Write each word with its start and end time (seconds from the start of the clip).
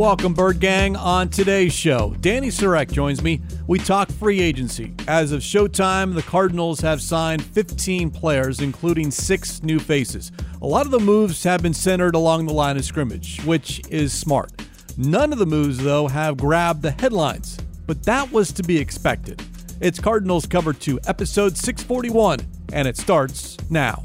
Welcome, 0.00 0.32
Bird 0.32 0.60
Gang. 0.60 0.96
On 0.96 1.28
today's 1.28 1.74
show, 1.74 2.14
Dani 2.20 2.46
Sureck 2.46 2.90
joins 2.90 3.22
me. 3.22 3.42
We 3.66 3.78
talk 3.78 4.10
free 4.10 4.40
agency. 4.40 4.94
As 5.06 5.30
of 5.30 5.42
showtime, 5.42 6.14
the 6.14 6.22
Cardinals 6.22 6.80
have 6.80 7.02
signed 7.02 7.44
15 7.44 8.10
players, 8.10 8.60
including 8.60 9.10
six 9.10 9.62
new 9.62 9.78
faces. 9.78 10.32
A 10.62 10.66
lot 10.66 10.86
of 10.86 10.90
the 10.90 11.00
moves 11.00 11.44
have 11.44 11.60
been 11.60 11.74
centered 11.74 12.14
along 12.14 12.46
the 12.46 12.54
line 12.54 12.78
of 12.78 12.84
scrimmage, 12.86 13.44
which 13.44 13.82
is 13.90 14.14
smart. 14.14 14.50
None 14.96 15.34
of 15.34 15.38
the 15.38 15.44
moves, 15.44 15.76
though, 15.76 16.08
have 16.08 16.38
grabbed 16.38 16.80
the 16.80 16.92
headlines, 16.92 17.58
but 17.86 18.02
that 18.04 18.32
was 18.32 18.52
to 18.52 18.62
be 18.62 18.78
expected. 18.78 19.42
It's 19.82 20.00
Cardinals 20.00 20.46
Cover 20.46 20.72
2, 20.72 21.00
episode 21.08 21.58
641, 21.58 22.38
and 22.72 22.88
it 22.88 22.96
starts 22.96 23.58
now. 23.68 24.02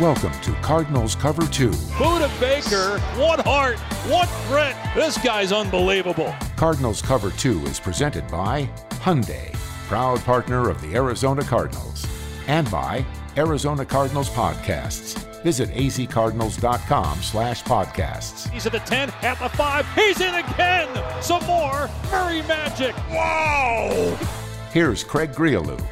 Welcome 0.00 0.38
to 0.42 0.52
Cardinals 0.56 1.14
Cover 1.14 1.46
2. 1.46 1.70
Budda 1.70 2.28
Baker, 2.38 2.98
what 3.18 3.40
heart, 3.40 3.78
what 4.10 4.28
grit. 4.46 4.76
This 4.94 5.16
guy's 5.16 5.52
unbelievable. 5.52 6.34
Cardinals 6.54 7.00
Cover 7.00 7.30
2 7.30 7.64
is 7.64 7.80
presented 7.80 8.28
by 8.28 8.68
Hyundai, 8.90 9.54
proud 9.88 10.20
partner 10.20 10.68
of 10.68 10.82
the 10.82 10.94
Arizona 10.94 11.42
Cardinals, 11.42 12.06
and 12.46 12.70
by 12.70 13.06
Arizona 13.38 13.86
Cardinals 13.86 14.28
Podcasts. 14.28 15.16
Visit 15.42 15.70
azcardinals.com 15.70 17.22
slash 17.22 17.64
podcasts. 17.64 18.50
He's 18.50 18.66
at 18.66 18.72
the 18.72 18.80
10, 18.80 19.08
at 19.22 19.38
the 19.38 19.48
5, 19.48 19.94
he's 19.94 20.20
in 20.20 20.34
again! 20.34 21.22
Some 21.22 21.42
more 21.46 21.88
Murray 22.10 22.42
magic! 22.42 22.94
Wow! 23.08 24.18
Here's 24.72 25.02
Craig 25.02 25.32
Grialou. 25.32 25.82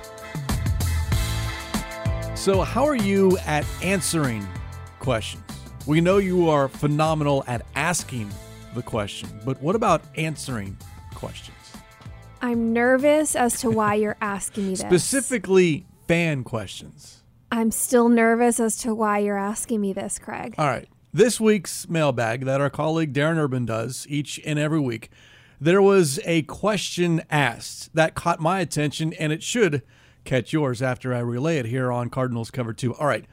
So, 2.45 2.61
how 2.61 2.85
are 2.85 2.95
you 2.95 3.39
at 3.47 3.65
answering 3.83 4.47
questions? 4.99 5.43
We 5.87 6.03
know 6.03 6.19
you 6.19 6.51
are 6.51 6.69
phenomenal 6.69 7.43
at 7.47 7.65
asking 7.75 8.31
the 8.75 8.83
question, 8.83 9.31
but 9.47 9.63
what 9.63 9.75
about 9.75 10.03
answering 10.19 10.77
questions? 11.15 11.57
I'm 12.43 12.75
nervous 12.75 13.35
as 13.35 13.59
to 13.61 13.71
why 13.71 13.95
you're 13.95 14.19
asking 14.21 14.65
me 14.65 14.71
this. 14.73 14.81
Specifically, 14.81 15.87
fan 16.07 16.45
questions. 16.45 17.23
I'm 17.51 17.71
still 17.71 18.11
nervous 18.11 18.61
as 18.61 18.77
to 18.81 18.95
why 18.95 19.21
you're 19.21 19.39
asking 19.39 19.81
me 19.81 19.95
this, 19.95 20.19
Craig. 20.19 20.55
All 20.59 20.67
right. 20.67 20.87
This 21.15 21.41
week's 21.41 21.89
mailbag 21.89 22.45
that 22.45 22.61
our 22.61 22.69
colleague 22.69 23.15
Darren 23.15 23.39
Urban 23.39 23.65
does 23.65 24.05
each 24.11 24.39
and 24.45 24.59
every 24.59 24.81
week, 24.81 25.09
there 25.59 25.81
was 25.81 26.21
a 26.27 26.43
question 26.43 27.23
asked 27.31 27.95
that 27.95 28.15
caught 28.15 28.39
my 28.39 28.61
attention, 28.61 29.15
and 29.15 29.33
it 29.33 29.43
should 29.43 29.81
catch 30.25 30.53
yours 30.53 30.83
after 30.83 31.15
I 31.15 31.21
relay 31.21 31.59
it 31.59 31.67
here 31.67 31.93
on 31.93 32.11
Cardinals 32.11 32.51
Cover 32.51 32.73
2. 32.73 32.95
All 32.95 33.07
right. 33.07 33.25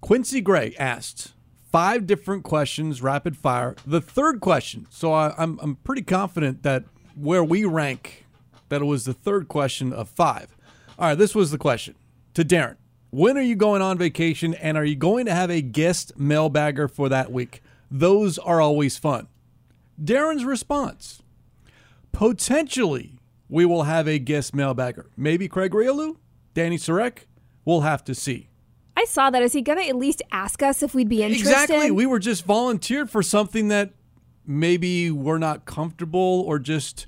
Quincy 0.00 0.40
Gray 0.40 0.74
asked 0.78 1.32
five 1.70 2.06
different 2.06 2.44
questions, 2.44 3.02
rapid 3.02 3.36
fire. 3.36 3.74
The 3.86 4.00
third 4.00 4.40
question, 4.40 4.86
so 4.90 5.12
I, 5.12 5.34
I'm, 5.36 5.58
I'm 5.60 5.76
pretty 5.76 6.02
confident 6.02 6.62
that 6.62 6.84
where 7.14 7.44
we 7.44 7.64
rank, 7.64 8.26
that 8.68 8.82
it 8.82 8.86
was 8.86 9.04
the 9.04 9.14
third 9.14 9.48
question 9.48 9.92
of 9.92 10.08
five. 10.08 10.56
All 10.98 11.08
right, 11.08 11.14
this 11.18 11.34
was 11.34 11.50
the 11.50 11.58
question 11.58 11.94
to 12.34 12.44
Darren. 12.44 12.76
When 13.10 13.38
are 13.38 13.42
you 13.42 13.56
going 13.56 13.82
on 13.82 13.98
vacation 13.98 14.54
and 14.54 14.76
are 14.76 14.84
you 14.84 14.96
going 14.96 15.26
to 15.26 15.34
have 15.34 15.50
a 15.50 15.62
guest 15.62 16.18
mailbagger 16.18 16.90
for 16.90 17.08
that 17.08 17.32
week? 17.32 17.62
Those 17.90 18.38
are 18.38 18.60
always 18.60 18.98
fun. 18.98 19.28
Darren's 20.02 20.44
response 20.44 21.22
potentially 22.12 23.15
we 23.48 23.64
will 23.64 23.84
have 23.84 24.08
a 24.08 24.18
guest 24.18 24.54
mailbagger. 24.54 25.06
Maybe 25.16 25.48
Craig 25.48 25.72
Grialou, 25.72 26.16
Dani 26.54 26.74
Sureck. 26.74 27.26
We'll 27.64 27.82
have 27.82 28.04
to 28.04 28.14
see. 28.14 28.48
I 28.96 29.04
saw 29.04 29.30
that. 29.30 29.42
Is 29.42 29.52
he 29.52 29.62
going 29.62 29.78
to 29.78 29.88
at 29.88 29.96
least 29.96 30.22
ask 30.32 30.62
us 30.62 30.82
if 30.82 30.94
we'd 30.94 31.08
be 31.08 31.22
interested? 31.22 31.50
Exactly. 31.50 31.90
We 31.90 32.06
were 32.06 32.18
just 32.18 32.44
volunteered 32.44 33.10
for 33.10 33.22
something 33.22 33.68
that 33.68 33.90
maybe 34.46 35.10
we're 35.10 35.38
not 35.38 35.64
comfortable 35.64 36.44
or 36.46 36.58
just, 36.58 37.06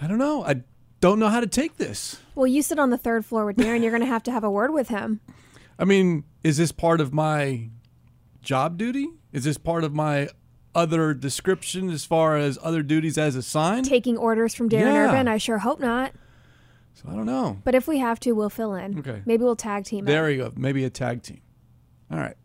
I 0.00 0.06
don't 0.06 0.18
know. 0.18 0.44
I 0.44 0.62
don't 1.00 1.18
know 1.18 1.28
how 1.28 1.40
to 1.40 1.46
take 1.46 1.76
this. 1.76 2.20
Well, 2.34 2.46
you 2.46 2.62
sit 2.62 2.78
on 2.78 2.90
the 2.90 2.98
third 2.98 3.24
floor 3.26 3.44
with 3.44 3.56
Darren. 3.56 3.74
And 3.74 3.82
you're 3.82 3.92
going 3.92 4.02
to 4.02 4.06
have 4.06 4.22
to 4.24 4.32
have 4.32 4.44
a 4.44 4.50
word 4.50 4.72
with 4.72 4.88
him. 4.88 5.20
I 5.78 5.84
mean, 5.84 6.24
is 6.42 6.56
this 6.56 6.72
part 6.72 7.00
of 7.00 7.12
my 7.12 7.68
job 8.42 8.78
duty? 8.78 9.08
Is 9.32 9.44
this 9.44 9.58
part 9.58 9.84
of 9.84 9.94
my 9.94 10.28
other 10.74 11.14
description 11.14 11.90
as 11.90 12.04
far 12.04 12.36
as 12.36 12.58
other 12.62 12.82
duties 12.82 13.18
as 13.18 13.34
assigned? 13.36 13.86
Taking 13.86 14.16
orders 14.16 14.54
from 14.54 14.68
Darren 14.68 14.80
Yeah. 14.92 15.10
Urban? 15.10 15.28
I 15.28 15.38
sure 15.38 15.58
hope 15.58 15.80
not. 15.80 16.12
So 16.94 17.08
I 17.08 17.14
don't 17.14 17.26
know. 17.26 17.58
But 17.64 17.74
if 17.74 17.86
we 17.86 17.98
have 17.98 18.18
to, 18.20 18.32
we'll 18.32 18.50
fill 18.50 18.74
in. 18.74 18.98
Okay. 18.98 19.22
Maybe 19.24 19.44
we'll 19.44 19.56
tag 19.56 19.84
team. 19.84 20.04
There 20.04 20.30
you 20.30 20.38
go. 20.44 20.52
Maybe 20.56 20.84
a 20.84 20.90
tag 20.90 21.22
team. 21.22 21.40
All 22.10 22.18
right. 22.18 22.36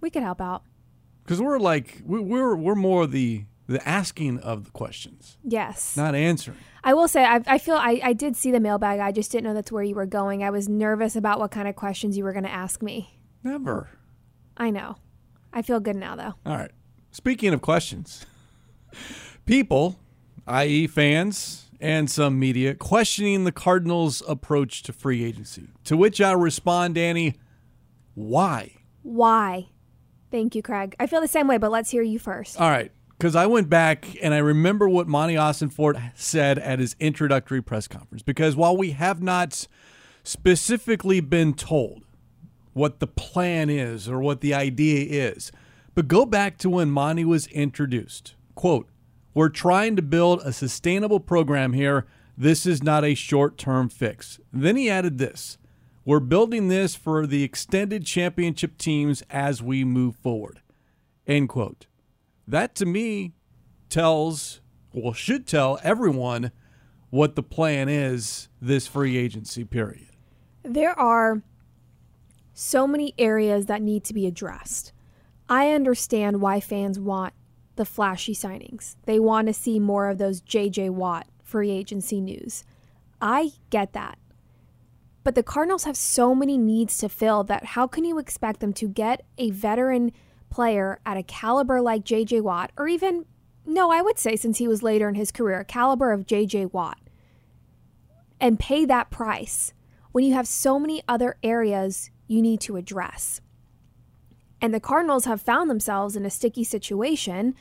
We 0.00 0.10
could 0.10 0.22
help 0.22 0.40
out. 0.40 0.62
Because 1.24 1.40
we're 1.40 1.58
like 1.58 2.02
we- 2.04 2.20
we're 2.20 2.54
we're 2.56 2.74
more 2.74 3.06
the 3.06 3.44
the 3.66 3.86
asking 3.88 4.38
of 4.40 4.64
the 4.64 4.70
questions, 4.72 5.38
Yes. 5.42 5.96
not 5.96 6.14
answering. 6.14 6.58
I 6.82 6.92
will 6.92 7.08
say, 7.08 7.24
I, 7.24 7.40
I 7.46 7.56
feel 7.56 7.76
I, 7.76 7.98
I 8.04 8.12
did 8.12 8.36
see 8.36 8.50
the 8.50 8.60
mailbag. 8.60 9.00
I 9.00 9.10
just 9.10 9.32
didn't 9.32 9.44
know 9.44 9.54
that's 9.54 9.72
where 9.72 9.82
you 9.82 9.94
were 9.94 10.04
going. 10.04 10.42
I 10.44 10.50
was 10.50 10.68
nervous 10.68 11.16
about 11.16 11.38
what 11.40 11.50
kind 11.50 11.66
of 11.66 11.74
questions 11.74 12.14
you 12.18 12.24
were 12.24 12.32
going 12.34 12.44
to 12.44 12.50
ask 12.52 12.82
me. 12.82 13.18
Never. 13.42 13.88
I 14.58 14.68
know. 14.68 14.96
I 15.50 15.62
feel 15.62 15.80
good 15.80 15.96
now, 15.96 16.14
though. 16.14 16.34
All 16.44 16.58
right. 16.58 16.70
Speaking 17.14 17.54
of 17.54 17.62
questions, 17.62 18.26
people, 19.46 20.00
i.e., 20.48 20.88
fans 20.88 21.70
and 21.80 22.10
some 22.10 22.40
media, 22.40 22.74
questioning 22.74 23.44
the 23.44 23.52
Cardinals' 23.52 24.20
approach 24.26 24.82
to 24.82 24.92
free 24.92 25.22
agency. 25.22 25.68
To 25.84 25.96
which 25.96 26.20
I 26.20 26.32
respond, 26.32 26.96
Dani, 26.96 27.36
why? 28.14 28.72
Why? 29.04 29.68
Thank 30.32 30.56
you, 30.56 30.62
Craig. 30.62 30.96
I 30.98 31.06
feel 31.06 31.20
the 31.20 31.28
same 31.28 31.46
way, 31.46 31.56
but 31.56 31.70
let's 31.70 31.88
hear 31.88 32.02
you 32.02 32.18
first. 32.18 32.60
All 32.60 32.68
right. 32.68 32.90
Because 33.16 33.36
I 33.36 33.46
went 33.46 33.68
back 33.68 34.16
and 34.20 34.34
I 34.34 34.38
remember 34.38 34.88
what 34.88 35.06
Monti 35.06 35.36
Ossenfort 35.36 36.12
said 36.16 36.58
at 36.58 36.80
his 36.80 36.96
introductory 36.98 37.62
press 37.62 37.86
conference. 37.86 38.24
Because 38.24 38.56
while 38.56 38.76
we 38.76 38.90
have 38.90 39.22
not 39.22 39.68
specifically 40.24 41.20
been 41.20 41.54
told 41.54 42.02
what 42.72 42.98
the 42.98 43.06
plan 43.06 43.70
is 43.70 44.08
or 44.08 44.18
what 44.18 44.40
the 44.40 44.52
idea 44.52 45.28
is, 45.30 45.52
but 45.94 46.08
go 46.08 46.26
back 46.26 46.58
to 46.58 46.70
when 46.70 46.90
Monti 46.90 47.24
was 47.24 47.46
introduced. 47.48 48.34
Quote, 48.54 48.88
We're 49.32 49.48
trying 49.48 49.96
to 49.96 50.02
build 50.02 50.40
a 50.42 50.52
sustainable 50.52 51.20
program 51.20 51.72
here. 51.72 52.06
This 52.36 52.66
is 52.66 52.82
not 52.82 53.04
a 53.04 53.14
short 53.14 53.56
term 53.56 53.88
fix. 53.88 54.40
Then 54.52 54.76
he 54.76 54.90
added 54.90 55.18
this 55.18 55.58
We're 56.04 56.20
building 56.20 56.68
this 56.68 56.94
for 56.94 57.26
the 57.26 57.42
extended 57.44 58.04
championship 58.04 58.78
teams 58.78 59.22
as 59.30 59.62
we 59.62 59.84
move 59.84 60.16
forward. 60.16 60.60
End 61.26 61.48
quote. 61.48 61.86
That 62.46 62.74
to 62.76 62.86
me 62.86 63.32
tells, 63.88 64.60
well, 64.92 65.12
should 65.12 65.46
tell 65.46 65.78
everyone 65.82 66.50
what 67.10 67.36
the 67.36 67.42
plan 67.42 67.88
is 67.88 68.48
this 68.60 68.86
free 68.88 69.16
agency 69.16 69.64
period. 69.64 70.08
There 70.64 70.98
are 70.98 71.42
so 72.54 72.86
many 72.86 73.14
areas 73.18 73.66
that 73.66 73.82
need 73.82 74.04
to 74.04 74.14
be 74.14 74.26
addressed. 74.26 74.92
I 75.48 75.70
understand 75.70 76.40
why 76.40 76.60
fans 76.60 76.98
want 76.98 77.34
the 77.76 77.84
flashy 77.84 78.34
signings. 78.34 78.96
They 79.04 79.18
want 79.18 79.46
to 79.48 79.52
see 79.52 79.78
more 79.78 80.08
of 80.08 80.18
those 80.18 80.40
JJ 80.40 80.90
Watt 80.90 81.26
free 81.42 81.70
agency 81.70 82.20
news. 82.20 82.64
I 83.20 83.52
get 83.70 83.92
that. 83.92 84.18
But 85.22 85.34
the 85.34 85.42
Cardinals 85.42 85.84
have 85.84 85.96
so 85.96 86.34
many 86.34 86.58
needs 86.58 86.98
to 86.98 87.08
fill 87.08 87.44
that 87.44 87.64
how 87.64 87.86
can 87.86 88.04
you 88.04 88.18
expect 88.18 88.60
them 88.60 88.72
to 88.74 88.88
get 88.88 89.24
a 89.38 89.50
veteran 89.50 90.12
player 90.50 91.00
at 91.04 91.16
a 91.16 91.22
caliber 91.22 91.80
like 91.80 92.04
JJ 92.04 92.42
Watt, 92.42 92.70
or 92.76 92.86
even, 92.86 93.24
no, 93.66 93.90
I 93.90 94.02
would 94.02 94.18
say 94.18 94.36
since 94.36 94.58
he 94.58 94.68
was 94.68 94.82
later 94.82 95.08
in 95.08 95.14
his 95.14 95.32
career, 95.32 95.60
a 95.60 95.64
caliber 95.64 96.12
of 96.12 96.26
JJ 96.26 96.72
Watt, 96.72 96.98
and 98.40 98.58
pay 98.58 98.84
that 98.84 99.10
price 99.10 99.72
when 100.12 100.24
you 100.24 100.34
have 100.34 100.46
so 100.46 100.78
many 100.78 101.02
other 101.08 101.36
areas 101.42 102.10
you 102.28 102.40
need 102.40 102.60
to 102.60 102.76
address? 102.76 103.40
And 104.64 104.72
the 104.72 104.80
Cardinals 104.80 105.26
have 105.26 105.42
found 105.42 105.68
themselves 105.68 106.16
in 106.16 106.24
a 106.24 106.30
sticky 106.30 106.64
situation 106.64 107.54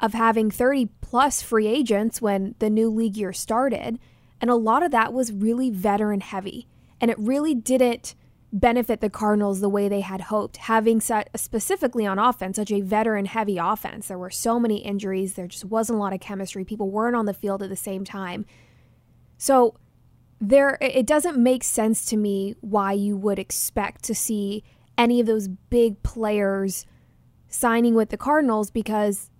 of 0.00 0.14
having 0.14 0.50
30 0.50 0.88
plus 1.02 1.42
free 1.42 1.66
agents 1.66 2.22
when 2.22 2.54
the 2.60 2.70
new 2.70 2.88
league 2.88 3.18
year 3.18 3.34
started. 3.34 3.98
And 4.40 4.48
a 4.50 4.54
lot 4.54 4.82
of 4.82 4.90
that 4.90 5.12
was 5.12 5.34
really 5.34 5.68
veteran 5.68 6.22
heavy. 6.22 6.66
And 6.98 7.10
it 7.10 7.18
really 7.18 7.54
didn't 7.54 8.14
benefit 8.54 9.02
the 9.02 9.10
Cardinals 9.10 9.60
the 9.60 9.68
way 9.68 9.86
they 9.86 10.00
had 10.00 10.22
hoped, 10.22 10.56
having 10.56 10.98
set 10.98 11.28
specifically 11.38 12.06
on 12.06 12.18
offense, 12.18 12.56
such 12.56 12.72
a 12.72 12.80
veteran 12.80 13.26
heavy 13.26 13.58
offense. 13.58 14.08
There 14.08 14.16
were 14.16 14.30
so 14.30 14.58
many 14.58 14.78
injuries, 14.78 15.34
there 15.34 15.46
just 15.46 15.66
wasn't 15.66 15.98
a 15.98 16.00
lot 16.00 16.14
of 16.14 16.20
chemistry. 16.20 16.64
People 16.64 16.90
weren't 16.90 17.16
on 17.16 17.26
the 17.26 17.34
field 17.34 17.62
at 17.62 17.68
the 17.68 17.76
same 17.76 18.02
time. 18.02 18.46
So 19.36 19.74
there 20.40 20.78
it 20.80 21.06
doesn't 21.06 21.36
make 21.36 21.64
sense 21.64 22.06
to 22.06 22.16
me 22.16 22.54
why 22.62 22.92
you 22.92 23.14
would 23.14 23.38
expect 23.38 24.04
to 24.04 24.14
see 24.14 24.64
any 25.00 25.18
of 25.18 25.26
those 25.26 25.48
big 25.48 26.02
players 26.02 26.86
signing 27.48 27.94
with 27.94 28.10
the 28.10 28.16
Cardinals 28.16 28.70
because 28.70 29.30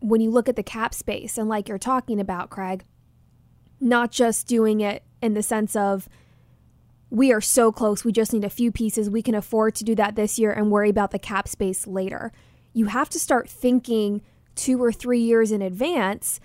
when 0.00 0.20
you 0.20 0.30
look 0.30 0.48
at 0.48 0.54
the 0.54 0.62
cap 0.62 0.94
space 0.94 1.36
and 1.36 1.48
like 1.48 1.68
you're 1.68 1.78
talking 1.78 2.20
about 2.20 2.50
Craig 2.50 2.84
not 3.80 4.10
just 4.10 4.46
doing 4.46 4.80
it 4.80 5.02
in 5.22 5.34
the 5.34 5.42
sense 5.42 5.74
of 5.74 6.08
we 7.10 7.32
are 7.32 7.40
so 7.40 7.72
close 7.72 8.04
we 8.04 8.12
just 8.12 8.32
need 8.32 8.44
a 8.44 8.50
few 8.50 8.70
pieces 8.70 9.10
we 9.10 9.22
can 9.22 9.34
afford 9.34 9.74
to 9.74 9.82
do 9.82 9.94
that 9.94 10.14
this 10.14 10.38
year 10.38 10.52
and 10.52 10.70
worry 10.70 10.90
about 10.90 11.10
the 11.10 11.18
cap 11.18 11.48
space 11.48 11.86
later 11.86 12.30
you 12.72 12.86
have 12.86 13.08
to 13.08 13.18
start 13.18 13.48
thinking 13.48 14.20
two 14.54 14.82
or 14.82 14.92
three 14.92 15.20
years 15.20 15.50
in 15.50 15.62
advance 15.62 16.38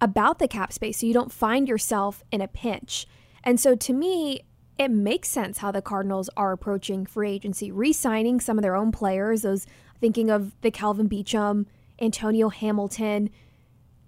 about 0.00 0.38
the 0.38 0.48
cap 0.48 0.72
space 0.72 1.00
so 1.00 1.06
you 1.06 1.12
don't 1.12 1.32
find 1.32 1.68
yourself 1.68 2.22
in 2.30 2.40
a 2.40 2.48
pinch. 2.48 3.06
And 3.42 3.60
so 3.60 3.74
to 3.74 3.92
me, 3.92 4.42
it 4.78 4.90
makes 4.90 5.28
sense 5.28 5.58
how 5.58 5.70
the 5.70 5.82
Cardinals 5.82 6.28
are 6.36 6.52
approaching 6.52 7.06
free 7.06 7.32
agency, 7.32 7.70
re 7.70 7.92
signing 7.92 8.40
some 8.40 8.58
of 8.58 8.62
their 8.62 8.76
own 8.76 8.92
players, 8.92 9.42
those 9.42 9.66
thinking 10.00 10.30
of 10.30 10.52
the 10.60 10.70
Kelvin 10.70 11.08
Beachum, 11.08 11.66
Antonio 12.00 12.50
Hamilton, 12.50 13.30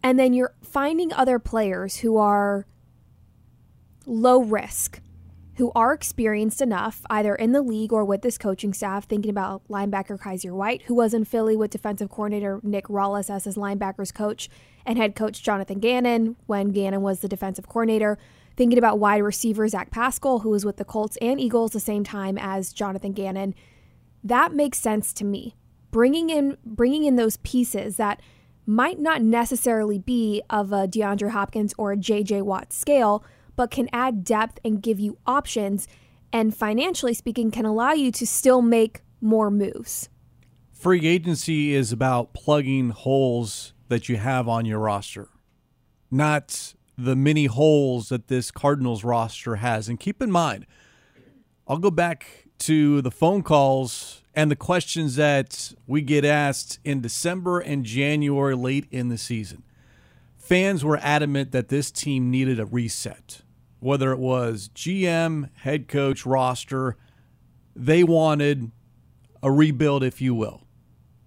and 0.03 0.19
then 0.19 0.33
you're 0.33 0.55
finding 0.63 1.13
other 1.13 1.39
players 1.39 1.99
who 1.99 2.17
are 2.19 2.67
low 4.07 4.43
risk, 4.43 5.01
who 5.57 5.73
are 5.75 5.93
experienced 5.93 6.61
enough, 6.61 7.03
either 7.11 7.35
in 7.35 7.53
the 7.53 7.63
league 7.63 7.93
or 7.93 8.05
with 8.05 8.23
this 8.23 8.39
coaching 8.39 8.73
staff, 8.73 9.07
thinking 9.07 9.31
about 9.31 9.67
linebacker 9.69 10.19
Kyzir 10.19 10.53
White, 10.53 10.83
who 10.83 10.95
was 10.95 11.15
in 11.15 11.25
Philly 11.25 11.57
with 11.57 11.71
defensive 11.71 12.11
coordinator 12.11 12.61
Nick 12.63 12.87
Rallis 12.87 13.29
as 13.29 13.45
his 13.45 13.57
linebackers 13.57 14.15
coach, 14.15 14.49
and 14.87 14.99
head 14.99 15.17
coach 15.17 15.43
Jonathan 15.43 15.81
Gannon 15.81 16.37
when 16.47 16.71
Gannon 16.71 17.03
was 17.03 17.21
the 17.21 17.29
defensive 17.29 17.69
coordinator. 17.69 18.19
Thinking 18.59 18.77
about 18.77 18.99
wide 18.99 19.23
receiver 19.23 19.69
Zach 19.69 19.93
Pascal, 19.93 20.41
who 20.41 20.51
was 20.51 20.65
with 20.65 20.79
the 20.79 20.85
Colts 20.85 21.17
and 21.19 21.41
Eagles 21.41 21.71
the 21.71 21.79
same 21.79 22.03
time 22.03 22.37
as 22.37 22.73
Jonathan 22.73 23.13
Gannon. 23.13 23.55
That 24.25 24.53
makes 24.53 24.81
sense 24.81 25.13
to 25.13 25.25
me. 25.25 25.55
Bringing 25.93 26.29
in 26.29 26.57
bringing 26.67 27.05
in 27.05 27.15
those 27.15 27.37
pieces 27.37 27.99
that 27.99 28.21
might 28.67 28.99
not 28.99 29.23
necessarily 29.23 30.01
be 30.01 30.43
of 30.51 30.73
a 30.73 30.89
DeAndre 30.89 31.31
Hopkins 31.31 31.73
or 31.79 31.93
a 31.93 31.97
JJ 31.97 32.43
Watt 32.43 32.73
scale, 32.73 33.25
but 33.55 33.71
can 33.71 33.89
add 33.93 34.25
depth 34.25 34.59
and 34.65 34.83
give 34.83 34.99
you 34.99 35.19
options, 35.25 35.87
and 36.33 36.53
financially 36.53 37.15
speaking, 37.15 37.53
can 37.53 37.65
allow 37.65 37.93
you 37.93 38.11
to 38.11 38.27
still 38.27 38.61
make 38.61 39.03
more 39.21 39.53
moves. 39.53 40.09
Free 40.73 41.07
agency 41.07 41.75
is 41.75 41.93
about 41.93 42.35
plugging 42.35 42.91
holes 42.91 43.73
that 43.87 44.09
you 44.09 44.17
have 44.17 44.49
on 44.49 44.67
your 44.67 44.81
roster, 44.81 45.29
not 46.11 46.75
the 46.99 47.17
many 47.17 47.47
holes 47.47 48.11
that 48.11 48.29
this 48.29 48.51
Cardinals 48.51 49.05
roster 49.05 49.57
has. 49.57 49.89
And 49.89 49.99
keep 49.99 50.21
in 50.21 50.31
mind, 50.31 50.67
I'll 51.67 51.79
go 51.79 51.91
back 51.91 52.49
to 52.61 53.01
the 53.01 53.11
phone 53.11 53.43
calls 53.43 54.23
and 54.35 54.51
the 54.51 54.57
questions 54.57 55.17
that 55.17 55.73
we 55.87 56.03
get 56.03 56.25
asked 56.25 56.81
in 56.85 57.01
December 57.01 57.61
and 57.61 57.85
January 57.85 58.55
late 58.55 58.87
in 58.91 59.09
the 59.09 59.19
season. 59.19 59.63
Fans 60.37 60.85
were 60.85 60.99
adamant 61.01 61.53
that 61.53 61.69
this 61.69 61.91
team 61.91 62.31
needed 62.31 62.59
a 62.59 62.67
reset 62.67 63.43
whether 63.81 64.13
it 64.13 64.19
was 64.19 64.71
GM, 64.75 65.51
head 65.59 65.89
coach, 65.89 66.27
roster, 66.27 66.97
they 67.77 68.03
wanted 68.03 68.71
a 69.43 69.51
rebuild, 69.51 70.03
if 70.03 70.21
you 70.21 70.35
will. 70.35 70.63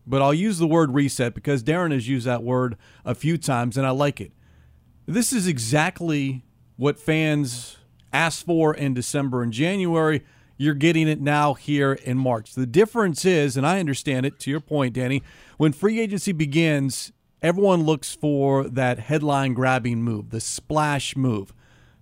But 0.05 0.21
I'll 0.21 0.33
use 0.33 0.57
the 0.57 0.67
word 0.67 0.93
reset 0.93 1.33
because 1.33 1.63
Darren 1.63 1.93
has 1.93 2.07
used 2.07 2.27
that 2.27 2.43
word 2.43 2.75
a 3.05 3.15
few 3.15 3.37
times 3.37 3.77
and 3.77 3.85
I 3.85 3.91
like 3.91 4.19
it. 4.19 4.31
This 5.11 5.33
is 5.33 5.45
exactly 5.45 6.41
what 6.77 6.97
fans 6.97 7.77
asked 8.13 8.45
for 8.45 8.73
in 8.73 8.93
December 8.93 9.43
and 9.43 9.51
January. 9.51 10.23
You're 10.55 10.73
getting 10.73 11.09
it 11.09 11.19
now 11.19 11.53
here 11.53 11.91
in 11.91 12.17
March. 12.17 12.53
The 12.53 12.65
difference 12.65 13.25
is, 13.25 13.57
and 13.57 13.67
I 13.67 13.81
understand 13.81 14.25
it 14.25 14.39
to 14.39 14.49
your 14.49 14.61
point, 14.61 14.95
Dani, 14.95 15.21
when 15.57 15.73
free 15.73 15.99
agency 15.99 16.31
begins, 16.31 17.11
everyone 17.41 17.83
looks 17.83 18.15
for 18.15 18.63
that 18.69 18.99
headline 18.99 19.53
grabbing 19.53 20.01
move, 20.01 20.29
the 20.29 20.39
splash 20.39 21.17
move. 21.17 21.53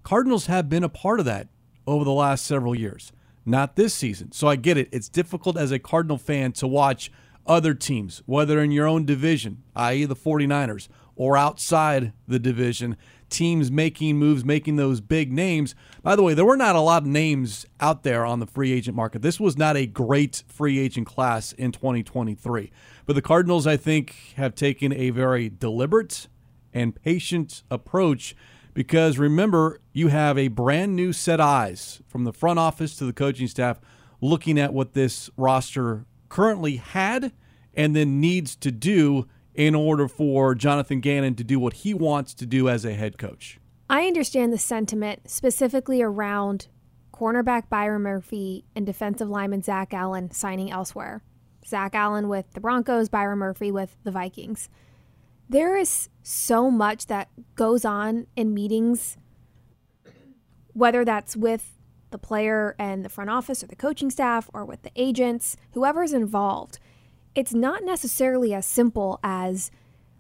Cardinals 0.03 0.45
have 0.45 0.69
been 0.69 0.83
a 0.83 0.89
part 0.89 1.19
of 1.19 1.25
that 1.25 1.47
over 1.88 2.06
the 2.06 2.11
last 2.11 2.45
several 2.45 2.75
years, 2.75 3.11
not 3.44 3.75
this 3.75 3.95
season. 3.95 4.31
So 4.33 4.47
I 4.47 4.56
get 4.56 4.77
it. 4.77 4.88
It's 4.91 5.09
difficult 5.09 5.57
as 5.57 5.71
a 5.71 5.79
Cardinal 5.79 6.19
fan 6.19 6.51
to 6.51 6.67
watch 6.67 7.11
other 7.47 7.73
teams, 7.73 8.21
whether 8.27 8.61
in 8.61 8.71
your 8.71 8.85
own 8.85 9.03
division, 9.06 9.63
i.e., 9.75 10.06
the 10.06 10.15
49ers, 10.15 10.89
or 11.19 11.36
outside 11.36 12.13
the 12.30 12.39
division, 12.39 12.95
teams 13.30 13.69
making 13.69 14.16
moves, 14.16 14.45
making 14.45 14.77
those 14.77 15.01
big 15.01 15.33
names. 15.33 15.75
By 16.01 16.16
the 16.16 16.24
way, 16.24 16.33
there 16.33 16.45
were 16.45 16.56
not 16.56 16.77
a 16.77 16.80
lot 16.80 17.04
of 17.04 17.10
names 17.10 17.66
out 17.81 18.04
there 18.04 18.25
on 18.25 18.39
the 18.39 18.48
free 18.48 18.71
agent 18.71 18.95
market. 18.95 19.21
This 19.21 19.38
was 19.38 19.57
not 19.57 19.75
a 19.75 19.86
great 19.86 20.44
free 20.48 20.80
agent 20.80 21.07
class 21.07 21.51
in 21.51 21.74
2023. 21.74 22.71
But 23.06 23.18
the 23.18 23.21
Cardinals, 23.21 23.68
I 23.68 23.75
think, 23.75 24.16
have 24.38 24.56
taken 24.56 24.94
a 24.94 25.10
very 25.10 25.50
deliberate 25.50 26.30
and 26.74 26.95
patient 26.95 27.63
approach 27.69 28.33
because 28.74 29.18
remember, 29.18 29.81
you 29.92 30.07
have 30.07 30.38
a 30.38 30.48
brand 30.48 30.95
new 30.95 31.12
set 31.12 31.42
eyes 31.42 32.01
from 32.07 32.24
the 32.24 32.31
front 32.31 32.60
office 32.60 32.95
to 32.95 33.04
the 33.04 33.12
coaching 33.12 33.48
staff 33.48 33.81
looking 34.21 34.57
at 34.57 34.74
what 34.74 34.94
this 34.94 35.30
roster 35.36 36.06
currently 36.30 36.77
had 36.77 37.33
and 37.74 37.94
then 37.94 38.21
needs 38.21 38.56
to 38.56 38.71
do 38.71 39.27
in 39.53 39.75
order 39.75 40.07
for 40.07 40.55
Jonathan 40.55 40.99
Gannon 40.99 41.35
to 41.35 41.43
do 41.43 41.59
what 41.59 41.73
he 41.73 41.93
wants 41.93 42.33
to 42.35 42.45
do 42.45 42.69
as 42.69 42.85
a 42.85 42.93
head 42.93 43.17
coach. 43.17 43.59
I 43.89 44.05
understand 44.05 44.53
the 44.53 44.57
sentiment 44.57 45.29
specifically 45.29 46.01
around 46.01 46.67
cornerback 47.13 47.69
Byron 47.69 48.03
Murphy 48.03 48.65
and 48.75 48.85
defensive 48.85 49.29
lineman 49.29 49.63
Zach 49.63 49.93
Allen 49.93 50.31
signing 50.31 50.71
elsewhere. 50.71 51.23
Zach 51.65 51.93
Allen 51.93 52.29
with 52.29 52.51
the 52.53 52.61
Broncos, 52.61 53.09
Byron 53.09 53.39
Murphy 53.39 53.71
with 53.71 53.97
the 54.03 54.11
Vikings 54.11 54.69
there 55.49 55.75
is 55.75 56.09
so 56.21 56.69
much 56.69 57.07
that 57.07 57.27
goes 57.55 57.83
on 57.83 58.27
in 58.35 58.53
meetings, 58.53 59.17
whether 60.73 61.03
that's 61.03 61.35
with 61.35 61.73
the 62.11 62.19
player 62.19 62.75
and 62.77 63.03
the 63.03 63.09
front 63.09 63.31
office 63.31 63.63
or 63.63 63.67
the 63.67 63.75
coaching 63.75 64.11
staff 64.11 64.49
or 64.53 64.63
with 64.63 64.83
the 64.83 64.91
agents, 64.95 65.57
whoever's 65.71 66.13
involved. 66.13 66.79
It's 67.35 67.53
not 67.53 67.83
necessarily 67.83 68.53
as 68.53 68.65
simple 68.65 69.19
as, 69.23 69.71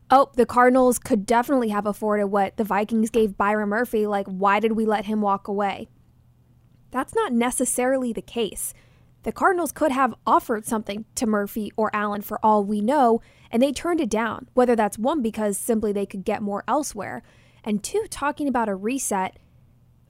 oh, 0.09 0.29
the 0.35 0.45
Cardinals 0.45 0.99
could 0.99 1.25
definitely 1.25 1.69
have 1.69 1.85
afforded 1.85 2.27
what 2.27 2.57
the 2.57 2.63
Vikings 2.63 3.09
gave 3.09 3.37
Byron 3.37 3.69
Murphy. 3.69 4.05
Like, 4.05 4.27
why 4.27 4.59
did 4.59 4.73
we 4.73 4.85
let 4.85 5.05
him 5.05 5.21
walk 5.21 5.47
away? 5.47 5.87
That's 6.91 7.15
not 7.15 7.33
necessarily 7.33 8.13
the 8.13 8.21
case. 8.21 8.73
The 9.23 9.31
Cardinals 9.31 9.71
could 9.71 9.91
have 9.91 10.15
offered 10.25 10.65
something 10.65 11.05
to 11.15 11.27
Murphy 11.27 11.71
or 11.75 11.93
Allen 11.93 12.21
for 12.21 12.39
all 12.43 12.63
we 12.63 12.79
know, 12.79 13.21
and 13.51 13.61
they 13.61 13.71
turned 13.71 13.99
it 13.99 14.09
down, 14.09 14.47
whether 14.53 14.75
that's 14.75 14.97
one 14.97 15.21
because 15.21 15.57
simply 15.57 15.91
they 15.91 16.05
could 16.05 16.23
get 16.23 16.41
more 16.41 16.63
elsewhere, 16.67 17.21
and 17.63 17.83
two, 17.83 18.05
talking 18.09 18.47
about 18.47 18.69
a 18.69 18.75
reset. 18.75 19.37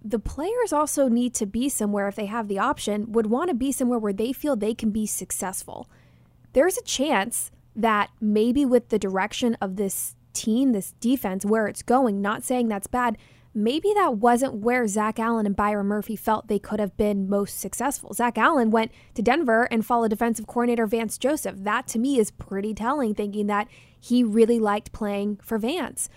The 0.04 0.20
players 0.20 0.72
also 0.72 1.10
need 1.10 1.34
to 1.36 1.46
be 1.46 1.70
somewhere 1.70 2.08
if 2.08 2.16
they 2.16 2.28
have 2.28 2.48
the 2.48 2.60
option, 2.60 3.12
would 3.12 3.26
want 3.26 3.50
to 3.50 3.56
be 3.56 3.72
somewhere 3.72 4.00
where 4.00 4.14
they 4.14 4.32
feel 4.32 4.56
they 4.56 4.76
can 4.76 4.92
be 4.92 5.08
successful. 5.08 5.90
There's 6.54 6.78
a 6.78 6.84
chance 6.84 7.52
that 7.76 8.10
maybe 8.20 8.66
with 8.66 8.90
the 8.90 9.00
direction 9.00 9.56
of 9.62 9.76
this 9.76 10.16
team, 10.34 10.72
this 10.72 10.94
defense, 11.00 11.46
where 11.46 11.68
it's 11.68 11.82
going, 11.82 12.22
not 12.22 12.44
saying 12.44 12.68
that's 12.68 12.88
bad, 12.88 13.18
maybe 13.54 13.94
that 13.96 14.16
wasn't 14.16 14.56
where 14.56 14.88
Zach 14.88 15.20
Allen 15.20 15.46
and 15.46 15.56
Byron 15.56 15.88
Murphy 15.88 16.16
felt 16.16 16.48
they 16.48 16.60
could 16.60 16.80
have 16.80 16.96
been 16.98 17.30
most 17.30 17.60
successful. 17.60 18.14
Zach 18.14 18.38
Allen 18.38 18.72
went 18.72 18.92
to 19.16 19.22
Denver 19.22 19.68
and 19.72 19.86
followed 19.86 20.10
defensive 20.10 20.48
coordinator 20.48 20.88
Vance 20.88 21.18
Joseph. 21.18 21.56
That 21.60 21.88
to 21.88 22.00
me 22.00 22.20
is 22.20 22.32
pretty 22.32 22.74
telling, 22.74 23.14
thinking 23.14 23.48
that 23.48 23.68
he 24.00 24.24
really 24.24 24.60
liked 24.60 24.92
playing 24.92 25.40
for 25.42 25.58
Vance. 25.58 26.10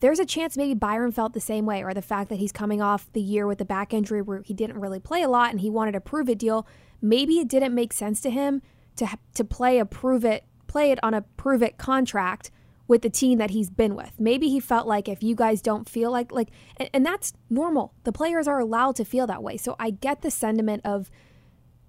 There's 0.00 0.18
a 0.18 0.26
chance 0.26 0.56
maybe 0.56 0.74
Byron 0.74 1.12
felt 1.12 1.32
the 1.32 1.40
same 1.40 1.64
way, 1.64 1.82
or 1.82 1.94
the 1.94 2.02
fact 2.02 2.28
that 2.28 2.38
he's 2.38 2.52
coming 2.52 2.82
off 2.82 3.10
the 3.12 3.20
year 3.20 3.46
with 3.46 3.58
the 3.58 3.64
back 3.64 3.94
injury 3.94 4.20
where 4.20 4.42
he 4.42 4.52
didn't 4.52 4.78
really 4.78 5.00
play 5.00 5.22
a 5.22 5.28
lot 5.28 5.50
and 5.50 5.60
he 5.60 5.70
wanted 5.70 5.94
a 5.94 6.00
prove 6.00 6.28
it 6.28 6.38
deal. 6.38 6.66
Maybe 7.00 7.38
it 7.38 7.48
didn't 7.48 7.74
make 7.74 7.92
sense 7.92 8.20
to 8.22 8.30
him 8.30 8.62
to 8.96 9.06
to 9.34 9.44
play 9.44 9.78
a 9.78 9.84
prove 9.84 10.24
it 10.24 10.44
play 10.66 10.90
it 10.90 10.98
on 11.02 11.14
a 11.14 11.22
prove 11.22 11.62
it 11.62 11.78
contract 11.78 12.50
with 12.88 13.02
the 13.02 13.10
team 13.10 13.38
that 13.38 13.50
he's 13.50 13.68
been 13.68 13.96
with. 13.96 14.12
Maybe 14.18 14.48
he 14.48 14.60
felt 14.60 14.86
like 14.86 15.08
if 15.08 15.22
you 15.22 15.34
guys 15.34 15.60
don't 15.60 15.88
feel 15.88 16.10
like 16.10 16.32
like 16.32 16.50
and, 16.76 16.88
and 16.92 17.06
that's 17.06 17.32
normal. 17.50 17.94
The 18.04 18.12
players 18.12 18.46
are 18.46 18.60
allowed 18.60 18.96
to 18.96 19.04
feel 19.04 19.26
that 19.26 19.42
way. 19.42 19.56
So 19.56 19.76
I 19.78 19.90
get 19.90 20.22
the 20.22 20.30
sentiment 20.30 20.82
of 20.84 21.10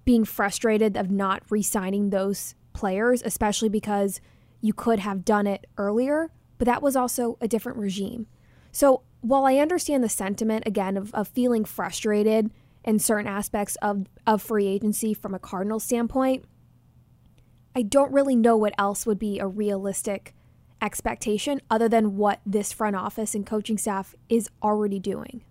being 0.04 0.24
frustrated 0.24 0.96
of 0.96 1.10
not 1.10 1.42
re-signing 1.50 2.10
those 2.10 2.54
players, 2.72 3.22
especially 3.24 3.68
because 3.68 4.20
you 4.60 4.72
could 4.72 5.00
have 5.00 5.24
done 5.24 5.46
it 5.46 5.66
earlier, 5.76 6.30
but 6.56 6.64
that 6.64 6.82
was 6.82 6.96
also 6.96 7.36
a 7.40 7.48
different 7.48 7.78
regime. 7.78 8.26
So 8.72 9.02
while 9.20 9.44
I 9.44 9.56
understand 9.56 10.02
the 10.02 10.08
sentiment 10.08 10.64
again 10.66 10.96
of, 10.96 11.12
of 11.14 11.28
feeling 11.28 11.64
frustrated 11.64 12.50
in 12.84 12.98
certain 12.98 13.26
aspects 13.26 13.76
of, 13.82 14.06
of 14.26 14.40
free 14.40 14.66
agency 14.66 15.12
from 15.12 15.34
a 15.34 15.38
Cardinal 15.38 15.80
standpoint, 15.80 16.44
I 17.78 17.82
don't 17.82 18.10
really 18.10 18.34
know 18.34 18.56
what 18.56 18.74
else 18.76 19.06
would 19.06 19.20
be 19.20 19.38
a 19.38 19.46
realistic 19.46 20.34
expectation 20.82 21.60
other 21.70 21.88
than 21.88 22.16
what 22.16 22.40
this 22.44 22.72
front 22.72 22.96
office 22.96 23.36
and 23.36 23.46
coaching 23.46 23.78
staff 23.78 24.16
is 24.28 24.50
already 24.64 24.98
doing. 24.98 25.44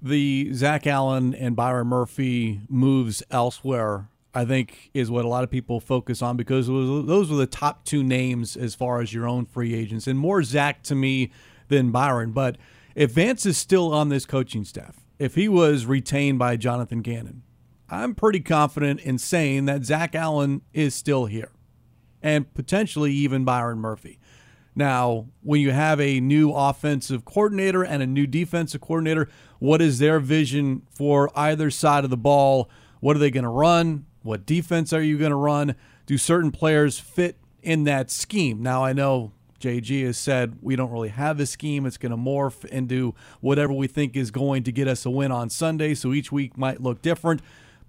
The 0.00 0.54
Zach 0.54 0.86
Allen 0.86 1.34
and 1.34 1.54
Byron 1.54 1.88
Murphy 1.88 2.62
moves 2.70 3.22
elsewhere, 3.30 4.08
I 4.34 4.46
think, 4.46 4.88
is 4.94 5.10
what 5.10 5.26
a 5.26 5.28
lot 5.28 5.44
of 5.44 5.50
people 5.50 5.78
focus 5.78 6.22
on 6.22 6.38
because 6.38 6.68
those 6.68 7.30
were 7.30 7.36
the 7.36 7.46
top 7.46 7.84
two 7.84 8.02
names 8.02 8.56
as 8.56 8.74
far 8.74 9.02
as 9.02 9.12
your 9.12 9.28
own 9.28 9.44
free 9.44 9.74
agents, 9.74 10.06
and 10.06 10.18
more 10.18 10.42
Zach 10.42 10.82
to 10.84 10.94
me 10.94 11.32
than 11.68 11.90
Byron. 11.90 12.32
But 12.32 12.56
if 12.94 13.10
Vance 13.10 13.44
is 13.44 13.58
still 13.58 13.92
on 13.92 14.08
this 14.08 14.24
coaching 14.24 14.64
staff, 14.64 15.04
if 15.18 15.34
he 15.34 15.50
was 15.50 15.84
retained 15.84 16.38
by 16.38 16.56
Jonathan 16.56 17.02
Gannon, 17.02 17.42
I'm 17.92 18.14
pretty 18.14 18.40
confident 18.40 19.00
in 19.00 19.18
saying 19.18 19.66
that 19.66 19.84
Zach 19.84 20.14
Allen 20.14 20.62
is 20.72 20.94
still 20.94 21.26
here. 21.26 21.50
and 22.22 22.52
potentially 22.54 23.12
even 23.12 23.44
Byron 23.44 23.78
Murphy. 23.78 24.18
Now, 24.74 25.26
when 25.42 25.60
you 25.60 25.72
have 25.72 26.00
a 26.00 26.20
new 26.20 26.52
offensive 26.52 27.24
coordinator 27.24 27.82
and 27.84 28.02
a 28.02 28.06
new 28.06 28.26
defensive 28.26 28.80
coordinator, 28.80 29.28
what 29.58 29.82
is 29.82 29.98
their 29.98 30.18
vision 30.20 30.82
for 30.90 31.30
either 31.36 31.70
side 31.70 32.04
of 32.04 32.10
the 32.10 32.16
ball? 32.16 32.70
What 33.00 33.16
are 33.16 33.18
they 33.18 33.30
going 33.30 33.44
to 33.44 33.50
run? 33.50 34.06
What 34.22 34.46
defense 34.46 34.92
are 34.92 35.02
you 35.02 35.18
going 35.18 35.30
to 35.30 35.36
run? 35.36 35.74
Do 36.06 36.16
certain 36.16 36.52
players 36.52 36.98
fit 36.98 37.36
in 37.62 37.84
that 37.84 38.10
scheme? 38.10 38.62
Now, 38.62 38.84
I 38.84 38.92
know 38.92 39.32
JG 39.60 40.06
has 40.06 40.16
said 40.16 40.56
we 40.62 40.74
don't 40.74 40.90
really 40.90 41.10
have 41.10 41.38
a 41.38 41.46
scheme. 41.46 41.84
It's 41.84 41.98
going 41.98 42.10
to 42.10 42.16
morph 42.16 42.64
into 42.64 43.14
whatever 43.40 43.72
we 43.72 43.88
think 43.88 44.16
is 44.16 44.30
going 44.30 44.62
to 44.62 44.72
get 44.72 44.88
us 44.88 45.04
a 45.04 45.10
win 45.10 45.32
on 45.32 45.50
Sunday. 45.50 45.94
So 45.94 46.12
each 46.12 46.32
week 46.32 46.56
might 46.56 46.80
look 46.80 47.02
different. 47.02 47.42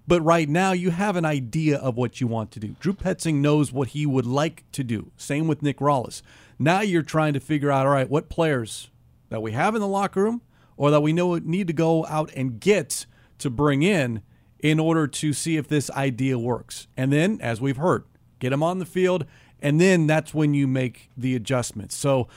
But 0.06 0.20
right 0.20 0.48
now, 0.48 0.72
you 0.72 0.90
have 0.90 1.16
an 1.16 1.24
idea 1.24 1.78
of 1.78 1.96
what 1.96 2.20
you 2.20 2.26
want 2.26 2.50
to 2.52 2.60
do. 2.60 2.76
Drew 2.78 2.92
Petzing 2.92 3.36
knows 3.36 3.72
what 3.72 3.88
he 3.88 4.04
would 4.04 4.26
like 4.26 4.64
to 4.72 4.84
do. 4.84 5.10
Same 5.16 5.46
with 5.46 5.62
Nick 5.62 5.78
Rallis. 5.78 6.20
Now 6.58 6.80
you're 6.80 7.02
trying 7.02 7.32
to 7.32 7.40
figure 7.40 7.70
out, 7.70 7.86
all 7.86 7.92
right, 7.92 8.08
what 8.08 8.28
players 8.28 8.90
that 9.30 9.40
we 9.40 9.52
have 9.52 9.74
in 9.74 9.80
the 9.80 9.88
locker 9.88 10.22
room 10.22 10.42
or 10.76 10.90
that 10.90 11.00
we 11.00 11.12
know 11.12 11.36
need 11.38 11.66
to 11.68 11.72
go 11.72 12.04
out 12.06 12.30
and 12.36 12.60
get 12.60 13.06
to 13.38 13.48
bring 13.48 13.82
in 13.82 14.22
in 14.58 14.78
order 14.78 15.06
to 15.06 15.32
see 15.32 15.56
if 15.56 15.68
this 15.68 15.90
idea 15.90 16.38
works. 16.38 16.86
And 16.96 17.12
then, 17.12 17.38
as 17.40 17.60
we've 17.60 17.76
heard, 17.76 18.04
get 18.38 18.50
them 18.50 18.62
on 18.62 18.78
the 18.78 18.86
field, 18.86 19.26
and 19.60 19.80
then 19.80 20.06
that's 20.06 20.34
when 20.34 20.54
you 20.54 20.66
make 20.66 21.10
the 21.16 21.34
adjustments. 21.34 21.94
So, 21.96 22.28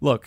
look, 0.00 0.26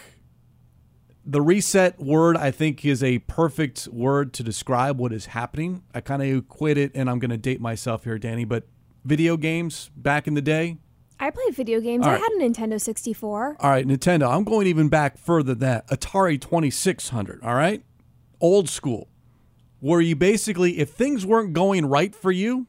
the 1.26 1.42
reset 1.42 2.00
word 2.00 2.38
I 2.38 2.52
think 2.52 2.86
is 2.86 3.04
a 3.04 3.20
perfect 3.20 3.88
word 3.88 4.34
to 4.34 4.44
describe 4.44 5.00
what 5.00 5.12
is 5.12 5.28
happening. 5.28 5.84
I 5.94 6.02
kind 6.02 6.22
of 6.22 6.28
equate 6.38 6.78
it, 6.78 6.92
and 6.94 7.10
I'm 7.10 7.20
going 7.20 7.32
to 7.32 7.38
date 7.38 7.60
myself 7.60 8.04
here, 8.04 8.20
Dani, 8.20 8.48
but 8.48 8.66
video 9.04 9.36
games 9.38 9.90
back 9.96 10.28
in 10.28 10.36
the 10.36 10.42
day, 10.42 10.78
I 11.20 11.30
played 11.32 11.56
video 11.56 11.80
games. 11.80 12.06
All 12.06 12.12
I 12.12 12.18
had 12.18 12.32
a 12.34 12.40
Nintendo 12.40 12.80
64. 12.80 13.58
All 13.60 13.70
right, 13.70 13.88
Nintendo. 13.88 14.30
I'm 14.30 14.44
going 14.44 14.68
even 14.68 14.90
back 14.90 15.18
further 15.18 15.54
than 15.54 15.60
that. 15.60 15.88
Atari 15.88 16.40
2600, 16.40 17.42
all 17.42 17.56
right? 17.56 17.84
Old 18.42 18.70
school. 18.70 19.08
Where 19.80 20.02
you 20.02 20.16
basically, 20.16 20.80
if 20.80 20.90
things 20.90 21.26
weren't 21.26 21.54
going 21.54 21.86
right 21.86 22.14
for 22.14 22.32
you, 22.32 22.68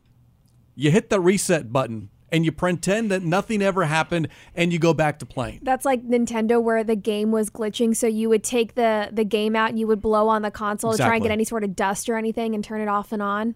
you 0.75 0.91
hit 0.91 1.11
the 1.11 1.19
reset 1.19 1.73
button 1.73 2.11
and 2.31 2.45
you 2.45 2.53
pretend 2.53 3.11
that 3.11 3.23
nothing 3.23 3.63
ever 3.63 3.85
happened 3.85 4.29
and 4.55 4.73
you 4.73 4.79
go 4.79 4.93
back 4.93 5.19
to 5.21 5.27
playing. 5.27 5.61
That's 5.63 5.85
like 5.85 6.03
Nintendo 6.03 6.63
where 6.63 6.83
the 6.85 6.97
game 6.97 7.31
was 7.31 7.51
glitching, 7.51 7.97
so 7.97 8.07
you 8.07 8.29
would 8.29 8.45
take 8.45 8.75
the 8.75 9.09
the 9.13 9.25
game 9.25 9.57
out 9.57 9.71
and 9.71 9.79
you 9.79 9.87
would 9.87 10.01
blow 10.01 10.29
on 10.29 10.43
the 10.43 10.51
console 10.51 10.93
to 10.93 10.99
try 10.99 11.15
and 11.15 11.23
get 11.23 11.33
any 11.33 11.45
sort 11.45 11.65
of 11.65 11.77
dust 11.77 12.09
or 12.09 12.17
anything 12.17 12.55
and 12.55 12.65
turn 12.65 12.81
it 12.81 12.89
off 12.89 13.13
and 13.13 13.23
on. 13.23 13.55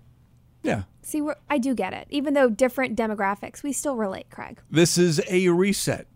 Yeah. 0.62 0.82
See, 1.02 1.22
I 1.48 1.58
do 1.58 1.74
get 1.74 1.92
it. 1.92 2.06
Even 2.10 2.34
though 2.34 2.50
different 2.50 2.96
demographics, 2.96 3.62
we 3.62 3.72
still 3.72 3.96
relate, 3.96 4.30
Craig. 4.30 4.60
This 4.70 4.98
is 4.98 5.20
a 5.28 5.48
reset. 5.48 6.06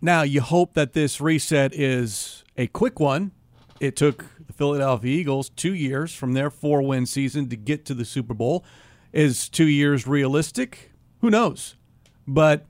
Now, 0.00 0.22
you 0.22 0.42
hope 0.42 0.74
that 0.74 0.92
this 0.92 1.20
reset 1.20 1.74
is 1.74 2.44
a 2.58 2.66
quick 2.66 3.00
one. 3.00 3.32
It 3.80 3.96
took 3.96 4.26
the 4.46 4.52
Philadelphia 4.52 5.10
Eagles 5.10 5.48
two 5.48 5.74
years 5.74 6.14
from 6.14 6.34
their 6.34 6.50
four 6.50 6.82
win 6.82 7.06
season 7.06 7.48
to 7.48 7.56
get 7.56 7.86
to 7.86 7.94
the 7.94 8.04
Super 8.04 8.34
Bowl. 8.34 8.64
Is 9.12 9.48
two 9.48 9.66
years 9.66 10.06
realistic? 10.06 10.92
Who 11.20 11.30
knows? 11.30 11.76
But 12.26 12.66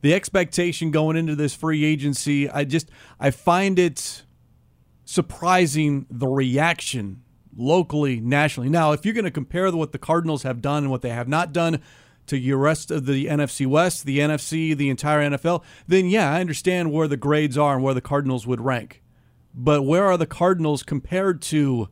the 0.00 0.14
expectation 0.14 0.90
going 0.90 1.16
into 1.16 1.34
this 1.36 1.54
free 1.54 1.84
agency, 1.84 2.48
I 2.48 2.64
just 2.64 2.90
I 3.18 3.30
find 3.30 3.78
it 3.78 4.22
surprising 5.04 6.06
the 6.10 6.28
reaction 6.28 7.22
locally, 7.56 8.20
nationally. 8.20 8.68
Now, 8.68 8.92
if 8.92 9.04
you're 9.04 9.14
going 9.14 9.24
to 9.24 9.30
compare 9.30 9.70
what 9.70 9.92
the 9.92 9.98
Cardinals 9.98 10.42
have 10.42 10.60
done 10.60 10.84
and 10.84 10.90
what 10.90 11.02
they 11.02 11.10
have 11.10 11.28
not 11.28 11.52
done 11.52 11.80
to 12.26 12.38
the 12.38 12.52
rest 12.54 12.90
of 12.90 13.06
the 13.06 13.26
NFC 13.26 13.66
West, 13.66 14.06
the 14.06 14.18
NFC, 14.18 14.76
the 14.76 14.88
entire 14.88 15.30
NFL, 15.30 15.62
then 15.86 16.08
yeah, 16.08 16.32
I 16.32 16.40
understand 16.40 16.92
where 16.92 17.08
the 17.08 17.16
grades 17.16 17.58
are 17.58 17.74
and 17.74 17.82
where 17.82 17.94
the 17.94 18.00
Cardinals 18.00 18.46
would 18.46 18.60
rank. 18.60 19.02
But 19.54 19.82
where 19.82 20.04
are 20.06 20.16
the 20.16 20.26
Cardinals 20.26 20.82
compared 20.82 21.40
to 21.42 21.88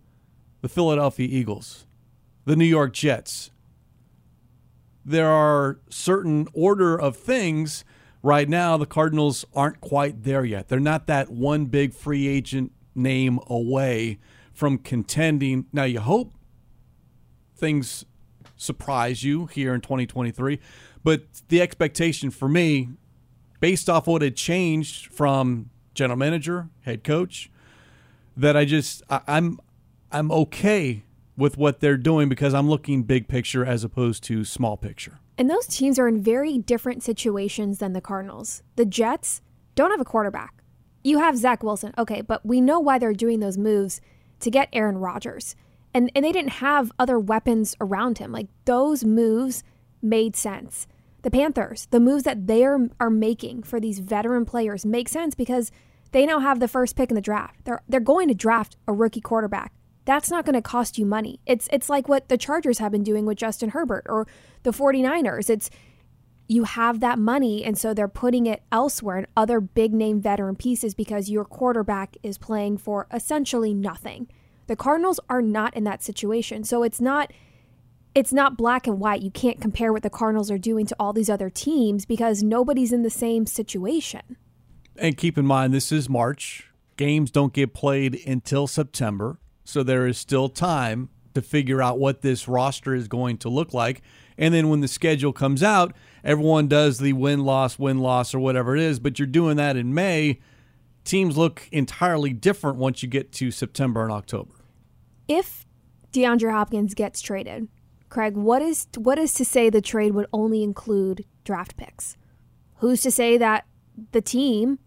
the 0.62 0.68
Philadelphia 0.68 1.28
Eagles, 1.30 1.86
the 2.44 2.56
New 2.56 2.64
York 2.64 2.92
Jets? 2.92 3.51
There 5.04 5.28
are 5.28 5.78
certain 5.90 6.48
order 6.52 6.98
of 6.98 7.16
things 7.16 7.84
right 8.22 8.48
now 8.48 8.76
the 8.76 8.86
Cardinals 8.86 9.44
aren't 9.54 9.80
quite 9.80 10.22
there 10.22 10.44
yet. 10.44 10.68
They're 10.68 10.80
not 10.80 11.06
that 11.08 11.30
one 11.30 11.66
big 11.66 11.92
free 11.92 12.28
agent 12.28 12.72
name 12.94 13.40
away 13.48 14.18
from 14.52 14.78
contending. 14.78 15.66
Now 15.72 15.84
you 15.84 16.00
hope 16.00 16.34
things 17.56 18.04
surprise 18.56 19.24
you 19.24 19.46
here 19.46 19.74
in 19.74 19.80
2023, 19.80 20.60
but 21.02 21.24
the 21.48 21.60
expectation 21.60 22.30
for 22.30 22.48
me 22.48 22.88
based 23.60 23.88
off 23.88 24.06
what 24.06 24.22
had 24.22 24.36
changed 24.36 25.06
from 25.06 25.70
general 25.94 26.18
manager, 26.18 26.68
head 26.82 27.04
coach, 27.04 27.50
that 28.36 28.56
I 28.56 28.64
just 28.64 29.02
I, 29.10 29.20
I'm 29.26 29.58
I'm 30.10 30.30
okay 30.32 31.04
with 31.42 31.58
what 31.58 31.80
they're 31.80 31.96
doing 31.96 32.28
because 32.28 32.54
I'm 32.54 32.70
looking 32.70 33.02
big 33.02 33.26
picture 33.26 33.66
as 33.66 33.82
opposed 33.82 34.22
to 34.24 34.44
small 34.44 34.76
picture. 34.76 35.18
And 35.36 35.50
those 35.50 35.66
teams 35.66 35.98
are 35.98 36.06
in 36.06 36.22
very 36.22 36.56
different 36.56 37.02
situations 37.02 37.78
than 37.78 37.94
the 37.94 38.00
Cardinals. 38.00 38.62
The 38.76 38.84
Jets 38.84 39.42
don't 39.74 39.90
have 39.90 40.00
a 40.00 40.04
quarterback. 40.04 40.62
You 41.02 41.18
have 41.18 41.36
Zach 41.36 41.64
Wilson, 41.64 41.94
okay, 41.98 42.20
but 42.20 42.46
we 42.46 42.60
know 42.60 42.78
why 42.78 43.00
they're 43.00 43.12
doing 43.12 43.40
those 43.40 43.58
moves 43.58 44.00
to 44.38 44.52
get 44.52 44.68
Aaron 44.72 44.98
Rodgers. 44.98 45.56
And 45.92 46.12
and 46.14 46.24
they 46.24 46.30
didn't 46.30 46.60
have 46.66 46.92
other 46.96 47.18
weapons 47.18 47.74
around 47.80 48.18
him. 48.18 48.30
Like 48.30 48.46
those 48.64 49.04
moves 49.04 49.64
made 50.00 50.36
sense. 50.36 50.86
The 51.22 51.30
Panthers, 51.30 51.86
the 51.90 51.98
moves 51.98 52.22
that 52.22 52.46
they 52.46 52.64
are, 52.64 52.88
are 53.00 53.10
making 53.10 53.64
for 53.64 53.80
these 53.80 53.98
veteran 53.98 54.44
players 54.44 54.86
make 54.86 55.08
sense 55.08 55.34
because 55.34 55.72
they 56.12 56.24
now 56.24 56.38
have 56.38 56.60
the 56.60 56.68
first 56.68 56.94
pick 56.94 57.10
in 57.10 57.16
the 57.16 57.20
draft. 57.20 57.64
They're 57.64 57.82
they're 57.88 57.98
going 57.98 58.28
to 58.28 58.34
draft 58.34 58.76
a 58.86 58.92
rookie 58.92 59.20
quarterback. 59.20 59.72
That's 60.04 60.30
not 60.30 60.44
going 60.44 60.54
to 60.54 60.62
cost 60.62 60.98
you 60.98 61.06
money. 61.06 61.40
It's 61.46 61.68
it's 61.72 61.88
like 61.88 62.08
what 62.08 62.28
the 62.28 62.36
Chargers 62.36 62.78
have 62.78 62.92
been 62.92 63.04
doing 63.04 63.24
with 63.24 63.38
Justin 63.38 63.70
Herbert 63.70 64.04
or 64.08 64.26
the 64.62 64.72
49ers. 64.72 65.48
It's 65.48 65.70
you 66.48 66.64
have 66.64 67.00
that 67.00 67.18
money 67.18 67.64
and 67.64 67.78
so 67.78 67.94
they're 67.94 68.08
putting 68.08 68.46
it 68.46 68.62
elsewhere 68.72 69.18
in 69.18 69.26
other 69.36 69.60
big 69.60 69.94
name 69.94 70.20
veteran 70.20 70.56
pieces 70.56 70.94
because 70.94 71.30
your 71.30 71.44
quarterback 71.44 72.16
is 72.22 72.36
playing 72.36 72.78
for 72.78 73.06
essentially 73.12 73.72
nothing. 73.72 74.28
The 74.66 74.76
Cardinals 74.76 75.20
are 75.28 75.42
not 75.42 75.74
in 75.76 75.84
that 75.84 76.02
situation. 76.02 76.64
So 76.64 76.82
it's 76.82 77.00
not 77.00 77.32
it's 78.14 78.32
not 78.32 78.56
black 78.56 78.86
and 78.86 78.98
white. 78.98 79.22
You 79.22 79.30
can't 79.30 79.60
compare 79.60 79.92
what 79.92 80.02
the 80.02 80.10
Cardinals 80.10 80.50
are 80.50 80.58
doing 80.58 80.84
to 80.86 80.96
all 80.98 81.12
these 81.12 81.30
other 81.30 81.48
teams 81.48 82.04
because 82.04 82.42
nobody's 82.42 82.92
in 82.92 83.02
the 83.02 83.10
same 83.10 83.46
situation. 83.46 84.36
And 84.96 85.16
keep 85.16 85.38
in 85.38 85.46
mind, 85.46 85.72
this 85.72 85.90
is 85.90 86.08
March. 86.08 86.68
Games 86.96 87.30
don't 87.30 87.54
get 87.54 87.72
played 87.72 88.20
until 88.26 88.66
September. 88.66 89.38
So 89.64 89.82
there 89.82 90.06
is 90.06 90.18
still 90.18 90.48
time 90.48 91.08
to 91.34 91.42
figure 91.42 91.82
out 91.82 91.98
what 91.98 92.22
this 92.22 92.48
roster 92.48 92.94
is 92.94 93.08
going 93.08 93.38
to 93.38 93.48
look 93.48 93.72
like. 93.72 94.02
And 94.36 94.52
then 94.52 94.68
when 94.68 94.80
the 94.80 94.88
schedule 94.88 95.32
comes 95.32 95.62
out, 95.62 95.94
everyone 96.24 96.68
does 96.68 96.98
the 96.98 97.12
win 97.12 97.44
loss, 97.44 97.78
win 97.78 97.98
loss, 97.98 98.34
or 98.34 98.40
whatever 98.40 98.76
it 98.76 98.82
is. 98.82 98.98
But 98.98 99.18
you're 99.18 99.26
doing 99.26 99.56
that 99.56 99.76
in 99.76 99.94
May. 99.94 100.40
Teams 101.04 101.36
look 101.36 101.68
entirely 101.72 102.32
different 102.32 102.78
once 102.78 103.02
you 103.02 103.08
get 103.08 103.32
to 103.32 103.50
September 103.50 104.02
and 104.02 104.12
October. 104.12 104.52
If 105.28 105.66
DeAndre 106.12 106.52
Hopkins 106.52 106.94
gets 106.94 107.20
traded, 107.20 107.68
Craig, 108.08 108.36
what 108.36 108.62
is 108.62 108.88
what 108.96 109.18
is 109.18 109.32
to 109.34 109.44
say 109.44 109.70
the 109.70 109.80
trade 109.80 110.12
would 110.12 110.26
only 110.32 110.62
include 110.62 111.24
draft 111.44 111.76
picks? 111.76 112.16
Who's 112.76 113.00
to 113.02 113.10
say 113.10 113.38
that 113.38 113.64
the 114.12 114.20
team 114.20 114.78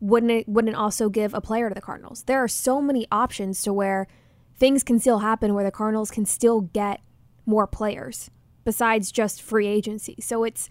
wouldn't 0.00 0.32
it 0.32 0.48
wouldn't 0.48 0.76
also 0.76 1.08
give 1.08 1.34
a 1.34 1.40
player 1.40 1.68
to 1.68 1.74
the 1.74 1.80
Cardinals? 1.80 2.22
There 2.24 2.42
are 2.42 2.48
so 2.48 2.80
many 2.80 3.06
options 3.10 3.62
to 3.62 3.72
where 3.72 4.06
things 4.54 4.82
can 4.82 4.98
still 4.98 5.20
happen 5.20 5.54
where 5.54 5.64
the 5.64 5.70
Cardinals 5.70 6.10
can 6.10 6.26
still 6.26 6.62
get 6.62 7.00
more 7.44 7.66
players 7.66 8.30
besides 8.64 9.12
just 9.12 9.40
free 9.40 9.66
agency. 9.66 10.16
So 10.20 10.44
it's 10.44 10.68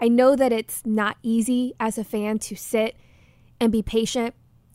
I 0.00 0.08
know 0.08 0.36
that 0.36 0.52
it's 0.52 0.84
not 0.84 1.16
easy 1.22 1.74
as 1.80 1.96
a 1.96 2.04
fan 2.04 2.38
to 2.40 2.56
sit 2.56 2.96
and 3.58 3.72
be 3.72 3.82
patient, 3.82 4.34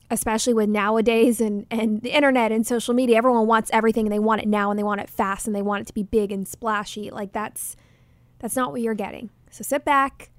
especially 0.10 0.54
with 0.54 0.68
nowadays 0.68 1.40
and, 1.40 1.68
and 1.70 2.02
the 2.02 2.16
internet 2.16 2.52
and 2.52 2.66
social 2.66 2.96
media. 2.96 3.18
Everyone 3.18 3.46
wants 3.46 3.70
everything 3.72 4.08
and 4.08 4.14
they 4.14 4.20
want 4.20 4.42
it 4.42 4.48
now 4.48 4.72
and 4.72 4.80
they 4.80 4.84
want 4.84 5.02
it 5.02 5.10
fast 5.10 5.46
and 5.46 5.56
they 5.56 5.62
want 5.62 5.82
it 5.82 5.88
to 5.88 5.94
be 5.94 6.04
big 6.04 6.32
and 6.32 6.48
splashy. 6.48 7.12
Like 7.12 7.34
that's 7.34 7.76
that's 8.40 8.56
not 8.56 8.72
what 8.72 8.82
you're 8.82 8.96
getting. 8.96 9.30
So 9.52 9.64
sit 9.64 9.86
back, 9.86 10.32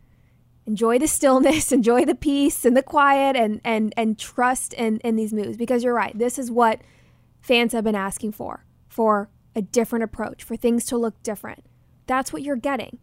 enjoy 0.66 0.98
the 0.98 1.08
stillness, 1.08 1.72
enjoy 1.72 2.04
the 2.04 2.14
peace 2.14 2.64
and 2.64 2.76
the 2.76 2.82
quiet 2.82 3.36
and 3.36 3.60
and 3.64 3.92
and 3.96 4.18
trust 4.18 4.72
in, 4.74 4.98
in 4.98 5.16
these 5.16 5.32
moves 5.32 5.56
because 5.56 5.84
you're 5.84 5.94
right. 5.94 6.16
This 6.16 6.38
is 6.38 6.50
what 6.50 6.80
fans 7.40 7.72
have 7.72 7.84
been 7.84 7.94
asking 7.94 8.32
for, 8.32 8.64
for 8.88 9.28
a 9.54 9.62
different 9.62 10.04
approach, 10.04 10.42
for 10.42 10.56
things 10.56 10.84
to 10.86 10.96
look 10.96 11.22
different. 11.22 11.64
That's 12.06 12.32
what 12.32 12.42
you're 12.42 12.56
getting. 12.56 12.98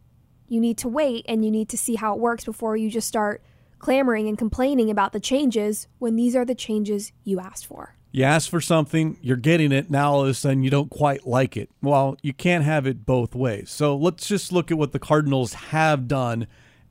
You 0.47 0.59
need 0.59 0.77
to 0.79 0.87
wait 0.87 1.25
and 1.27 1.45
you 1.45 1.51
need 1.51 1.69
to 1.69 1.77
see 1.77 1.95
how 1.95 2.13
it 2.13 2.19
works 2.19 2.45
before 2.45 2.75
you 2.75 2.89
just 2.89 3.07
start 3.07 3.43
clamoring 3.77 4.27
and 4.27 4.37
complaining 4.37 4.89
about 4.89 5.13
the 5.13 5.19
changes 5.19 5.87
when 5.99 6.15
these 6.15 6.35
are 6.35 6.45
the 6.45 6.55
changes 6.55 7.11
you 7.23 7.39
asked 7.39 7.65
for. 7.65 7.95
You 8.11 8.23
ask 8.23 8.49
for 8.49 8.59
something, 8.59 9.19
you're 9.21 9.37
getting 9.37 9.71
it. 9.71 9.91
Now 9.91 10.13
all 10.13 10.21
of 10.23 10.27
a 10.27 10.33
sudden 10.33 10.63
you 10.63 10.71
don't 10.71 10.89
quite 10.89 11.27
like 11.27 11.55
it. 11.55 11.69
Well, 11.81 12.17
you 12.23 12.33
can't 12.33 12.63
have 12.63 12.87
it 12.87 13.05
both 13.05 13.35
ways. 13.35 13.69
So 13.69 13.95
let's 13.95 14.27
just 14.27 14.51
look 14.51 14.71
at 14.71 14.77
what 14.77 14.91
the 14.91 14.99
Cardinals 14.99 15.53
have 15.53 16.07
done 16.07 16.47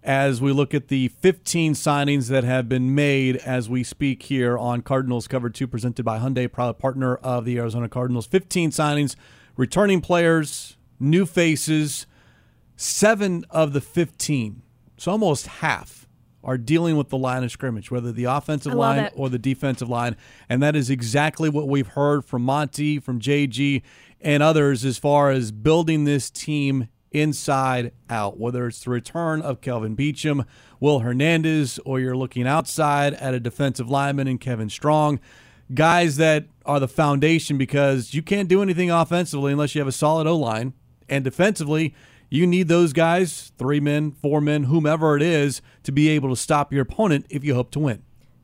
as 0.08 0.40
we 0.40 0.52
look 0.52 0.72
at 0.72 0.88
the 0.88 1.08
15 1.08 1.74
signings 1.74 2.28
that 2.28 2.42
have 2.42 2.66
been 2.66 2.94
made 2.94 3.36
as 3.36 3.68
we 3.68 3.84
speak 3.84 4.22
here 4.22 4.56
on 4.56 4.80
Cardinals 4.80 5.28
Cover 5.28 5.50
2, 5.50 5.66
presented 5.66 6.02
by 6.02 6.18
Hyundai, 6.18 6.50
proud 6.50 6.78
partner 6.78 7.16
of 7.16 7.44
the 7.44 7.58
Arizona 7.58 7.90
Cardinals. 7.90 8.24
15 8.24 8.70
signings, 8.70 9.16
returning 9.54 10.00
players, 10.00 10.78
new 10.98 11.26
faces. 11.26 12.06
Seven 12.74 13.44
of 13.50 13.74
the 13.74 13.82
15, 13.82 14.62
so 14.96 15.10
almost 15.10 15.46
half, 15.46 16.06
are 16.42 16.56
dealing 16.56 16.96
with 16.96 17.10
the 17.10 17.18
line 17.18 17.44
of 17.44 17.50
scrimmage, 17.50 17.90
whether 17.90 18.10
the 18.10 18.24
offensive 18.24 18.72
line 18.72 19.00
it. 19.00 19.12
or 19.14 19.28
the 19.28 19.38
defensive 19.38 19.90
line. 19.90 20.16
And 20.48 20.62
that 20.62 20.74
is 20.74 20.88
exactly 20.88 21.50
what 21.50 21.68
we've 21.68 21.88
heard 21.88 22.24
from 22.24 22.42
Monti, 22.42 22.98
from 22.98 23.20
JG, 23.20 23.82
and 24.22 24.42
others 24.42 24.86
as 24.86 24.96
far 24.96 25.30
as 25.30 25.50
building 25.52 26.04
this 26.04 26.30
team 26.30 26.88
inside 27.12 27.92
out, 28.10 28.38
whether 28.38 28.66
it's 28.66 28.84
the 28.84 28.90
return 28.90 29.40
of 29.42 29.60
Kelvin 29.60 29.96
Beachum, 29.96 30.46
Will 30.80 31.00
Hernandez, 31.00 31.78
or 31.84 32.00
you're 32.00 32.16
looking 32.16 32.46
outside 32.46 33.14
at 33.14 33.34
a 33.34 33.40
defensive 33.40 33.88
lineman 33.88 34.28
and 34.28 34.40
Kevin 34.40 34.70
Strong. 34.70 35.20
Guys 35.74 36.16
that 36.16 36.46
are 36.64 36.80
the 36.80 36.88
foundation 36.88 37.58
because 37.58 38.14
you 38.14 38.22
can't 38.22 38.48
do 38.48 38.62
anything 38.62 38.90
offensively 38.90 39.52
unless 39.52 39.74
you 39.74 39.80
have 39.80 39.88
a 39.88 39.92
solid 39.92 40.26
O 40.26 40.36
line. 40.36 40.72
And 41.08 41.24
defensively, 41.24 41.94
you 42.30 42.46
need 42.46 42.68
those 42.68 42.92
guys, 42.92 43.52
three 43.58 43.80
men, 43.80 44.12
four 44.12 44.40
men, 44.40 44.64
whomever 44.64 45.16
it 45.16 45.22
is, 45.22 45.62
to 45.84 45.92
be 45.92 46.08
able 46.10 46.28
to 46.30 46.36
stop 46.36 46.72
your 46.72 46.82
opponent 46.82 47.26
if 47.30 47.44
you 47.44 47.54
hope 47.54 47.70
to 47.72 47.78
win. 47.78 48.02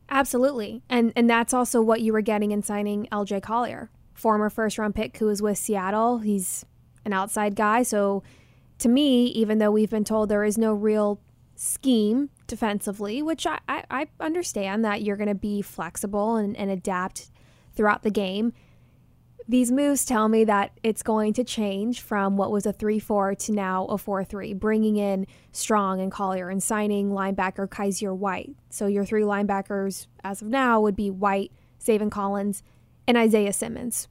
Absolutely. 0.09 0.83
And 0.89 1.13
and 1.15 1.29
that's 1.29 1.53
also 1.53 1.81
what 1.81 2.01
you 2.01 2.13
were 2.13 2.21
getting 2.21 2.51
in 2.51 2.61
signing 2.61 3.07
LJ 3.11 3.41
Collier, 3.41 3.89
former 4.13 4.49
first 4.49 4.77
round 4.77 4.95
pick 4.95 5.17
who 5.17 5.27
was 5.27 5.41
with 5.41 5.57
Seattle. 5.57 6.19
He's 6.19 6.65
an 7.05 7.13
outside 7.13 7.55
guy, 7.55 7.83
so 7.83 8.23
to 8.79 8.89
me, 8.89 9.25
even 9.27 9.57
though 9.57 9.71
we've 9.71 9.89
been 9.89 10.03
told 10.03 10.29
there 10.29 10.43
is 10.43 10.57
no 10.57 10.73
real 10.73 11.19
scheme 11.55 12.29
defensively, 12.47 13.21
which 13.21 13.47
I, 13.47 13.59
I, 13.67 13.83
I 13.89 14.07
understand 14.19 14.83
that 14.85 15.01
you're 15.01 15.15
going 15.15 15.29
to 15.29 15.35
be 15.35 15.61
flexible 15.61 16.35
and, 16.35 16.55
and 16.57 16.69
adapt 16.69 17.29
throughout 17.75 18.03
the 18.03 18.11
game, 18.11 18.53
these 19.47 19.71
moves 19.71 20.05
tell 20.05 20.27
me 20.27 20.43
that 20.45 20.71
it's 20.81 21.03
going 21.03 21.33
to 21.33 21.43
change 21.43 22.01
from 22.01 22.35
what 22.35 22.51
was 22.51 22.65
a 22.65 22.73
3 22.73 22.97
4 22.97 23.35
to 23.35 23.51
now 23.51 23.85
a 23.85 23.97
4 23.97 24.23
3, 24.23 24.53
bringing 24.53 24.97
in 24.97 25.27
Strong 25.51 26.01
and 26.01 26.11
Collier 26.11 26.49
and 26.49 26.63
signing 26.63 27.11
linebacker 27.11 27.67
Kyzir 27.67 28.15
White. 28.15 28.55
So 28.69 28.87
your 28.87 29.05
three 29.05 29.21
linebackers 29.21 30.07
as 30.23 30.41
of 30.41 30.47
now 30.47 30.81
would 30.81 30.95
be 30.95 31.11
White, 31.11 31.51
Zaven 31.79 32.09
Collins, 32.09 32.63
and 33.07 33.17
Isaiah 33.17 33.53
Simmons. 33.53 34.07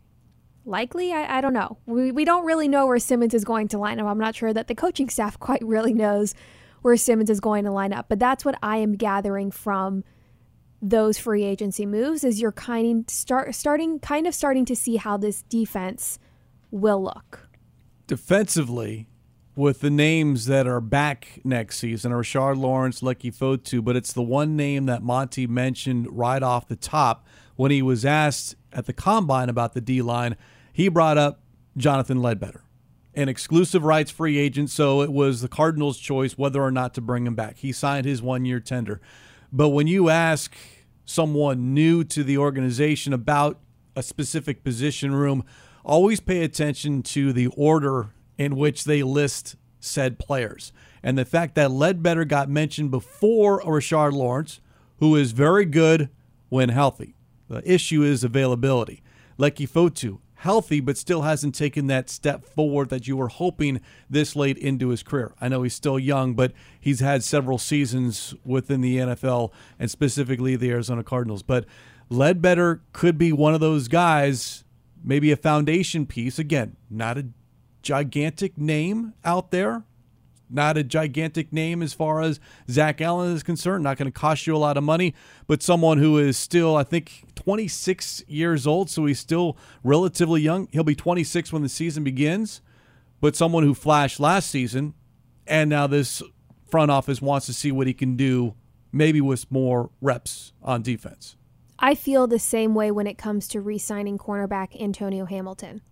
Likely, 0.66 1.12
I, 1.12 1.38
I 1.38 1.40
don't 1.40 1.52
know. 1.52 1.78
We, 1.87 2.11
we 2.11 2.25
don't 2.25 2.47
really 2.47 2.68
know 2.68 2.87
where 2.87 2.99
Simmons 2.99 3.35
is 3.35 3.44
going 3.44 3.68
to 3.68 3.78
line 3.78 4.00
up. 4.00 4.06
I'm 4.06 4.18
not 4.18 4.35
sure 4.35 4.52
that 4.52 4.68
the 4.68 4.75
coaching 4.75 5.09
staff 5.09 5.38
quite 5.40 5.62
really 5.64 5.94
knows 5.94 6.35
where 6.83 6.97
Simmons 6.97 7.30
is 7.30 7.40
going 7.40 7.64
to 7.64 7.71
line 7.71 7.92
up, 7.92 8.06
but 8.09 8.18
that's 8.18 8.44
what 8.44 8.56
I 8.62 8.78
am 8.78 8.97
gathering 8.97 9.50
from 9.50 10.04
those 10.83 11.16
free 11.16 11.44
agency 11.44 11.87
moves 11.87 12.25
is 12.25 12.42
you're 12.42 12.52
kind 12.52 13.09
start 13.11 13.54
starting 13.54 13.99
kind 13.99 14.26
of 14.26 14.35
starting 14.35 14.66
to 14.66 14.76
see 14.76 14.97
how 14.97 15.16
this 15.16 15.40
defense 15.42 16.18
will 16.71 17.02
look. 17.02 17.49
Defensively, 18.06 19.09
with 19.56 19.80
the 19.80 19.90
names 19.90 20.47
that 20.47 20.66
are 20.66 20.80
back 20.80 21.40
next 21.42 21.78
season, 21.78 22.12
Rashard 22.12 22.59
Lawrence, 22.59 23.00
Leki 23.00 23.35
Fotu, 23.35 23.83
but 23.83 23.97
it's 23.97 24.12
the 24.12 24.23
one 24.23 24.56
name 24.56 24.87
that 24.87 25.02
Monti 25.02 25.47
mentioned 25.47 26.06
right 26.11 26.42
off 26.42 26.68
the 26.68 26.76
top 26.76 27.26
when 27.56 27.71
he 27.71 27.80
was 27.80 28.04
asked 28.04 28.56
at 28.73 28.87
the 28.87 28.92
combine 28.92 29.49
about 29.49 29.73
the 29.73 29.80
D 29.80 30.02
line. 30.02 30.37
He 30.75 30.88
brought 30.88 31.16
up 31.16 31.40
Jonathan 31.76 32.21
Ledbetter, 32.21 32.64
an 33.14 33.28
exclusive 33.28 33.85
rights 33.85 34.11
free 34.11 34.38
agent, 34.38 34.71
so 34.71 35.02
it 35.02 35.12
was 35.12 35.40
the 35.40 35.47
Cardinals' 35.47 35.99
choice 35.99 36.37
whether 36.37 36.61
or 36.61 36.73
not 36.73 36.95
to 36.95 37.00
bring 37.00 37.28
him 37.28 37.37
back. 37.37 37.59
He 37.59 37.71
signed 37.71 38.04
his 38.04 38.21
one 38.21 38.45
year 38.45 38.59
tender. 38.59 39.00
But 39.52 39.69
when 39.69 39.87
you 39.87 40.09
ask 40.09 40.52
someone 41.04 41.75
new 41.75 42.03
to 42.03 42.25
the 42.25 42.38
organization 42.38 43.12
about 43.12 43.61
a 43.94 44.03
specific 44.03 44.64
position 44.64 45.14
room, 45.14 45.44
always 45.85 46.18
pay 46.18 46.42
attention 46.42 47.05
to 47.05 47.33
the 47.33 47.46
order 47.57 48.09
in 48.37 48.57
which 48.57 48.83
they 48.83 49.05
list 49.05 49.55
said 49.79 50.18
players. 50.18 50.72
And 51.05 51.16
the 51.16 51.25
fact 51.25 51.55
that 51.55 51.70
Ledbetter 51.70 52.25
got 52.25 52.48
mentioned 52.48 52.90
before 52.90 53.62
Rashard 53.62 54.12
Lawrence, 54.12 54.59
who 54.98 55.14
is 55.14 55.31
very 55.31 55.66
good 55.66 56.09
when 56.48 56.70
healthy. 56.70 57.14
The 57.48 57.62
issue 57.70 58.03
is 58.03 58.25
availability. 58.25 59.05
Leki 59.38 59.68
Fotu, 59.68 60.18
healthy, 60.44 60.78
but 60.78 60.98
still 60.98 61.22
hasn't 61.22 61.54
taken 61.54 61.87
that 61.87 62.11
step 62.11 62.44
forward 62.44 62.90
that 62.90 63.09
you 63.09 63.16
were 63.16 63.28
hoping 63.28 63.80
this 64.11 64.37
late 64.37 64.59
into 64.59 64.90
his 64.90 65.02
career. 65.02 65.33
I 65.40 65.48
know 65.48 65.62
he's 65.62 65.72
still 65.72 65.98
young, 65.98 66.35
but 66.35 66.52
he's 66.78 67.00
had 67.00 67.24
several 67.24 67.57
seasons 67.57 68.35
within 68.44 68.83
the 68.83 68.98
NFL 68.98 69.52
and 69.78 69.90
specifically 69.90 70.54
the 70.54 70.70
Arizona 70.70 71.02
Cardinals. 71.02 71.42
But 71.42 71.64
Ledbetter 72.11 72.83
could 72.92 73.16
be 73.16 73.33
one 73.33 73.54
of 73.54 73.61
those 73.61 73.88
guys, 73.88 74.64
maybe 75.02 75.33
a 75.33 75.37
foundation 75.37 76.04
piece. 76.04 76.38
Again, 76.38 76.76
not 76.90 77.16
a 77.16 77.28
gigantic 77.80 78.59
name 78.59 79.14
out 79.24 79.50
there, 79.50 79.85
not 80.50 80.76
a 80.76 80.85
gigantic 80.85 81.54
name 81.54 81.83
as 81.83 81.94
far 81.94 82.20
as 82.20 82.38
Zach 82.70 83.00
Allen 83.00 83.35
is 83.35 83.42
concerned, 83.42 83.83
not 83.83 83.96
going 83.96 84.12
to 84.12 84.18
cost 84.18 84.46
you 84.46 84.54
a 84.54 84.59
lot 84.59 84.76
of 84.76 84.85
money, 84.85 85.14
but 85.46 85.62
someone 85.62 85.96
who 85.96 86.18
is 86.18 86.37
still, 86.37 86.76
I 86.76 86.85
think, 86.85 87.34
26 87.44 88.24
years 88.26 88.66
old, 88.66 88.88
so 88.88 89.04
he's 89.04 89.18
still 89.18 89.57
relatively 89.83 90.40
young. 90.40 90.66
He'll 90.72 90.83
be 90.83 90.94
26 90.94 91.52
when 91.52 91.62
the 91.62 91.68
season 91.68 92.02
begins, 92.02 92.62
but 93.20 93.37
someone 93.37 93.64
who 93.64 93.74
flashed 93.74 94.18
last 94.18 94.50
season, 94.50 94.94
and 95.46 95.68
now 95.68 95.87
this 95.87 96.22
front 96.70 96.90
office 96.90 97.20
wants 97.20 97.44
to 97.46 97.52
see 97.52 97.70
what 97.70 97.87
he 97.87 97.92
can 97.92 98.16
do, 98.16 98.54
maybe 98.92 99.20
with 99.20 99.50
more 99.52 99.90
reps 100.00 100.54
on 100.62 100.80
defense. 100.80 101.37
I 101.78 101.94
feel 101.94 102.26
the 102.26 102.38
same 102.38 102.74
way 102.74 102.90
when 102.90 103.07
it 103.07 103.18
comes 103.18 103.46
to 103.48 103.61
re-signing 103.61 104.16
cornerback 104.16 104.80
Antonio 104.80 105.26
Hamilton. 105.26 105.83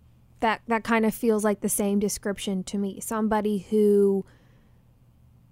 That 0.40 0.62
that 0.68 0.84
kind 0.84 1.04
of 1.04 1.14
feels 1.14 1.44
like 1.44 1.60
the 1.60 1.68
same 1.68 2.00
description 2.00 2.64
to 2.64 2.78
me. 2.78 2.98
Somebody 3.00 3.58
who 3.58 4.24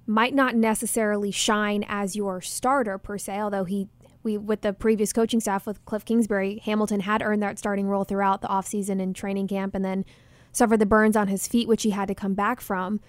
might 0.07 0.35
not 0.35 0.57
necessarily 0.57 1.31
shine 1.31 1.85
as 1.87 2.17
your 2.17 2.41
starter 2.41 2.97
per 2.99 3.19
se, 3.19 3.39
although 3.39 3.65
he 3.65 3.89
we 4.23 4.37
with 4.37 4.63
the 4.63 4.73
previous 4.73 5.13
coaching 5.13 5.41
staff 5.41 5.67
with 5.67 5.85
Cliff 5.85 6.05
Kingsbury, 6.05 6.61
Hamilton 6.65 7.01
had 7.01 7.23
earned 7.23 7.43
that 7.43 7.59
starting 7.59 7.87
role 7.87 8.05
throughout 8.05 8.43
the 8.43 8.49
offseason 8.49 9.01
and 9.01 9.15
training 9.15 9.49
camp 9.49 9.75
and 9.75 9.85
then 9.85 10.05
suffered 10.53 10.79
the 10.79 10.87
burns 10.87 11.17
on 11.17 11.29
his 11.29 11.47
feet 11.47 11.69
which 11.69 11.83
he 11.83 11.91
had 11.91 12.09
to 12.09 12.15
come 12.15 12.35
back 12.35 12.61
from. 12.61 13.01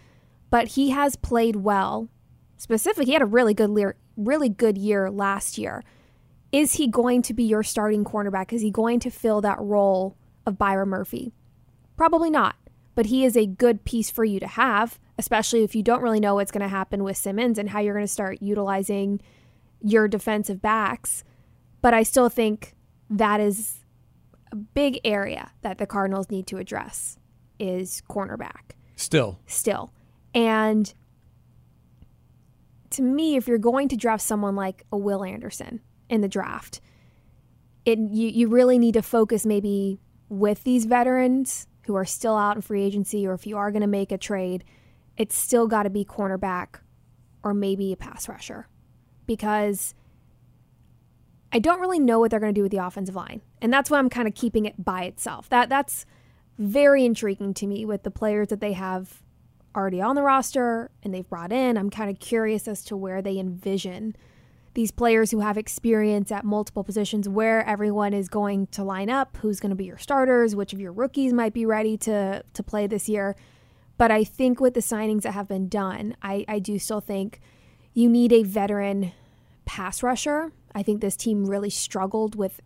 But 0.49 0.69
he 0.69 0.89
has 0.91 1.15
played 1.15 1.57
well. 1.57 2.09
Specifically, 2.57 3.05
he 3.05 3.13
had 3.13 3.21
a 3.21 3.25
really 3.25 3.53
good 3.53 3.95
really 4.15 4.49
good 4.49 4.77
year 4.77 5.09
last 5.09 5.57
year. 5.57 5.83
Is 6.51 6.73
he 6.73 6.87
going 6.87 7.21
to 7.23 7.33
be 7.33 7.43
your 7.43 7.63
starting 7.63 8.03
cornerback? 8.03 8.51
Is 8.51 8.61
he 8.61 8.71
going 8.71 8.99
to 8.99 9.09
fill 9.09 9.41
that 9.41 9.59
role 9.59 10.17
of 10.45 10.57
Byron 10.57 10.89
Murphy? 10.89 11.33
Probably 11.95 12.29
not, 12.29 12.55
but 12.93 13.07
he 13.07 13.23
is 13.23 13.37
a 13.37 13.45
good 13.45 13.85
piece 13.85 14.11
for 14.11 14.25
you 14.25 14.39
to 14.39 14.47
have 14.47 14.99
especially 15.21 15.63
if 15.63 15.75
you 15.75 15.83
don't 15.83 16.01
really 16.01 16.19
know 16.19 16.33
what's 16.33 16.51
going 16.51 16.63
to 16.63 16.67
happen 16.67 17.03
with 17.03 17.15
Simmons 17.15 17.59
and 17.59 17.69
how 17.69 17.79
you're 17.79 17.93
going 17.93 18.03
to 18.03 18.11
start 18.11 18.41
utilizing 18.41 19.21
your 19.81 20.07
defensive 20.07 20.61
backs. 20.61 21.23
But 21.81 21.93
I 21.93 22.03
still 22.03 22.29
think 22.29 22.75
that 23.09 23.39
is 23.39 23.79
a 24.51 24.55
big 24.55 24.99
area 25.03 25.51
that 25.61 25.77
the 25.77 25.85
Cardinals 25.85 26.29
need 26.29 26.47
to 26.47 26.57
address 26.57 27.17
is 27.59 28.01
cornerback. 28.09 28.75
Still. 28.95 29.39
Still. 29.47 29.93
And 30.33 30.93
to 32.91 33.01
me, 33.01 33.35
if 33.35 33.47
you're 33.47 33.57
going 33.57 33.87
to 33.89 33.95
draft 33.95 34.23
someone 34.23 34.55
like 34.55 34.85
a 34.91 34.97
Will 34.97 35.23
Anderson 35.23 35.81
in 36.09 36.21
the 36.21 36.27
draft, 36.27 36.81
it 37.85 37.97
you, 37.97 38.27
you 38.27 38.47
really 38.47 38.77
need 38.77 38.93
to 38.93 39.01
focus 39.01 39.45
maybe 39.45 39.99
with 40.29 40.63
these 40.63 40.85
veterans 40.85 41.67
who 41.85 41.95
are 41.95 42.05
still 42.05 42.37
out 42.37 42.55
in 42.55 42.61
free 42.61 42.83
agency 42.83 43.25
or 43.25 43.33
if 43.33 43.47
you 43.47 43.57
are 43.57 43.71
going 43.71 43.81
to 43.81 43.87
make 43.87 44.11
a 44.11 44.17
trade– 44.17 44.63
it's 45.17 45.35
still 45.35 45.67
got 45.67 45.83
to 45.83 45.89
be 45.89 46.05
cornerback 46.05 46.79
or 47.43 47.53
maybe 47.53 47.93
a 47.93 47.95
pass 47.95 48.27
rusher 48.27 48.67
because 49.25 49.93
I 51.51 51.59
don't 51.59 51.79
really 51.79 51.99
know 51.99 52.19
what 52.19 52.31
they're 52.31 52.39
going 52.39 52.53
to 52.53 52.57
do 52.57 52.63
with 52.63 52.71
the 52.71 52.77
offensive 52.77 53.15
line. 53.15 53.41
And 53.61 53.71
that's 53.71 53.89
why 53.89 53.99
I'm 53.99 54.09
kind 54.09 54.27
of 54.27 54.35
keeping 54.35 54.65
it 54.65 54.83
by 54.83 55.03
itself. 55.03 55.49
That 55.49 55.69
that's 55.69 56.05
very 56.57 57.05
intriguing 57.05 57.53
to 57.55 57.67
me 57.67 57.85
with 57.85 58.03
the 58.03 58.11
players 58.11 58.49
that 58.49 58.61
they 58.61 58.73
have 58.73 59.21
already 59.75 60.01
on 60.01 60.15
the 60.15 60.21
roster 60.21 60.91
and 61.03 61.13
they've 61.13 61.27
brought 61.27 61.51
in. 61.51 61.77
I'm 61.77 61.89
kind 61.89 62.09
of 62.09 62.19
curious 62.19 62.67
as 62.67 62.83
to 62.85 62.97
where 62.97 63.21
they 63.21 63.37
envision 63.37 64.15
these 64.73 64.91
players 64.91 65.31
who 65.31 65.41
have 65.41 65.57
experience 65.57 66.31
at 66.31 66.45
multiple 66.45 66.83
positions, 66.83 67.27
where 67.27 67.65
everyone 67.65 68.13
is 68.13 68.29
going 68.29 68.67
to 68.67 68.83
line 68.83 69.09
up, 69.09 69.37
who's 69.41 69.59
going 69.59 69.71
to 69.71 69.75
be 69.75 69.85
your 69.85 69.97
starters, 69.97 70.55
which 70.55 70.71
of 70.71 70.79
your 70.79 70.93
rookies 70.93 71.33
might 71.33 71.53
be 71.53 71.65
ready 71.65 71.97
to 71.97 72.43
to 72.53 72.63
play 72.63 72.87
this 72.87 73.09
year. 73.09 73.35
But 73.97 74.11
I 74.11 74.23
think 74.23 74.59
with 74.59 74.73
the 74.73 74.79
signings 74.79 75.23
that 75.23 75.33
have 75.33 75.47
been 75.47 75.67
done, 75.67 76.15
I, 76.23 76.45
I 76.47 76.59
do 76.59 76.79
still 76.79 77.01
think 77.01 77.41
you 77.93 78.09
need 78.09 78.31
a 78.31 78.43
veteran 78.43 79.11
pass 79.65 80.01
rusher. 80.03 80.51
I 80.73 80.83
think 80.83 81.01
this 81.01 81.15
team 81.15 81.45
really 81.45 81.69
struggled 81.69 82.35
with, 82.35 82.61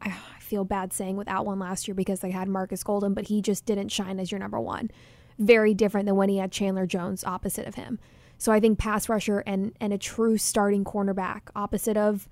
I 0.00 0.10
feel 0.40 0.64
bad 0.64 0.92
saying 0.92 1.16
without 1.16 1.46
one 1.46 1.58
last 1.58 1.88
year 1.88 1.94
because 1.94 2.20
they 2.20 2.30
had 2.30 2.48
Marcus 2.48 2.82
Golden, 2.82 3.14
but 3.14 3.28
he 3.28 3.40
just 3.40 3.64
didn't 3.64 3.88
shine 3.88 4.20
as 4.20 4.30
your 4.30 4.38
number 4.38 4.60
one. 4.60 4.90
Very 5.38 5.72
different 5.74 6.06
than 6.06 6.16
when 6.16 6.28
he 6.28 6.36
had 6.38 6.52
Chandler 6.52 6.86
Jones 6.86 7.24
opposite 7.24 7.66
of 7.66 7.76
him. 7.76 7.98
So 8.36 8.52
I 8.52 8.60
think 8.60 8.78
pass 8.78 9.08
rusher 9.08 9.38
and, 9.46 9.72
and 9.80 9.92
a 9.92 9.98
true 9.98 10.36
starting 10.36 10.84
cornerback 10.84 11.42
opposite 11.54 11.96
of 11.96 12.28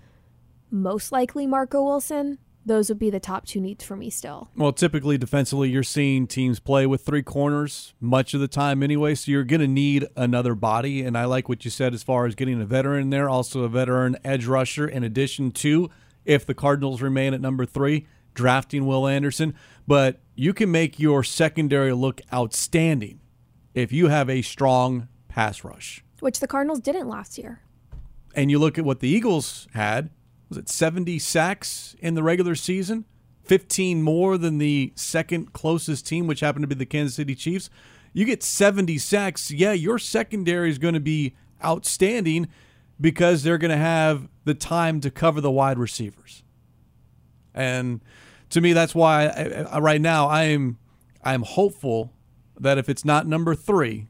most 0.70 1.12
likely 1.12 1.46
Marco 1.46 1.83
Wilson, 1.83 2.38
those 2.64 2.88
would 2.88 2.99
be 2.99 3.11
the 3.11 3.20
top 3.20 3.46
two 3.46 3.61
needs 3.61 3.85
for 3.85 3.96
me 3.96 4.11
still. 4.11 4.51
Well, 4.55 4.73
typically 4.73 5.16
defensively, 5.16 5.70
you're 5.70 5.83
seeing 5.83 6.27
teams 6.27 6.61
play 6.61 6.87
with 6.87 7.03
three 7.03 7.23
corners 7.23 7.94
much 8.01 8.35
of 8.35 8.40
the 8.40 8.49
time 8.49 8.83
anyway, 8.83 9.14
so 9.14 9.31
you're 9.31 9.44
going 9.44 9.61
to 9.61 9.68
need 9.68 10.07
another 10.16 10.55
body. 10.55 11.03
And 11.03 11.16
I 11.16 11.25
like 11.25 11.49
what 11.49 11.64
you 11.64 11.70
said 11.70 11.94
as 11.94 12.03
far 12.03 12.27
as 12.27 12.35
getting 12.35 12.61
a 12.61 12.66
veteran 12.66 13.11
there, 13.11 13.29
also 13.29 13.62
a 13.62 13.68
veteran 13.68 14.16
edge 14.25 14.46
rusher, 14.46 14.87
in 14.87 15.03
addition 15.03 15.53
to, 15.53 15.90
if 16.25 16.44
the 16.44 16.55
Cardinals 16.55 17.01
remain 17.01 17.33
at 17.33 17.40
number 17.40 17.64
three, 17.64 18.07
drafting 18.35 18.87
Will 18.87 19.07
Anderson. 19.07 19.55
But 19.87 20.20
you 20.35 20.53
can 20.53 20.70
make 20.70 20.99
your 20.99 21.25
secondary 21.25 21.92
look 21.92 22.20
outstanding 22.33 23.20
if 23.75 23.90
you 23.92 24.09
have 24.09 24.29
a 24.29 24.42
strong 24.42 25.09
pass 25.29 25.64
rush. 25.64 26.05
Which 26.20 26.40
the 26.40 26.46
Cardinals 26.46 26.81
didn't 26.81 27.09
last 27.09 27.38
year. 27.38 27.62
And 28.35 28.51
you 28.51 28.59
look 28.59 28.79
at 28.79 28.85
what 28.85 29.01
the 29.01 29.09
Eagles 29.09 29.66
had 29.73 30.11
was 30.50 30.58
it 30.58 30.68
70 30.68 31.18
sacks 31.20 31.96
in 32.00 32.14
the 32.14 32.22
regular 32.22 32.54
season? 32.54 33.06
15 33.44 34.02
more 34.02 34.36
than 34.36 34.58
the 34.58 34.92
second 34.96 35.52
closest 35.52 36.06
team, 36.06 36.26
which 36.26 36.40
happened 36.40 36.64
to 36.64 36.68
be 36.68 36.74
the 36.74 36.84
Kansas 36.84 37.16
City 37.16 37.34
Chiefs. 37.34 37.70
You 38.12 38.24
get 38.24 38.42
70 38.42 38.98
sacks. 38.98 39.50
Yeah, 39.50 39.72
your 39.72 39.98
secondary 39.98 40.68
is 40.68 40.78
going 40.78 40.94
to 40.94 41.00
be 41.00 41.34
outstanding 41.64 42.48
because 43.00 43.42
they're 43.42 43.58
going 43.58 43.70
to 43.70 43.76
have 43.76 44.28
the 44.44 44.54
time 44.54 45.00
to 45.00 45.10
cover 45.10 45.40
the 45.40 45.50
wide 45.50 45.78
receivers. 45.78 46.42
And 47.54 48.00
to 48.50 48.60
me, 48.60 48.72
that's 48.72 48.94
why 48.94 49.26
I, 49.26 49.66
I, 49.70 49.78
right 49.78 50.00
now 50.00 50.26
I 50.26 50.44
am 50.44 50.78
I'm 51.22 51.42
hopeful 51.42 52.12
that 52.58 52.78
if 52.78 52.88
it's 52.88 53.04
not 53.04 53.26
number 53.26 53.54
three, 53.54 54.08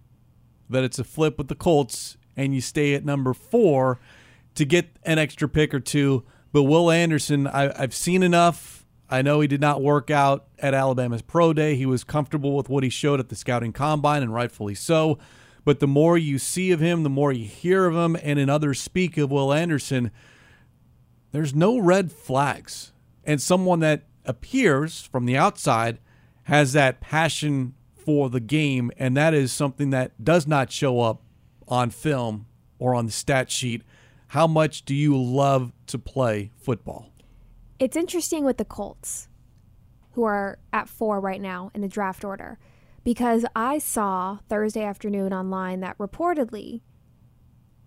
that 0.68 0.84
it's 0.84 0.98
a 0.98 1.04
flip 1.04 1.38
with 1.38 1.48
the 1.48 1.54
Colts 1.54 2.16
and 2.36 2.54
you 2.54 2.60
stay 2.60 2.94
at 2.94 3.04
number 3.04 3.34
four 3.34 4.00
to 4.54 4.64
get 4.64 4.90
an 5.04 5.18
extra 5.18 5.48
pick 5.48 5.72
or 5.72 5.80
two. 5.80 6.24
But 6.52 6.64
Will 6.64 6.90
Anderson, 6.90 7.46
I, 7.46 7.72
I've 7.80 7.94
seen 7.94 8.22
enough. 8.22 8.84
I 9.08 9.22
know 9.22 9.40
he 9.40 9.48
did 9.48 9.60
not 9.60 9.82
work 9.82 10.10
out 10.10 10.46
at 10.58 10.74
Alabama's 10.74 11.22
Pro 11.22 11.52
Day. 11.52 11.74
He 11.74 11.86
was 11.86 12.04
comfortable 12.04 12.56
with 12.56 12.68
what 12.68 12.84
he 12.84 12.90
showed 12.90 13.20
at 13.20 13.28
the 13.28 13.36
scouting 13.36 13.72
combine, 13.72 14.22
and 14.22 14.32
rightfully 14.32 14.74
so. 14.74 15.18
But 15.64 15.80
the 15.80 15.86
more 15.86 16.16
you 16.16 16.38
see 16.38 16.70
of 16.70 16.80
him, 16.80 17.02
the 17.02 17.10
more 17.10 17.32
you 17.32 17.44
hear 17.44 17.86
of 17.86 17.94
him, 17.94 18.16
and 18.22 18.38
in 18.38 18.48
others 18.48 18.80
speak 18.80 19.16
of 19.16 19.30
Will 19.30 19.52
Anderson, 19.52 20.10
there's 21.32 21.54
no 21.54 21.78
red 21.78 22.10
flags. 22.12 22.92
And 23.24 23.40
someone 23.42 23.80
that 23.80 24.04
appears 24.24 25.02
from 25.02 25.26
the 25.26 25.36
outside 25.36 25.98
has 26.44 26.72
that 26.72 27.00
passion 27.00 27.74
for 27.94 28.30
the 28.30 28.40
game, 28.40 28.90
and 28.96 29.16
that 29.16 29.34
is 29.34 29.52
something 29.52 29.90
that 29.90 30.24
does 30.24 30.46
not 30.46 30.72
show 30.72 31.00
up 31.00 31.22
on 31.68 31.90
film 31.90 32.46
or 32.78 32.94
on 32.94 33.06
the 33.06 33.12
stat 33.12 33.50
sheet. 33.50 33.82
How 34.30 34.46
much 34.46 34.84
do 34.84 34.94
you 34.94 35.20
love 35.20 35.72
to 35.88 35.98
play 35.98 36.52
football? 36.54 37.10
It's 37.80 37.96
interesting 37.96 38.44
with 38.44 38.58
the 38.58 38.64
Colts, 38.64 39.26
who 40.12 40.22
are 40.22 40.60
at 40.72 40.88
four 40.88 41.18
right 41.18 41.40
now 41.40 41.72
in 41.74 41.80
the 41.80 41.88
draft 41.88 42.22
order, 42.22 42.56
because 43.02 43.44
I 43.56 43.78
saw 43.78 44.38
Thursday 44.48 44.84
afternoon 44.84 45.32
online 45.32 45.80
that 45.80 45.98
reportedly 45.98 46.82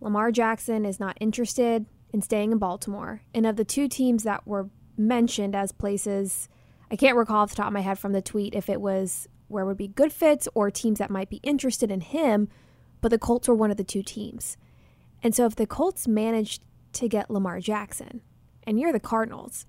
Lamar 0.01 0.33
Jackson 0.33 0.85
is 0.85 0.99
not 0.99 1.17
interested 1.21 1.85
in 2.11 2.21
staying 2.21 2.51
in 2.51 2.57
Baltimore. 2.57 3.21
And 3.33 3.45
of 3.45 3.55
the 3.55 3.63
two 3.63 3.87
teams 3.87 4.23
that 4.23 4.45
were 4.45 4.69
mentioned 4.97 5.55
as 5.55 5.71
places, 5.71 6.49
I 6.91 6.97
can't 6.97 7.15
recall 7.15 7.43
off 7.43 7.51
the 7.51 7.55
top 7.55 7.67
of 7.67 7.73
my 7.73 7.79
head 7.79 7.99
from 7.99 8.11
the 8.11 8.21
tweet 8.21 8.53
if 8.53 8.67
it 8.67 8.81
was 8.81 9.29
where 9.47 9.65
would 9.65 9.77
be 9.77 9.87
good 9.87 10.11
fits 10.11 10.49
or 10.53 10.69
teams 10.69 10.99
that 10.99 11.09
might 11.09 11.29
be 11.29 11.39
interested 11.41 11.89
in 11.89 12.01
him, 12.01 12.49
but 12.99 13.11
the 13.11 13.17
Colts 13.17 13.47
were 13.47 13.55
one 13.55 13.71
of 13.71 13.77
the 13.77 13.83
two 13.85 14.03
teams. 14.03 14.57
And 15.23 15.33
so 15.33 15.45
if 15.45 15.55
the 15.55 15.65
Colts 15.65 16.07
managed 16.07 16.61
to 16.93 17.07
get 17.07 17.31
Lamar 17.31 17.59
Jackson 17.61 18.21
and 18.67 18.79
you're 18.79 18.91
the 18.91 18.99
Cardinals, 18.99 19.65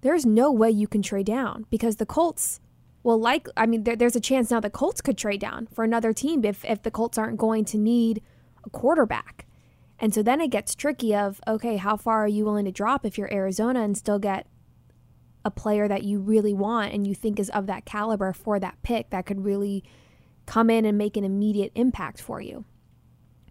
there's 0.00 0.24
no 0.24 0.50
way 0.50 0.70
you 0.70 0.86
can 0.86 1.02
trade 1.02 1.26
down 1.26 1.66
because 1.70 1.96
the 1.96 2.06
Colts 2.06 2.60
will 3.02 3.18
like 3.18 3.48
I 3.56 3.66
mean 3.66 3.82
there, 3.82 3.96
there's 3.96 4.16
a 4.16 4.20
chance 4.20 4.50
now 4.50 4.60
the 4.60 4.70
Colts 4.70 5.00
could 5.00 5.18
trade 5.18 5.40
down 5.40 5.66
for 5.72 5.82
another 5.82 6.12
team 6.12 6.44
if 6.44 6.64
if 6.64 6.82
the 6.82 6.90
Colts 6.90 7.18
aren't 7.18 7.36
going 7.36 7.64
to 7.66 7.78
need 7.78 8.22
a 8.64 8.70
quarterback. 8.70 9.46
And 9.98 10.14
so 10.14 10.22
then 10.22 10.40
it 10.40 10.50
gets 10.50 10.74
tricky 10.74 11.14
of 11.14 11.40
okay, 11.48 11.76
how 11.76 11.96
far 11.96 12.24
are 12.24 12.28
you 12.28 12.44
willing 12.44 12.64
to 12.64 12.72
drop 12.72 13.04
if 13.04 13.18
you're 13.18 13.32
Arizona 13.32 13.82
and 13.82 13.96
still 13.96 14.20
get 14.20 14.46
a 15.44 15.50
player 15.50 15.88
that 15.88 16.04
you 16.04 16.20
really 16.20 16.54
want 16.54 16.92
and 16.92 17.06
you 17.06 17.14
think 17.14 17.40
is 17.40 17.50
of 17.50 17.66
that 17.66 17.84
caliber 17.84 18.32
for 18.32 18.60
that 18.60 18.80
pick 18.82 19.10
that 19.10 19.26
could 19.26 19.44
really 19.44 19.82
come 20.46 20.70
in 20.70 20.84
and 20.84 20.96
make 20.96 21.16
an 21.16 21.24
immediate 21.24 21.72
impact 21.74 22.20
for 22.20 22.40
you. 22.40 22.64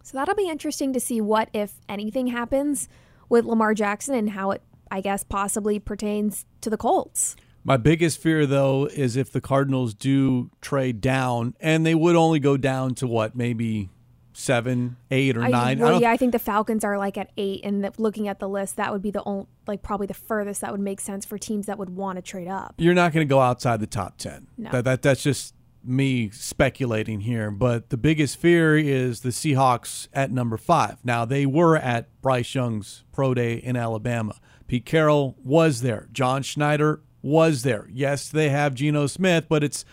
So 0.02 0.18
that'll 0.18 0.34
be 0.34 0.48
interesting 0.48 0.92
to 0.92 1.00
see 1.00 1.20
what, 1.20 1.48
if 1.52 1.80
anything, 1.88 2.28
happens 2.28 2.88
with 3.28 3.44
Lamar 3.44 3.74
Jackson 3.74 4.14
and 4.14 4.30
how 4.30 4.50
it, 4.50 4.62
I 4.90 5.00
guess, 5.00 5.24
possibly 5.24 5.78
pertains 5.78 6.44
to 6.60 6.70
the 6.70 6.76
Colts. 6.76 7.36
My 7.64 7.76
biggest 7.76 8.18
fear, 8.18 8.44
though, 8.44 8.86
is 8.86 9.16
if 9.16 9.30
the 9.30 9.40
Cardinals 9.40 9.94
do 9.94 10.50
trade 10.60 11.00
down, 11.00 11.54
and 11.60 11.86
they 11.86 11.94
would 11.94 12.16
only 12.16 12.40
go 12.40 12.56
down 12.56 12.94
to 12.96 13.06
what, 13.06 13.36
maybe 13.36 13.88
seven, 14.32 14.96
eight, 15.10 15.36
or 15.36 15.46
nine. 15.46 15.80
I, 15.80 15.84
well, 15.84 15.94
I 15.96 15.98
yeah, 16.00 16.10
I 16.10 16.16
think 16.16 16.32
the 16.32 16.40
Falcons 16.40 16.82
are 16.82 16.98
like 16.98 17.16
at 17.16 17.30
eight, 17.36 17.60
and 17.62 17.84
the, 17.84 17.92
looking 17.98 18.26
at 18.26 18.40
the 18.40 18.48
list, 18.48 18.76
that 18.76 18.92
would 18.92 19.02
be 19.02 19.12
the 19.12 19.22
only, 19.22 19.46
like 19.68 19.82
probably 19.82 20.08
the 20.08 20.14
furthest 20.14 20.62
that 20.62 20.72
would 20.72 20.80
make 20.80 21.00
sense 21.00 21.24
for 21.24 21.38
teams 21.38 21.66
that 21.66 21.78
would 21.78 21.90
want 21.90 22.16
to 22.16 22.22
trade 22.22 22.48
up. 22.48 22.74
You're 22.78 22.94
not 22.94 23.12
going 23.12 23.24
to 23.24 23.30
go 23.30 23.40
outside 23.40 23.78
the 23.78 23.86
top 23.86 24.16
ten. 24.16 24.48
No. 24.58 24.70
That, 24.72 24.84
that 24.84 25.02
that's 25.02 25.22
just 25.22 25.54
me 25.84 26.30
speculating 26.30 27.20
here. 27.20 27.50
But 27.50 27.90
the 27.90 27.96
biggest 27.96 28.36
fear 28.36 28.76
is 28.76 29.20
the 29.20 29.30
Seahawks 29.30 30.08
at 30.12 30.30
number 30.30 30.56
five. 30.56 30.98
Now 31.04 31.24
they 31.24 31.46
were 31.46 31.76
at 31.76 32.08
Bryce 32.20 32.54
Young's 32.54 33.04
pro 33.12 33.34
day 33.34 33.54
in 33.54 33.76
Alabama. 33.76 34.38
Pete 34.66 34.86
Carroll 34.86 35.36
was 35.42 35.82
there. 35.82 36.08
John 36.12 36.42
Schneider 36.42 37.02
was 37.20 37.62
there. 37.62 37.88
Yes, 37.92 38.28
they 38.28 38.48
have 38.48 38.74
Geno 38.74 39.06
Smith, 39.06 39.46
but 39.48 39.62
it's 39.62 39.84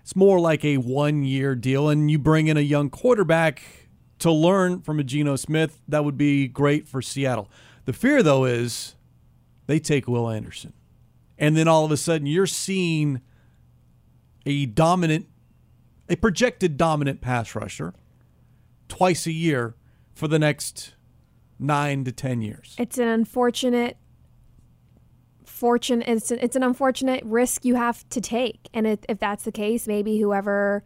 it's 0.00 0.16
more 0.16 0.40
like 0.40 0.64
a 0.64 0.78
one 0.78 1.22
year 1.22 1.54
deal, 1.54 1.88
and 1.88 2.10
you 2.10 2.18
bring 2.18 2.48
in 2.48 2.56
a 2.56 2.60
young 2.60 2.90
quarterback 2.90 3.62
to 4.22 4.30
learn 4.30 4.80
from 4.80 5.00
a 5.00 5.04
Geno 5.04 5.34
Smith, 5.34 5.80
that 5.88 6.04
would 6.04 6.16
be 6.16 6.46
great 6.46 6.86
for 6.86 7.02
Seattle. 7.02 7.50
The 7.86 7.92
fear, 7.92 8.22
though, 8.22 8.44
is 8.44 8.94
they 9.66 9.80
take 9.80 10.06
Will 10.06 10.30
Anderson. 10.30 10.72
And 11.36 11.56
then 11.56 11.66
all 11.66 11.84
of 11.84 11.90
a 11.90 11.96
sudden, 11.96 12.28
you're 12.28 12.46
seeing 12.46 13.20
a 14.46 14.66
dominant, 14.66 15.26
a 16.08 16.16
projected 16.16 16.76
dominant 16.76 17.20
pass 17.20 17.54
rusher 17.54 17.94
twice 18.88 19.26
a 19.26 19.32
year 19.32 19.74
for 20.14 20.28
the 20.28 20.38
next 20.38 20.94
nine 21.58 22.04
to 22.04 22.12
10 22.12 22.42
years. 22.42 22.74
It's 22.78 22.98
an 22.98 23.08
unfortunate 23.08 23.96
fortune 25.44 26.02
it's 26.06 26.30
an, 26.30 26.38
it's 26.40 26.56
an 26.56 26.62
unfortunate 26.62 27.22
risk 27.24 27.64
you 27.64 27.76
have 27.76 28.08
to 28.08 28.20
take 28.20 28.68
and 28.74 28.86
if 28.86 29.18
that's 29.20 29.44
the 29.44 29.52
case 29.52 29.86
maybe 29.86 30.18
whoever 30.18 30.82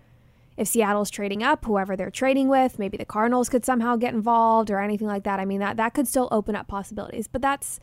if 0.57 0.69
Seattle's 0.69 1.11
trading 1.11 1.43
up, 1.43 1.65
whoever 1.65 1.97
they're 1.97 2.11
trading 2.11 2.49
with, 2.49 2.79
maybe 2.79 2.97
the 2.97 3.05
Cardinals 3.05 3.49
could 3.49 3.65
somehow 3.65 3.97
get 3.97 4.15
involved 4.15 4.71
or 4.71 4.81
anything 4.81 5.07
like 5.07 5.25
that. 5.25 5.39
I 5.39 5.45
mean 5.45 5.61
that 5.61 5.77
that 5.77 5.95
could 5.95 6.09
still 6.09 6.29
open 6.33 6.57
up 6.57 6.67
possibilities. 6.67 7.29
But 7.29 7.43
that's 7.43 7.81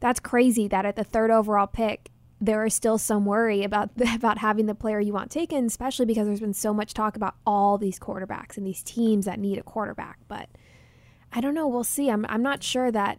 that's 0.00 0.20
crazy 0.20 0.66
that 0.68 0.86
at 0.86 0.96
the 0.96 1.04
third 1.04 1.30
overall 1.30 1.66
pick 1.66 2.10
there 2.40 2.64
is 2.64 2.74
still 2.74 2.98
some 2.98 3.26
worry 3.26 3.62
about 3.62 3.90
about 4.14 4.38
having 4.38 4.66
the 4.66 4.74
player 4.74 5.00
you 5.00 5.12
want 5.12 5.30
taken, 5.30 5.66
especially 5.66 6.06
because 6.06 6.26
there's 6.26 6.40
been 6.40 6.54
so 6.54 6.72
much 6.72 6.94
talk 6.94 7.16
about 7.16 7.34
all 7.46 7.78
these 7.78 7.98
quarterbacks 7.98 8.56
and 8.56 8.66
these 8.66 8.82
teams 8.82 9.26
that 9.26 9.38
need 9.38 9.58
a 9.58 9.62
quarterback. 9.62 10.18
But 10.28 10.48
I 11.32 11.40
don't 11.40 11.54
know. 11.54 11.68
We'll 11.68 11.84
see. 11.84 12.10
I'm 12.10 12.26
I'm 12.28 12.42
not 12.42 12.62
sure 12.62 12.90
that 12.90 13.18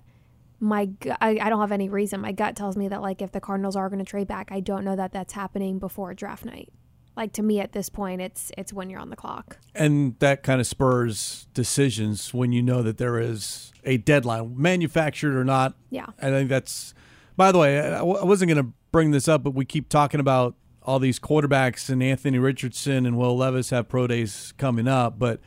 my 0.60 0.90
I, 1.22 1.40
I 1.42 1.50
don't 1.50 1.62
have 1.62 1.72
any 1.72 1.90
reason. 1.90 2.22
My 2.22 2.32
gut 2.32 2.56
tells 2.56 2.76
me 2.76 2.88
that 2.88 3.02
like 3.02 3.22
if 3.22 3.32
the 3.32 3.42
Cardinals 3.42 3.76
are 3.76 3.90
going 3.90 4.04
to 4.04 4.10
trade 4.10 4.28
back, 4.28 4.50
I 4.52 4.60
don't 4.60 4.84
know 4.84 4.96
that 4.96 5.12
that's 5.12 5.34
happening 5.34 5.80
before 5.80 6.14
draft 6.14 6.46
night 6.46 6.70
like 7.16 7.34
to 7.34 7.44
me 7.44 7.60
at 7.60 7.74
this 7.74 7.90
point 7.90 8.22
it's 8.22 8.52
it's 8.58 8.72
when 8.72 8.90
you're 8.90 9.00
on 9.00 9.10
the 9.10 9.16
clock 9.16 9.58
and 9.76 10.18
that 10.20 10.44
kind 10.44 10.62
of 10.62 10.68
spurs 10.68 11.48
decisions 11.54 12.34
when 12.34 12.52
you 12.52 12.62
know 12.62 12.82
that 12.82 12.98
there 12.98 13.20
is 13.20 13.72
a 13.84 13.98
deadline 13.98 14.54
manufactured 14.58 15.36
or 15.36 15.44
not 15.44 15.76
yeah 15.90 16.06
i 16.22 16.30
think 16.30 16.50
that's 16.50 16.94
by 17.36 17.52
the 17.52 17.58
way 17.58 17.80
i 17.80 18.02
wasn't 18.02 18.50
going 18.50 18.66
to 18.66 18.72
bring 18.91 19.12
this 19.12 19.27
up 19.27 19.43
but 19.43 19.54
we 19.54 19.65
keep 19.65 19.89
talking 19.89 20.19
about 20.19 20.56
all 20.84 20.99
these 20.99 21.19
quarterbacks 21.19 21.89
and 21.89 22.01
anthony 22.01 22.39
richardson 22.39 23.06
and 23.06 23.17
will 23.17 23.36
levis 23.36 23.69
have 23.69 23.88
pro 23.88 24.08
days 24.08 24.54
coming 24.58 24.88
up 24.88 25.17
but 25.17 25.39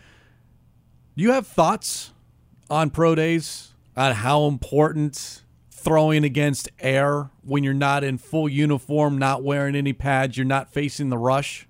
do 1.17 1.23
you 1.23 1.33
have 1.33 1.47
thoughts 1.47 2.13
on 2.71 2.91
pro 2.91 3.15
days 3.15 3.75
on 3.97 4.13
how 4.13 4.47
important 4.47 5.45
throwing 5.85 6.25
against 6.25 6.71
air 6.81 7.31
when 7.43 7.63
you're 7.63 7.75
not 7.75 8.03
in 8.03 8.17
full 8.17 8.49
uniform, 8.49 9.19
not 9.19 9.43
wearing 9.43 9.77
any 9.77 9.93
pads, 9.93 10.37
you're 10.37 10.47
not 10.47 10.73
facing 10.73 11.11
the 11.11 11.19
rush. 11.19 11.69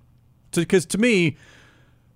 Because 0.51 0.85
to 0.87 0.97
me, 0.97 1.35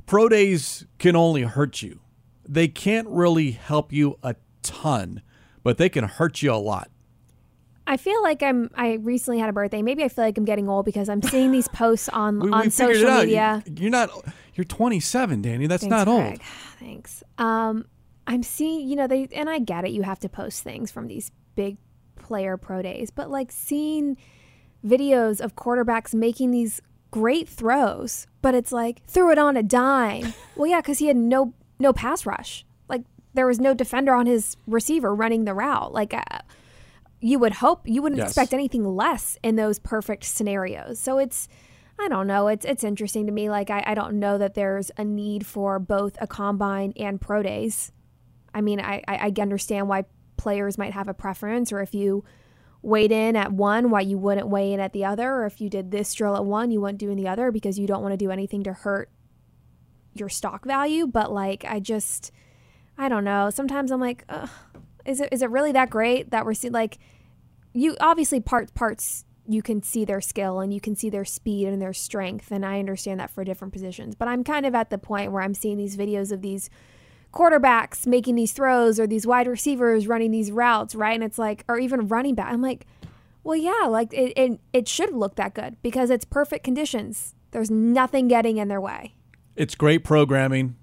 pro 0.06 0.30
days 0.30 0.86
can 0.98 1.18
only 1.18 1.42
hurt 1.44 1.82
you. 1.82 2.00
They 2.48 2.70
can't 2.70 3.08
really 3.10 3.52
help 3.52 3.92
you 3.92 4.18
a 4.24 4.36
ton, 4.64 5.22
but 5.62 5.78
they 5.78 5.90
can 5.90 6.06
hurt 6.06 6.42
you 6.42 6.54
a 6.54 6.56
lot. 6.56 6.90
I 7.90 7.98
feel 7.98 8.22
like 8.22 8.44
I'm. 8.44 8.70
I 8.76 8.94
recently 8.94 9.40
had 9.40 9.50
a 9.50 9.54
birthday. 9.54 9.82
Maybe 9.82 10.04
I 10.04 10.10
feel 10.10 10.24
like 10.24 10.38
I'm 10.38 10.46
getting 10.46 10.70
old 10.70 10.86
because 10.86 11.10
I'm 11.10 11.24
seeing 11.24 11.52
these 11.52 11.68
posts 11.70 12.08
on 12.14 12.40
we, 12.40 12.52
on 12.52 12.66
we 12.66 12.70
social 12.70 13.12
media. 13.12 13.64
You, 13.66 13.88
are 13.88 13.90
not. 13.90 14.26
You're 14.54 14.66
27, 14.66 15.42
Dani. 15.42 15.68
That's 15.68 15.82
Thanks, 15.82 15.90
not 15.90 16.06
Greg. 16.06 16.34
old. 16.34 16.42
Thanks. 16.80 17.24
Um, 17.40 17.88
I'm 18.28 18.44
seeing, 18.44 18.88
you 18.88 18.96
know, 18.96 19.08
they 19.08 19.28
and 19.34 19.50
I 19.50 19.58
get 19.58 19.86
it. 19.86 19.90
You 19.90 20.04
have 20.04 20.20
to 20.20 20.30
post 20.30 20.64
things 20.64 20.92
from 20.92 21.08
these 21.08 21.32
big 21.56 21.78
player 22.16 22.58
pro 22.58 22.84
days, 22.84 23.10
but 23.10 23.32
like 23.32 23.52
seeing 23.52 24.18
videos 24.86 25.42
of 25.42 25.56
quarterbacks 25.56 26.14
making 26.14 26.52
these 26.52 26.84
great 27.10 27.50
throws, 27.50 28.28
but 28.44 28.54
it's 28.54 28.72
like 28.72 29.04
threw 29.08 29.32
it 29.32 29.40
on 29.40 29.58
a 29.58 29.64
dime. 29.64 30.36
well, 30.56 30.70
yeah, 30.70 30.80
because 30.80 31.00
he 31.00 31.08
had 31.08 31.18
no 31.18 31.56
no 31.80 31.92
pass 31.92 32.28
rush. 32.28 32.66
Like 32.88 33.02
there 33.34 33.48
was 33.48 33.60
no 33.60 33.74
defender 33.74 34.14
on 34.14 34.28
his 34.28 34.58
receiver 34.68 35.16
running 35.16 35.46
the 35.46 35.56
route. 35.56 35.92
Like 35.92 36.14
uh, 36.14 36.22
you 37.22 37.38
would 37.40 37.54
hope 37.54 37.82
you 37.88 38.02
wouldn't 38.02 38.20
Yes. 38.20 38.30
expect 38.30 38.54
anything 38.54 38.84
less 38.86 39.38
in 39.44 39.56
those 39.56 39.80
perfect 39.80 40.24
scenarios. 40.24 41.00
So 41.00 41.18
it's 41.18 41.48
I 42.00 42.08
don't 42.08 42.28
know. 42.28 42.48
It's 42.48 42.66
it's 42.66 42.84
interesting 42.84 43.26
to 43.26 43.32
me. 43.32 43.50
Like 43.50 43.70
I, 43.70 43.84
I 43.88 43.94
don't 43.94 44.20
know 44.20 44.38
that 44.38 44.54
there's 44.54 44.90
a 44.98 45.04
need 45.04 45.46
for 45.46 45.80
both 45.80 46.18
a 46.22 46.28
combine 46.28 46.94
and 46.96 47.20
pro 47.20 47.44
days. 47.44 47.92
I 48.54 48.62
mean, 48.62 48.80
I, 48.80 49.04
I 49.08 49.32
I 49.38 49.42
understand 49.42 49.88
why 49.90 50.06
players 50.38 50.78
might 50.78 50.94
have 50.94 51.10
a 51.10 51.14
preference, 51.14 51.74
or 51.74 51.82
if 51.82 51.94
you 51.94 52.24
weighed 52.82 53.12
in 53.12 53.36
at 53.36 53.52
one, 53.52 53.90
why 53.90 54.00
you 54.00 54.18
wouldn't 54.18 54.48
weigh 54.48 54.72
in 54.72 54.80
at 54.80 54.94
the 54.94 55.04
other, 55.04 55.30
or 55.30 55.46
if 55.46 55.60
you 55.60 55.70
did 55.70 55.92
this 55.92 56.14
drill 56.14 56.38
at 56.38 56.46
one, 56.46 56.72
you 56.72 56.80
wouldn't 56.80 57.00
do 57.00 57.10
in 57.10 57.18
the 57.18 57.28
other 57.28 57.52
because 57.52 57.78
you 57.78 57.86
don't 57.86 58.02
want 58.02 58.14
to 58.14 58.18
do 58.18 58.32
anything 58.32 58.64
to 58.64 58.72
hurt 58.72 59.12
your 60.14 60.30
stock 60.30 60.64
value. 60.66 61.06
But 61.06 61.34
like, 61.34 61.66
I 61.66 61.82
just, 61.82 62.32
I 62.98 63.10
don't 63.10 63.26
know. 63.26 63.50
Sometimes 63.50 63.92
I'm 63.92 64.00
like, 64.00 64.24
Ugh, 64.30 64.50
is 65.06 65.22
it 65.22 65.30
is 65.32 65.42
it 65.42 65.50
really 65.50 65.72
that 65.72 65.90
great 65.90 66.32
that 66.32 66.46
we're 66.46 66.54
seeing 66.54 66.74
like 66.74 66.98
you 67.74 67.96
obviously 68.00 68.40
parts 68.40 68.72
parts 68.72 69.26
you 69.50 69.64
can 69.64 69.82
see 69.82 70.06
their 70.06 70.22
skill 70.22 70.60
and 70.60 70.72
you 70.72 70.80
can 70.80 70.96
see 70.96 71.10
their 71.10 71.26
speed 71.26 71.68
and 71.68 71.82
their 71.82 71.94
strength 71.94 72.52
and 72.52 72.64
I 72.64 72.78
understand 72.78 73.20
that 73.20 73.32
for 73.32 73.44
different 73.44 73.74
positions. 73.74 74.14
But 74.14 74.28
I'm 74.28 74.44
kind 74.44 74.64
of 74.64 74.76
at 74.76 74.92
the 74.92 75.00
point 75.00 75.32
where 75.32 75.42
I'm 75.42 75.56
seeing 75.56 75.78
these 75.78 75.98
videos 75.98 76.32
of 76.32 76.42
these 76.42 76.70
quarterbacks 77.34 78.06
making 78.06 78.36
these 78.36 78.54
throws 78.54 79.00
or 79.00 79.08
these 79.08 79.26
wide 79.26 79.48
receivers 79.48 80.08
running 80.08 80.30
these 80.30 80.52
routes, 80.52 80.94
right? 80.94 81.16
And 81.16 81.24
it's 81.24 81.40
like 81.40 81.64
or 81.68 81.80
even 81.80 82.08
running 82.08 82.36
back. 82.36 82.54
I'm 82.54 82.62
like, 82.62 82.86
well, 83.44 83.56
yeah, 83.56 83.88
like 83.88 84.14
it 84.14 84.34
it, 84.38 84.60
it 84.72 84.88
should 84.88 85.14
look 85.14 85.36
that 85.36 85.56
good 85.56 85.78
because 85.82 86.12
it's 86.12 86.26
perfect 86.26 86.64
conditions. 86.64 87.34
There's 87.50 87.72
nothing 87.72 88.28
getting 88.28 88.58
in 88.58 88.68
their 88.68 88.82
way. 88.82 89.16
It's 89.56 89.74
great 89.74 90.04
programming, 90.04 90.76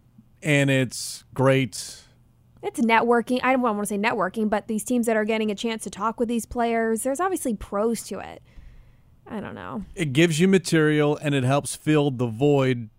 and 0.43 0.71
it's 0.71 1.25
great. 1.35 2.03
It's 2.67 2.81
networking. 2.81 3.39
I 3.45 3.53
don't 3.53 3.63
want 3.63 3.79
to 3.79 3.87
say 3.87 3.97
networking, 3.97 4.51
but 4.51 4.67
these 4.67 4.83
teams 4.83 5.07
that 5.07 5.17
are 5.17 5.25
getting 5.25 5.53
a 5.53 5.55
chance 5.55 5.85
to 5.85 5.91
talk 5.91 6.19
with 6.19 6.29
these 6.29 6.47
players, 6.47 7.05
there's 7.05 7.21
obviously 7.21 7.55
pros 7.55 8.03
to 8.09 8.19
it. 8.19 8.43
I 9.25 9.39
don't 9.39 9.55
know. 9.55 9.85
It 9.95 10.13
gives 10.13 10.41
you 10.41 10.49
material, 10.49 11.17
and 11.17 11.33
it 11.33 11.45
helps 11.45 11.77
fill 11.77 12.11
the 12.11 12.27
void 12.27 12.91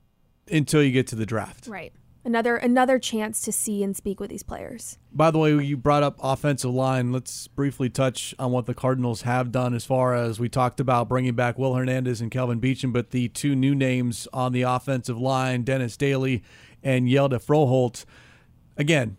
until 0.49 0.81
you 0.81 0.93
get 0.93 1.05
to 1.07 1.15
the 1.17 1.25
draft. 1.25 1.67
Right. 1.67 1.91
Another 2.23 2.55
another 2.55 2.97
chance 2.97 3.41
to 3.41 3.51
see 3.51 3.83
and 3.83 3.95
speak 3.95 4.21
with 4.21 4.29
these 4.29 4.43
players. 4.43 4.97
By 5.11 5.31
the 5.31 5.37
way, 5.37 5.51
you 5.63 5.75
brought 5.75 6.03
up 6.03 6.17
offensive 6.21 6.71
line. 6.71 7.11
Let's 7.11 7.47
briefly 7.47 7.89
touch 7.89 8.33
on 8.39 8.51
what 8.51 8.67
the 8.67 8.73
Cardinals 8.73 9.23
have 9.23 9.51
done 9.51 9.73
as 9.73 9.83
far 9.83 10.13
as 10.13 10.39
we 10.39 10.47
talked 10.47 10.79
about 10.79 11.09
bringing 11.09 11.35
back 11.35 11.57
Will 11.57 11.73
Hernandez 11.73 12.21
and 12.21 12.31
Kelvin 12.31 12.61
Beachum, 12.61 12.93
but 12.93 13.11
the 13.11 13.27
two 13.29 13.53
new 13.53 13.75
names 13.75 14.29
on 14.31 14.53
the 14.53 14.61
offensive 14.61 15.17
line, 15.17 15.63
Dennis 15.63 15.97
Daly 15.97 16.41
and 16.81 17.07
Hjalte 17.07 17.43
Froholdt. 17.43 18.05
Again, 18.77 19.17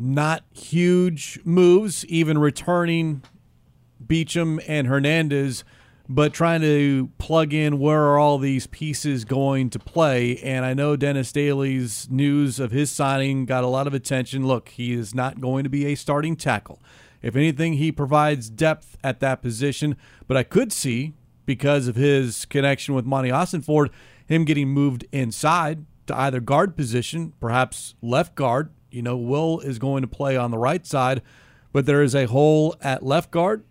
not 0.00 0.44
huge 0.52 1.38
moves, 1.44 2.04
even 2.06 2.38
returning 2.38 3.22
Beachum 4.04 4.62
and 4.66 4.86
Hernandez, 4.86 5.62
but 6.08 6.32
trying 6.32 6.60
to 6.62 7.10
plug 7.18 7.52
in 7.52 7.78
where 7.78 8.02
are 8.02 8.18
all 8.18 8.38
these 8.38 8.66
pieces 8.66 9.24
going 9.24 9.70
to 9.70 9.78
play. 9.78 10.38
And 10.38 10.64
I 10.64 10.74
know 10.74 10.96
Dennis 10.96 11.30
Daly's 11.30 12.10
news 12.10 12.58
of 12.58 12.72
his 12.72 12.90
signing 12.90 13.44
got 13.44 13.62
a 13.62 13.68
lot 13.68 13.86
of 13.86 13.94
attention. 13.94 14.46
Look, 14.46 14.70
he 14.70 14.92
is 14.92 15.14
not 15.14 15.40
going 15.40 15.62
to 15.62 15.70
be 15.70 15.86
a 15.86 15.94
starting 15.94 16.34
tackle. 16.34 16.82
If 17.22 17.36
anything, 17.36 17.74
he 17.74 17.92
provides 17.92 18.50
depth 18.50 18.96
at 19.04 19.20
that 19.20 19.42
position. 19.42 19.96
But 20.26 20.36
I 20.36 20.42
could 20.42 20.72
see, 20.72 21.14
because 21.46 21.86
of 21.86 21.94
his 21.94 22.44
connection 22.46 22.94
with 22.94 23.04
Monti 23.04 23.30
Ossenfort, 23.30 23.90
him 24.26 24.44
getting 24.44 24.68
moved 24.68 25.04
inside 25.12 25.84
to 26.06 26.18
either 26.18 26.40
guard 26.40 26.76
position, 26.76 27.34
perhaps 27.38 27.94
left 28.02 28.34
guard. 28.34 28.70
You 28.90 29.02
know, 29.02 29.16
Will 29.16 29.60
is 29.60 29.78
going 29.78 30.02
to 30.02 30.08
play 30.08 30.36
on 30.36 30.50
the 30.50 30.58
right 30.58 30.86
side, 30.86 31.22
but 31.72 31.86
there 31.86 32.02
is 32.02 32.14
a 32.14 32.26
hole 32.26 32.76
at 32.80 33.04
left 33.04 33.30
guard 33.30 33.64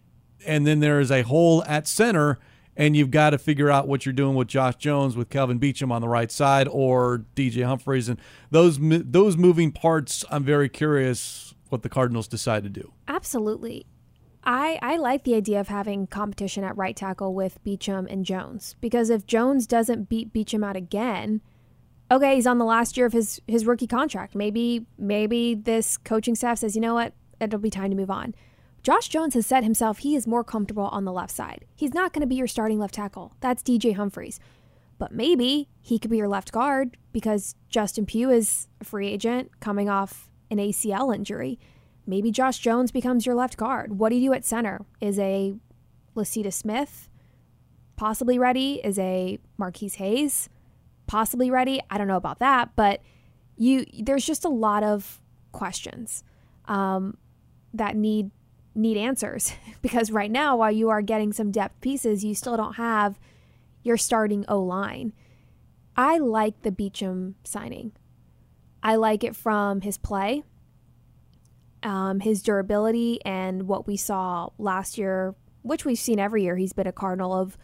and 0.46 0.66
then 0.66 0.80
there 0.80 1.00
is 1.00 1.12
a 1.12 1.22
hole 1.24 1.64
at 1.66 1.88
center, 1.88 2.40
and 2.76 2.96
you've 2.96 3.12
got 3.12 3.32
to 3.32 3.38
figure 3.38 3.70
out 3.70 3.88
what 3.88 4.06
you're 4.06 4.14
doing 4.14 4.36
with 4.36 4.48
Josh 4.48 4.76
Jones, 4.76 5.16
with 5.16 5.30
Kelvin 5.30 5.60
Beachum 5.60 5.92
on 5.92 6.02
the 6.02 6.08
right 6.08 6.32
side, 6.32 6.68
or 6.68 7.26
DJ 7.36 7.66
Humphreys, 7.66 8.10
and 8.10 8.20
those 8.52 8.78
those 8.80 9.38
moving 9.38 9.72
parts. 9.72 10.24
I'm 10.30 10.44
very 10.44 10.70
curious 10.70 11.54
what 11.70 11.84
the 11.84 11.90
Cardinals 11.90 12.28
decide 12.28 12.64
to 12.64 12.70
do. 12.70 12.94
Absolutely. 13.08 13.86
I, 14.42 14.80
I 14.82 14.96
like 14.96 15.26
the 15.26 15.36
idea 15.36 15.60
of 15.60 15.68
having 15.68 16.08
competition 16.08 16.64
at 16.64 16.76
right 16.78 16.96
tackle 16.96 17.34
with 17.34 17.62
Beachum 17.64 18.08
and 18.10 18.26
Jones 18.26 18.76
because 18.80 19.10
if 19.10 19.28
Jones 19.28 19.68
doesn't 19.68 20.08
beat 20.08 20.34
Beachum 20.34 20.66
out 20.66 20.78
again, 20.78 21.42
okay, 22.12 22.36
he's 22.36 22.48
on 22.48 22.58
the 22.58 22.66
last 22.66 22.98
year 22.98 23.06
of 23.06 23.14
his, 23.14 23.42
his 23.48 23.66
rookie 23.66 23.88
contract. 23.88 24.36
Maybe 24.36 24.86
maybe 24.98 25.56
this 25.56 25.98
coaching 25.98 26.36
staff 26.36 26.60
says, 26.60 26.76
you 26.76 26.82
know 26.82 26.94
what, 26.94 27.14
it'll 27.40 27.60
be 27.60 27.70
time 27.70 27.90
to 27.92 27.96
move 27.96 28.12
on. 28.12 28.36
Josh 28.82 29.10
Jones 29.10 29.34
has 29.34 29.46
said 29.46 29.64
himself 29.64 30.00
he 30.00 30.16
is 30.16 30.26
more 30.26 30.44
comfortable 30.44 30.88
on 30.88 31.06
the 31.06 31.12
left 31.12 31.32
side. 31.32 31.66
He's 31.76 31.94
not 31.94 32.14
going 32.14 32.22
to 32.22 32.28
be 32.28 32.36
your 32.36 32.48
starting 32.48 32.80
left 32.80 32.94
tackle. 32.94 33.34
That's 33.42 33.62
DJ 33.62 33.96
Humphreys. 33.96 34.40
But 34.98 35.12
maybe 35.12 35.70
he 35.82 36.00
could 36.00 36.12
be 36.12 36.18
your 36.18 36.28
left 36.28 36.52
guard 36.52 36.98
because 37.14 37.56
Justin 37.70 38.06
Pugh 38.06 38.30
is 38.30 38.68
a 38.82 38.86
free 38.86 39.08
agent 39.08 39.52
coming 39.60 39.90
off 39.90 40.30
an 40.52 40.58
ACL 40.58 41.14
injury. 41.14 41.60
Maybe 42.06 42.32
Josh 42.32 42.60
Jones 42.60 42.92
becomes 42.92 43.26
your 43.26 43.36
left 43.36 43.56
guard. 43.56 44.00
What 44.00 44.10
do 44.10 44.16
you 44.16 44.30
do 44.30 44.34
at 44.34 44.46
center? 44.46 44.82
Is 45.00 45.20
a 45.20 45.56
Lecitus 46.16 46.54
Smith 46.54 47.08
possibly 47.96 48.40
ready? 48.40 48.82
Is 48.84 48.98
a 48.98 49.40
Marquis 49.58 49.92
Hayes 49.96 50.50
possibly 51.10 51.52
ready? 51.52 51.82
I 51.90 51.98
don't 51.98 52.08
know 52.08 52.18
about 52.18 52.40
that, 52.40 52.76
but 52.76 53.02
you 53.58 53.86
there's 54.00 54.26
just 54.26 54.46
a 54.46 54.50
lot 54.50 54.84
of 54.84 55.22
questions 55.52 56.24
um, 56.66 57.18
that 57.74 57.96
need 57.96 58.32
need 58.76 58.96
answers 58.98 59.54
because 59.82 60.12
right 60.12 60.32
now 60.32 60.56
while 60.58 60.72
you 60.72 60.90
are 60.90 61.02
getting 61.02 61.34
some 61.34 61.52
depth 61.52 61.82
pieces, 61.82 62.24
you 62.24 62.36
still 62.36 62.56
don't 62.56 62.76
have 62.76 63.20
your 63.84 63.98
starting 63.98 64.46
O 64.48 64.62
line. 64.62 65.14
I 65.96 66.18
like 66.18 66.62
the 66.62 66.72
Beachum 66.72 67.34
signing. 67.44 67.92
I 68.82 68.96
like 68.96 69.26
it 69.26 69.36
from 69.36 69.82
his 69.82 69.98
play 69.98 70.44
um, 71.84 72.20
his 72.20 72.42
durability 72.42 73.20
and 73.26 73.68
what 73.68 73.88
we 73.88 73.98
saw 73.98 74.50
last 74.58 74.98
year, 74.98 75.36
which 75.62 75.86
we've 75.86 76.00
seen 76.00 76.20
every 76.20 76.44
year. 76.44 76.56
He's 76.58 76.74
been 76.74 76.88
a 76.88 76.92
cardinal 76.92 77.34
of 77.34 77.58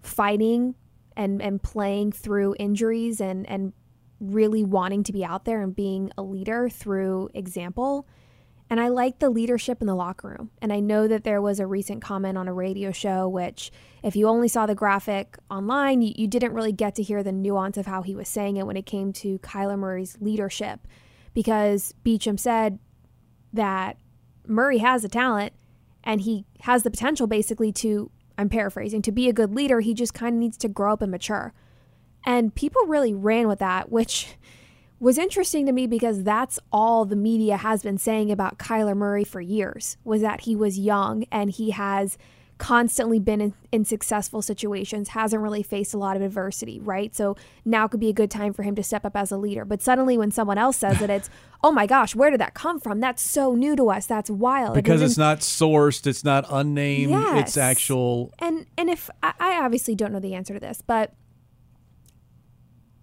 fighting 0.00 0.74
and 1.16 1.40
and 1.42 1.62
playing 1.62 2.12
through 2.12 2.54
injuries 2.58 3.20
and 3.20 3.48
and 3.48 3.72
really 4.20 4.64
wanting 4.64 5.02
to 5.04 5.12
be 5.12 5.24
out 5.24 5.44
there 5.44 5.62
and 5.62 5.76
being 5.76 6.10
a 6.16 6.22
leader 6.22 6.68
through 6.68 7.30
example. 7.34 8.06
And 8.68 8.80
I 8.80 8.88
like 8.88 9.20
the 9.20 9.30
leadership 9.30 9.80
in 9.80 9.86
the 9.86 9.94
locker 9.94 10.28
room. 10.28 10.50
And 10.60 10.72
I 10.72 10.80
know 10.80 11.06
that 11.06 11.22
there 11.22 11.40
was 11.40 11.60
a 11.60 11.66
recent 11.66 12.02
comment 12.02 12.36
on 12.36 12.48
a 12.48 12.52
radio 12.52 12.90
show, 12.90 13.28
which, 13.28 13.70
if 14.02 14.16
you 14.16 14.26
only 14.26 14.48
saw 14.48 14.66
the 14.66 14.74
graphic 14.74 15.38
online, 15.48 16.02
you, 16.02 16.12
you 16.16 16.26
didn't 16.26 16.52
really 16.52 16.72
get 16.72 16.96
to 16.96 17.02
hear 17.02 17.22
the 17.22 17.30
nuance 17.30 17.76
of 17.76 17.86
how 17.86 18.02
he 18.02 18.16
was 18.16 18.28
saying 18.28 18.56
it 18.56 18.66
when 18.66 18.76
it 18.76 18.84
came 18.84 19.12
to 19.14 19.38
Kyler 19.38 19.78
Murray's 19.78 20.16
leadership. 20.20 20.80
Because 21.32 21.94
Beecham 22.02 22.38
said 22.38 22.80
that 23.52 23.98
Murray 24.48 24.78
has 24.78 25.02
the 25.02 25.08
talent 25.08 25.52
and 26.02 26.22
he 26.22 26.44
has 26.62 26.82
the 26.82 26.90
potential 26.90 27.28
basically 27.28 27.70
to, 27.72 28.10
I'm 28.38 28.48
paraphrasing, 28.48 29.02
to 29.02 29.12
be 29.12 29.28
a 29.28 29.32
good 29.32 29.54
leader. 29.54 29.80
He 29.80 29.94
just 29.94 30.14
kind 30.14 30.34
of 30.34 30.40
needs 30.40 30.56
to 30.58 30.68
grow 30.68 30.92
up 30.92 31.02
and 31.02 31.10
mature. 31.10 31.52
And 32.24 32.54
people 32.54 32.82
really 32.86 33.14
ran 33.14 33.48
with 33.48 33.60
that, 33.60 33.90
which 33.90 34.34
was 35.00 35.18
interesting 35.18 35.66
to 35.66 35.72
me 35.72 35.86
because 35.86 36.22
that's 36.22 36.58
all 36.72 37.04
the 37.04 37.16
media 37.16 37.58
has 37.58 37.82
been 37.82 37.98
saying 37.98 38.32
about 38.32 38.58
Kyler 38.58 38.96
Murray 38.96 39.24
for 39.24 39.40
years 39.40 39.96
was 40.04 40.22
that 40.22 40.42
he 40.42 40.56
was 40.56 40.78
young 40.78 41.24
and 41.30 41.50
he 41.50 41.70
has 41.70 42.16
constantly 42.58 43.18
been 43.18 43.40
in, 43.40 43.54
in, 43.70 43.84
successful 43.84 44.40
situations, 44.40 45.10
hasn't 45.10 45.42
really 45.42 45.62
faced 45.62 45.92
a 45.92 45.98
lot 45.98 46.16
of 46.16 46.22
adversity, 46.22 46.80
right? 46.80 47.14
So 47.14 47.36
now 47.64 47.86
could 47.86 48.00
be 48.00 48.08
a 48.08 48.14
good 48.14 48.30
time 48.30 48.52
for 48.52 48.62
him 48.62 48.74
to 48.76 48.82
step 48.82 49.04
up 49.04 49.14
as 49.14 49.30
a 49.30 49.36
leader. 49.36 49.64
But 49.64 49.82
suddenly 49.82 50.16
when 50.16 50.30
someone 50.30 50.56
else 50.56 50.78
says 50.78 51.02
it, 51.02 51.10
it's, 51.10 51.28
oh 51.64 51.70
my 51.70 51.86
gosh, 51.86 52.14
where 52.14 52.30
did 52.30 52.40
that 52.40 52.54
come 52.54 52.80
from? 52.80 53.00
That's 53.00 53.22
so 53.22 53.54
new 53.54 53.76
to 53.76 53.90
us. 53.90 54.06
That's 54.06 54.30
wild. 54.30 54.74
Because 54.74 55.02
it's 55.02 55.18
not 55.18 55.40
sourced, 55.40 56.06
it's 56.06 56.24
not 56.24 56.46
unnamed, 56.48 57.10
Yes. 57.10 57.40
it's 57.40 57.56
actual. 57.56 58.32
And 58.38 58.66
and 58.78 58.88
if 58.88 59.10
I, 59.22 59.34
I 59.38 59.64
obviously 59.64 59.94
don't 59.94 60.12
know 60.12 60.20
the 60.20 60.34
answer 60.34 60.54
to 60.54 60.60
this, 60.60 60.82
but 60.86 61.12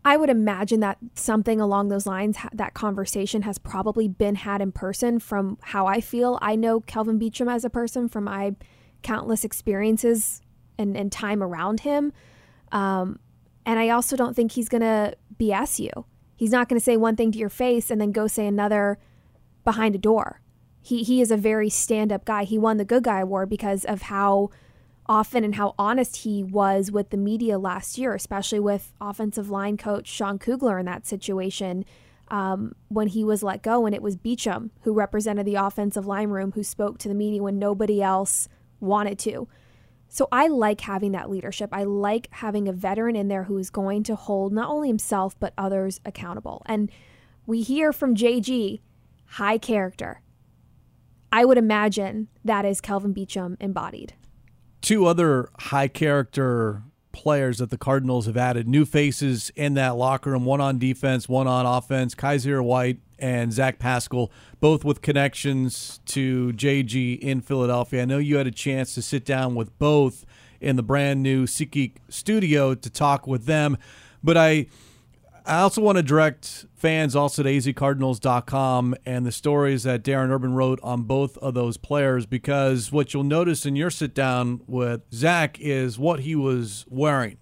I 0.06 0.18
would 0.18 0.30
imagine 0.30 0.82
that 0.82 0.98
something 1.16 1.62
along 1.62 1.88
those 1.88 2.06
lines, 2.06 2.38
that 2.52 2.74
conversation 2.74 3.44
has 3.44 3.58
probably 3.58 4.08
been 4.08 4.36
had 4.36 4.62
in 4.62 4.72
person. 4.72 5.20
From 5.20 5.58
how 5.62 5.86
I 5.86 6.02
feel, 6.02 6.38
I 6.42 6.56
know 6.56 6.82
Kelvin 6.82 7.20
Beachum 7.20 7.50
as 7.50 7.64
a 7.64 7.70
person 7.70 8.10
from 8.10 8.26
my 8.26 8.56
countless 9.04 9.44
experiences 9.44 10.42
and, 10.78 10.98
and 10.98 11.12
time 11.12 11.44
around 11.44 11.82
him. 11.82 12.12
Um, 12.72 13.20
and 13.66 13.80
I 13.80 13.90
also 13.90 14.16
don't 14.16 14.36
think 14.36 14.54
he's 14.54 14.70
going 14.70 14.82
to 14.82 15.16
BS 15.40 15.80
you. 15.80 16.06
He's 16.36 16.52
not 16.52 16.68
going 16.68 16.80
to 16.80 16.84
say 16.84 16.98
one 16.98 17.16
thing 17.16 17.32
to 17.32 17.38
your 17.38 17.50
face 17.50 17.92
and 17.92 18.02
then 18.02 18.12
go 18.12 18.28
say 18.28 18.48
another 18.48 18.98
behind 19.64 19.96
a 19.96 20.00
door. 20.00 20.42
He 20.82 21.04
he 21.04 21.22
is 21.22 21.32
a 21.32 21.38
very 21.38 21.70
stand-up 21.70 22.26
guy. 22.26 22.44
He 22.44 22.58
won 22.58 22.76
the 22.78 22.84
Good 22.84 23.04
Guy 23.04 23.22
Award 23.22 23.50
because 23.50 23.86
of 23.86 24.04
how 24.04 24.50
often 25.06 25.44
and 25.44 25.56
how 25.56 25.76
honest 25.78 26.18
he 26.18 26.44
was 26.44 26.92
with 26.92 27.10
the 27.10 27.18
media 27.18 27.58
last 27.58 27.98
year, 27.98 28.14
especially 28.14 28.60
with 28.60 28.92
offensive 29.00 29.50
line 29.50 29.78
coach 29.78 30.08
Sean 30.08 30.40
Kugler 30.40 30.80
in 30.80 30.86
that 30.86 31.06
situation 31.06 31.86
um, 32.30 32.76
when 32.90 33.08
he 33.08 33.24
was 33.24 33.44
let 33.44 33.62
go. 33.62 33.86
And 33.86 33.96
it 33.96 34.02
was 34.02 34.18
Beachum 34.18 34.72
who 34.82 34.94
represented 34.94 35.46
the 35.46 35.56
offensive 35.56 36.06
line 36.06 36.30
room 36.30 36.52
who 36.54 36.64
spoke 36.64 36.98
to 37.00 37.08
the 37.08 37.16
media 37.16 37.42
when 37.42 37.60
nobody 37.60 38.02
else 38.02 38.48
wanted 38.84 39.18
to. 39.20 39.48
So 40.10 40.28
I 40.32 40.48
like 40.48 40.82
having 40.82 41.14
that 41.14 41.30
leadership. 41.30 41.70
I 41.72 41.84
like 41.84 42.28
having 42.32 42.68
a 42.68 42.74
veteran 42.74 43.16
in 43.16 43.30
there 43.30 43.46
who 43.46 43.58
is 43.58 43.72
going 43.72 44.04
to 44.04 44.16
hold 44.16 44.54
not 44.54 44.70
only 44.70 44.88
himself, 44.88 45.36
but 45.40 45.54
others 45.58 46.00
accountable. 46.06 46.62
And 46.68 46.92
we 47.48 47.64
hear 47.64 47.92
from 47.92 48.16
JG 48.16 48.82
high 49.26 49.58
character. 49.58 50.22
I 51.32 51.46
would 51.46 51.58
imagine 51.58 52.28
that 52.46 52.64
is 52.64 52.80
Kelvin 52.80 53.14
Beachum 53.14 53.58
embodied 53.60 54.14
two 54.84 55.06
other 55.06 55.50
high 55.58 55.88
character 55.88 56.84
players 57.14 57.60
that 57.60 57.70
the 57.70 57.78
Cardinals 57.78 58.26
have 58.26 58.36
added, 58.36 58.68
new 58.68 58.84
faces 58.84 59.52
in 59.56 59.76
that 59.76 59.96
locker 59.96 60.32
room, 60.32 60.44
one 60.44 60.60
on 60.60 60.78
defense, 60.78 61.30
one 61.30 61.48
on 61.48 61.66
offense, 61.66 62.14
Kyzir 62.14 62.62
White 62.62 63.00
and 63.18 63.54
Zach 63.54 63.80
Pascal, 63.80 64.30
both 64.60 64.84
with 64.84 65.02
connections 65.02 66.02
to 66.08 66.52
JG 66.54 67.20
in 67.20 67.40
Philadelphia. 67.40 68.02
I 68.02 68.06
know 68.06 68.18
you 68.18 68.36
had 68.36 68.48
a 68.48 68.52
chance 68.52 68.94
to 68.96 69.02
sit 69.02 69.24
down 69.24 69.56
with 69.56 69.78
both 69.80 70.26
in 70.60 70.76
the 70.76 70.84
brand 70.84 71.24
new 71.24 71.46
SeatGeek 71.46 71.94
studio 72.10 72.76
to 72.76 72.90
talk 72.90 73.28
with 73.28 73.46
them, 73.46 73.78
but 74.22 74.36
I 74.36 74.66
I 75.46 75.60
also 75.60 75.82
want 75.82 75.98
to 75.98 76.04
direct 76.04 76.66
fans 76.74 77.18
also 77.18 77.44
to 77.44 77.50
azcardinals.com 77.50 78.96
and 79.06 79.26
the 79.26 79.32
stories 79.32 79.84
that 79.84 80.02
Darren 80.02 80.30
Urban 80.30 80.54
wrote 80.54 80.80
on 80.82 81.04
both 81.04 81.38
of 81.40 81.54
those 81.54 81.76
players 81.76 82.26
because 82.26 82.94
what 82.94 83.14
you'll 83.14 83.26
notice 83.26 83.66
in 83.66 83.76
your 83.76 83.90
sit 83.90 84.14
down 84.14 84.62
with 84.68 85.02
Zach 85.14 85.60
is 85.60 86.00
what 86.00 86.22
he 86.22 86.34
was 86.34 86.86
wearing. 86.90 87.38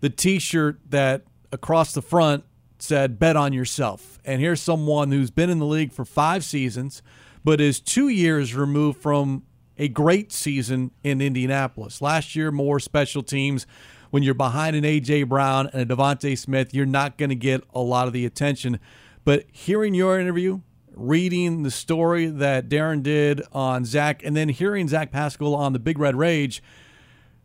The 0.00 0.08
t 0.08 0.38
shirt 0.38 0.80
that 0.88 1.24
across 1.52 1.92
the 1.92 2.00
front 2.00 2.44
said, 2.78 3.18
Bet 3.18 3.36
on 3.36 3.52
yourself. 3.52 4.18
And 4.24 4.40
here's 4.40 4.60
someone 4.60 5.12
who's 5.12 5.30
been 5.30 5.50
in 5.50 5.58
the 5.58 5.66
league 5.66 5.92
for 5.92 6.06
five 6.06 6.44
seasons, 6.44 7.02
but 7.44 7.60
is 7.60 7.80
two 7.80 8.08
years 8.08 8.54
removed 8.54 9.00
from 9.00 9.42
a 9.76 9.88
great 9.88 10.32
season 10.32 10.90
in 11.04 11.20
Indianapolis. 11.20 12.00
Last 12.00 12.34
year, 12.34 12.50
more 12.50 12.80
special 12.80 13.22
teams 13.22 13.66
when 14.12 14.22
you're 14.22 14.34
behind 14.34 14.76
an 14.76 14.84
A.J. 14.84 15.22
Brown 15.22 15.70
and 15.72 15.90
a 15.90 15.96
DeVonta 15.96 16.36
Smith, 16.36 16.74
you're 16.74 16.84
not 16.84 17.16
going 17.16 17.30
to 17.30 17.34
get 17.34 17.64
a 17.74 17.80
lot 17.80 18.06
of 18.06 18.12
the 18.12 18.26
attention. 18.26 18.78
But 19.24 19.46
hearing 19.50 19.94
your 19.94 20.20
interview, 20.20 20.60
reading 20.92 21.62
the 21.62 21.70
story 21.70 22.26
that 22.26 22.68
Darren 22.68 23.02
did 23.02 23.40
on 23.52 23.86
Zach, 23.86 24.22
and 24.22 24.36
then 24.36 24.50
hearing 24.50 24.86
Zach 24.86 25.12
Pascal 25.12 25.54
on 25.54 25.72
the 25.72 25.78
Big 25.78 25.98
Red 25.98 26.14
Rage, 26.14 26.62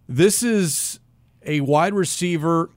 this 0.09 0.43
is 0.43 0.99
a 1.45 1.61
wide 1.61 1.93
receiver 1.93 2.69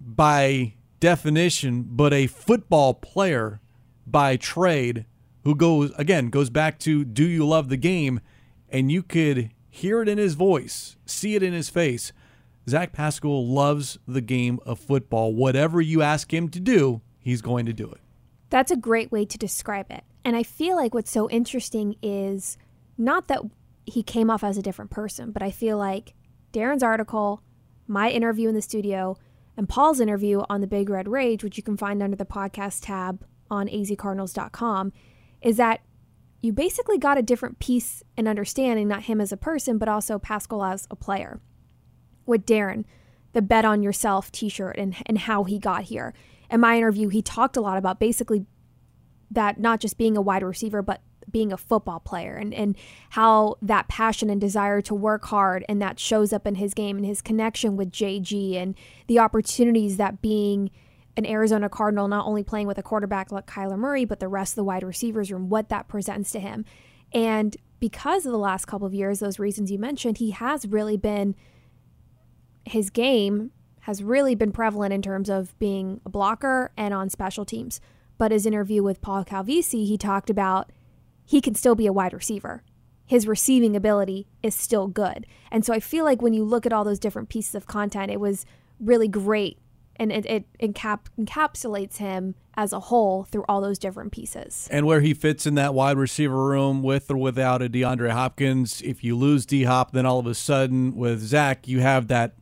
by 0.00 0.74
definition, 1.00 1.86
but 1.88 2.12
a 2.12 2.28
football 2.28 2.94
player 2.94 3.60
by 4.06 4.36
trade 4.36 5.06
who 5.42 5.56
goes, 5.56 5.90
again, 5.98 6.30
goes 6.30 6.50
back 6.50 6.78
to 6.78 7.04
do 7.04 7.24
you 7.24 7.44
love 7.44 7.68
the 7.68 7.76
game? 7.76 8.20
And 8.68 8.92
you 8.92 9.02
could 9.02 9.50
hear 9.68 10.02
it 10.02 10.08
in 10.08 10.18
his 10.18 10.34
voice, 10.34 10.94
see 11.04 11.34
it 11.34 11.42
in 11.42 11.52
his 11.52 11.68
face 11.68 12.12
Zach 12.68 12.92
Pascal 12.92 13.46
loves 13.46 13.98
the 14.08 14.20
game 14.20 14.58
of 14.64 14.78
football. 14.78 15.34
Whatever 15.34 15.80
you 15.80 16.02
ask 16.02 16.32
him 16.32 16.48
to 16.50 16.60
do, 16.60 17.02
he's 17.18 17.42
going 17.42 17.66
to 17.66 17.72
do 17.72 17.90
it. 17.90 18.00
That's 18.50 18.70
a 18.70 18.76
great 18.76 19.12
way 19.12 19.24
to 19.26 19.36
describe 19.36 19.90
it. 19.90 20.04
And 20.24 20.34
I 20.34 20.42
feel 20.42 20.76
like 20.76 20.94
what's 20.94 21.10
so 21.10 21.28
interesting 21.28 21.96
is 22.02 22.56
not 22.96 23.28
that 23.28 23.40
he 23.84 24.02
came 24.02 24.30
off 24.30 24.42
as 24.42 24.56
a 24.56 24.62
different 24.62 24.90
person, 24.90 25.30
but 25.30 25.42
I 25.42 25.50
feel 25.50 25.76
like 25.76 26.14
Darren's 26.52 26.82
article, 26.82 27.42
my 27.86 28.08
interview 28.08 28.48
in 28.48 28.54
the 28.54 28.62
studio, 28.62 29.18
and 29.56 29.68
Paul's 29.68 30.00
interview 30.00 30.42
on 30.48 30.62
the 30.62 30.66
Big 30.66 30.88
Red 30.88 31.08
Rage, 31.08 31.44
which 31.44 31.56
you 31.56 31.62
can 31.62 31.76
find 31.76 32.02
under 32.02 32.16
the 32.16 32.24
podcast 32.24 32.80
tab 32.86 33.24
on 33.50 33.68
azcardinals.com, 33.68 34.92
is 35.42 35.58
that 35.58 35.80
you 36.40 36.52
basically 36.52 36.98
got 36.98 37.18
a 37.18 37.22
different 37.22 37.58
piece 37.58 38.02
and 38.16 38.26
understanding, 38.26 38.88
not 38.88 39.04
him 39.04 39.20
as 39.20 39.32
a 39.32 39.36
person, 39.36 39.76
but 39.76 39.88
also 39.88 40.18
Pascal 40.18 40.64
as 40.64 40.86
a 40.90 40.96
player 40.96 41.40
with 42.26 42.46
Darren, 42.46 42.84
the 43.32 43.42
bet 43.42 43.64
on 43.64 43.82
yourself 43.82 44.32
t-shirt 44.32 44.76
and, 44.78 44.96
and 45.06 45.18
how 45.18 45.44
he 45.44 45.58
got 45.58 45.84
here. 45.84 46.14
In 46.50 46.60
my 46.60 46.76
interview, 46.76 47.08
he 47.08 47.22
talked 47.22 47.56
a 47.56 47.60
lot 47.60 47.78
about 47.78 47.98
basically 47.98 48.46
that 49.30 49.58
not 49.58 49.80
just 49.80 49.98
being 49.98 50.16
a 50.16 50.22
wide 50.22 50.42
receiver, 50.42 50.82
but 50.82 51.02
being 51.30 51.52
a 51.52 51.56
football 51.56 51.98
player 52.00 52.36
and, 52.36 52.54
and 52.54 52.76
how 53.10 53.56
that 53.62 53.88
passion 53.88 54.30
and 54.30 54.40
desire 54.40 54.80
to 54.82 54.94
work 54.94 55.24
hard 55.26 55.64
and 55.68 55.80
that 55.82 55.98
shows 55.98 56.32
up 56.32 56.46
in 56.46 56.56
his 56.56 56.74
game 56.74 56.96
and 56.96 57.06
his 57.06 57.22
connection 57.22 57.76
with 57.76 57.90
JG 57.90 58.54
and 58.56 58.76
the 59.06 59.18
opportunities 59.18 59.96
that 59.96 60.20
being 60.20 60.70
an 61.16 61.26
Arizona 61.26 61.68
Cardinal, 61.68 62.08
not 62.08 62.26
only 62.26 62.44
playing 62.44 62.66
with 62.66 62.78
a 62.78 62.82
quarterback 62.82 63.32
like 63.32 63.46
Kyler 63.46 63.78
Murray, 63.78 64.04
but 64.04 64.20
the 64.20 64.28
rest 64.28 64.52
of 64.52 64.56
the 64.56 64.64
wide 64.64 64.82
receivers 64.82 65.32
room, 65.32 65.48
what 65.48 65.70
that 65.70 65.88
presents 65.88 66.30
to 66.32 66.40
him. 66.40 66.64
And 67.12 67.56
because 67.80 68.26
of 68.26 68.32
the 68.32 68.38
last 68.38 68.66
couple 68.66 68.86
of 68.86 68.94
years, 68.94 69.20
those 69.20 69.38
reasons 69.38 69.70
you 69.70 69.78
mentioned, 69.78 70.18
he 70.18 70.30
has 70.30 70.66
really 70.66 70.96
been– 70.96 71.34
his 72.64 72.90
game 72.90 73.50
has 73.80 74.02
really 74.02 74.34
been 74.34 74.52
prevalent 74.52 74.92
in 74.92 75.02
terms 75.02 75.28
of 75.28 75.58
being 75.58 76.00
a 76.06 76.08
blocker 76.08 76.72
and 76.76 76.94
on 76.94 77.10
special 77.10 77.44
teams. 77.44 77.80
But 78.16 78.32
his 78.32 78.46
interview 78.46 78.82
with 78.82 79.02
Paul 79.02 79.24
Calvisi, 79.24 79.86
he 79.86 79.98
talked 79.98 80.30
about 80.30 80.70
he 81.24 81.40
can 81.40 81.54
still 81.54 81.74
be 81.74 81.86
a 81.86 81.92
wide 81.92 82.12
receiver. 82.12 82.62
His 83.06 83.26
receiving 83.26 83.76
ability 83.76 84.26
is 84.42 84.54
still 84.54 84.86
good. 84.86 85.26
And 85.50 85.64
so 85.64 85.74
I 85.74 85.80
feel 85.80 86.04
like 86.04 86.22
when 86.22 86.32
you 86.32 86.44
look 86.44 86.64
at 86.64 86.72
all 86.72 86.84
those 86.84 86.98
different 86.98 87.28
pieces 87.28 87.54
of 87.54 87.66
content, 87.66 88.10
it 88.10 88.20
was 88.20 88.46
really 88.80 89.08
great 89.08 89.58
and 89.96 90.10
it, 90.10 90.26
it 90.26 90.44
encap- 90.60 91.06
encapsulates 91.18 91.98
him 91.98 92.34
as 92.54 92.72
a 92.72 92.80
whole 92.80 93.24
through 93.24 93.44
all 93.48 93.60
those 93.60 93.78
different 93.78 94.12
pieces. 94.12 94.68
And 94.70 94.86
where 94.86 95.00
he 95.00 95.14
fits 95.14 95.46
in 95.46 95.54
that 95.56 95.74
wide 95.74 95.96
receiver 95.96 96.44
room 96.44 96.82
with 96.82 97.10
or 97.10 97.16
without 97.16 97.62
a 97.62 97.68
DeAndre 97.68 98.10
Hopkins. 98.10 98.80
If 98.82 99.04
you 99.04 99.16
lose 99.16 99.46
D 99.46 99.64
Hop, 99.64 99.92
then 99.92 100.06
all 100.06 100.18
of 100.18 100.26
a 100.26 100.34
sudden 100.34 100.96
with 100.96 101.20
Zach, 101.20 101.68
you 101.68 101.80
have 101.80 102.08
that 102.08 102.34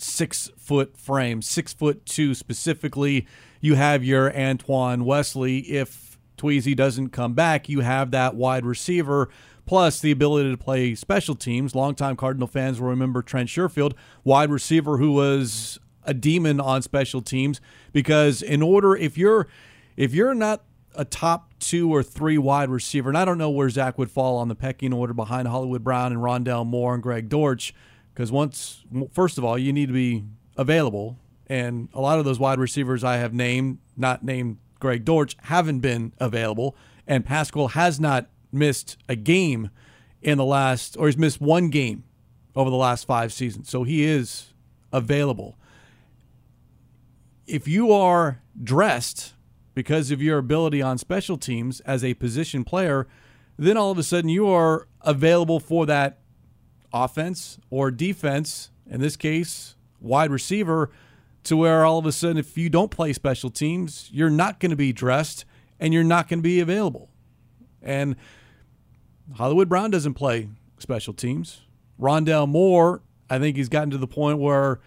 six 0.00 0.50
foot 0.56 0.96
frame, 0.96 1.42
six 1.42 1.72
foot 1.72 2.04
two 2.06 2.34
specifically. 2.34 3.26
You 3.60 3.74
have 3.74 4.02
your 4.02 4.36
Antoine 4.36 5.04
Wesley. 5.04 5.58
If 5.60 6.18
Tweezy 6.36 6.74
doesn't 6.74 7.10
come 7.10 7.34
back, 7.34 7.68
you 7.68 7.80
have 7.80 8.10
that 8.12 8.34
wide 8.34 8.64
receiver 8.64 9.28
plus 9.66 10.00
the 10.00 10.10
ability 10.10 10.50
to 10.50 10.56
play 10.56 10.94
special 10.94 11.34
teams. 11.34 11.74
Longtime 11.74 12.16
Cardinal 12.16 12.48
fans 12.48 12.80
will 12.80 12.88
remember 12.88 13.22
Trent 13.22 13.48
Sherfield, 13.48 13.92
wide 14.24 14.50
receiver 14.50 14.96
who 14.96 15.12
was 15.12 15.78
a 16.04 16.14
demon 16.14 16.60
on 16.60 16.80
special 16.82 17.20
teams 17.20 17.60
because 17.92 18.40
in 18.42 18.62
order 18.62 18.96
if 18.96 19.18
you're 19.18 19.46
if 19.96 20.14
you're 20.14 20.34
not 20.34 20.64
a 20.94 21.04
top 21.04 21.54
two 21.60 21.94
or 21.94 22.02
three 22.02 22.38
wide 22.38 22.68
receiver, 22.68 23.10
and 23.10 23.18
I 23.18 23.24
don't 23.24 23.38
know 23.38 23.50
where 23.50 23.68
Zach 23.68 23.96
would 23.98 24.10
fall 24.10 24.38
on 24.38 24.48
the 24.48 24.54
pecking 24.54 24.92
order 24.92 25.14
behind 25.14 25.46
Hollywood 25.46 25.84
Brown 25.84 26.12
and 26.12 26.20
Rondale 26.20 26.66
Moore 26.66 26.94
and 26.94 27.02
Greg 27.02 27.28
Dortch 27.28 27.74
because 28.20 28.30
once, 28.30 28.84
first 29.12 29.38
of 29.38 29.46
all, 29.46 29.56
you 29.56 29.72
need 29.72 29.86
to 29.86 29.94
be 29.94 30.22
available. 30.58 31.16
And 31.46 31.88
a 31.94 32.02
lot 32.02 32.18
of 32.18 32.26
those 32.26 32.38
wide 32.38 32.58
receivers 32.58 33.02
I 33.02 33.16
have 33.16 33.32
named, 33.32 33.78
not 33.96 34.22
named 34.22 34.58
Greg 34.78 35.06
Dortch, 35.06 35.38
haven't 35.44 35.80
been 35.80 36.12
available. 36.20 36.76
And 37.06 37.24
Pascal 37.24 37.68
has 37.68 37.98
not 37.98 38.28
missed 38.52 38.98
a 39.08 39.16
game 39.16 39.70
in 40.20 40.36
the 40.36 40.44
last, 40.44 40.98
or 40.98 41.06
he's 41.06 41.16
missed 41.16 41.40
one 41.40 41.70
game 41.70 42.04
over 42.54 42.68
the 42.68 42.76
last 42.76 43.06
five 43.06 43.32
seasons. 43.32 43.70
So 43.70 43.84
he 43.84 44.04
is 44.04 44.52
available. 44.92 45.56
If 47.46 47.66
you 47.66 47.90
are 47.90 48.42
dressed 48.62 49.32
because 49.72 50.10
of 50.10 50.20
your 50.20 50.36
ability 50.36 50.82
on 50.82 50.98
special 50.98 51.38
teams 51.38 51.80
as 51.86 52.04
a 52.04 52.12
position 52.12 52.64
player, 52.64 53.06
then 53.58 53.78
all 53.78 53.90
of 53.90 53.96
a 53.96 54.02
sudden 54.02 54.28
you 54.28 54.46
are 54.46 54.86
available 55.00 55.58
for 55.58 55.86
that 55.86 56.19
offense 56.92 57.58
or 57.70 57.90
defense, 57.90 58.70
in 58.88 59.00
this 59.00 59.16
case, 59.16 59.76
wide 60.00 60.30
receiver, 60.30 60.90
to 61.44 61.56
where 61.56 61.84
all 61.84 61.98
of 61.98 62.06
a 62.06 62.12
sudden, 62.12 62.36
if 62.36 62.58
you 62.58 62.68
don't 62.68 62.90
play 62.90 63.12
special 63.12 63.50
teams, 63.50 64.08
you're 64.12 64.30
not 64.30 64.60
going 64.60 64.70
to 64.70 64.76
be 64.76 64.92
dressed 64.92 65.44
and 65.78 65.94
you're 65.94 66.04
not 66.04 66.28
going 66.28 66.38
to 66.38 66.42
be 66.42 66.60
available. 66.60 67.08
And 67.82 68.16
Hollywood 69.36 69.68
Brown 69.68 69.90
doesn't 69.90 70.14
play 70.14 70.48
special 70.78 71.14
teams. 71.14 71.62
Rondale 71.98 72.48
Moore, 72.48 73.02
I 73.28 73.38
think 73.38 73.56
he's 73.56 73.68
gotten 73.68 73.90
to 73.90 73.98
the 73.98 74.06
point 74.06 74.38
where 74.38 74.80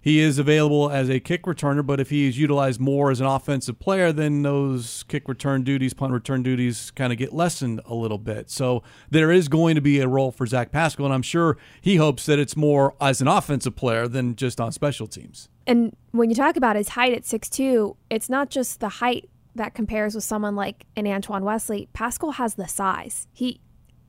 he 0.00 0.20
is 0.20 0.38
available 0.38 0.90
as 0.90 1.10
a 1.10 1.20
kick 1.20 1.44
returner, 1.44 1.84
but 1.84 2.00
if 2.00 2.10
he 2.10 2.26
is 2.26 2.38
utilized 2.38 2.80
more 2.80 3.10
as 3.10 3.20
an 3.20 3.26
offensive 3.26 3.78
player, 3.78 4.12
then 4.12 4.42
those 4.42 5.04
kick 5.08 5.28
return 5.28 5.62
duties, 5.62 5.92
punt 5.92 6.12
return 6.12 6.42
duties 6.42 6.90
kind 6.92 7.12
of 7.12 7.18
get 7.18 7.34
lessened 7.34 7.80
a 7.84 7.94
little 7.94 8.18
bit. 8.18 8.50
So 8.50 8.82
there 9.10 9.30
is 9.30 9.48
going 9.48 9.74
to 9.74 9.80
be 9.80 10.00
a 10.00 10.08
role 10.08 10.32
for 10.32 10.46
Zach 10.46 10.72
Pascal, 10.72 11.04
and 11.04 11.14
I'm 11.14 11.22
sure 11.22 11.58
he 11.80 11.96
hopes 11.96 12.26
that 12.26 12.38
it's 12.38 12.56
more 12.56 12.94
as 13.00 13.20
an 13.20 13.28
offensive 13.28 13.76
player 13.76 14.08
than 14.08 14.36
just 14.36 14.60
on 14.60 14.72
special 14.72 15.06
teams. 15.06 15.48
And 15.66 15.94
when 16.12 16.30
you 16.30 16.36
talk 16.36 16.56
about 16.56 16.76
his 16.76 16.90
height 16.90 17.12
at 17.12 17.22
6'2, 17.22 17.96
it's 18.08 18.30
not 18.30 18.50
just 18.50 18.80
the 18.80 18.88
height 18.88 19.28
that 19.54 19.74
compares 19.74 20.14
with 20.14 20.24
someone 20.24 20.56
like 20.56 20.86
an 20.96 21.06
Antoine 21.06 21.44
Wesley, 21.44 21.88
Pascal 21.92 22.32
has 22.32 22.54
the 22.54 22.68
size. 22.68 23.26
He, 23.32 23.60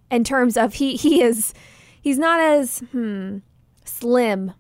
in 0.10 0.24
terms 0.24 0.56
of 0.56 0.76
he 0.76 0.96
he 0.96 1.22
is, 1.22 1.54
he's 2.02 2.20
not 2.20 2.40
as 2.40 2.80
hmm, 2.92 3.40
slim 3.84 4.54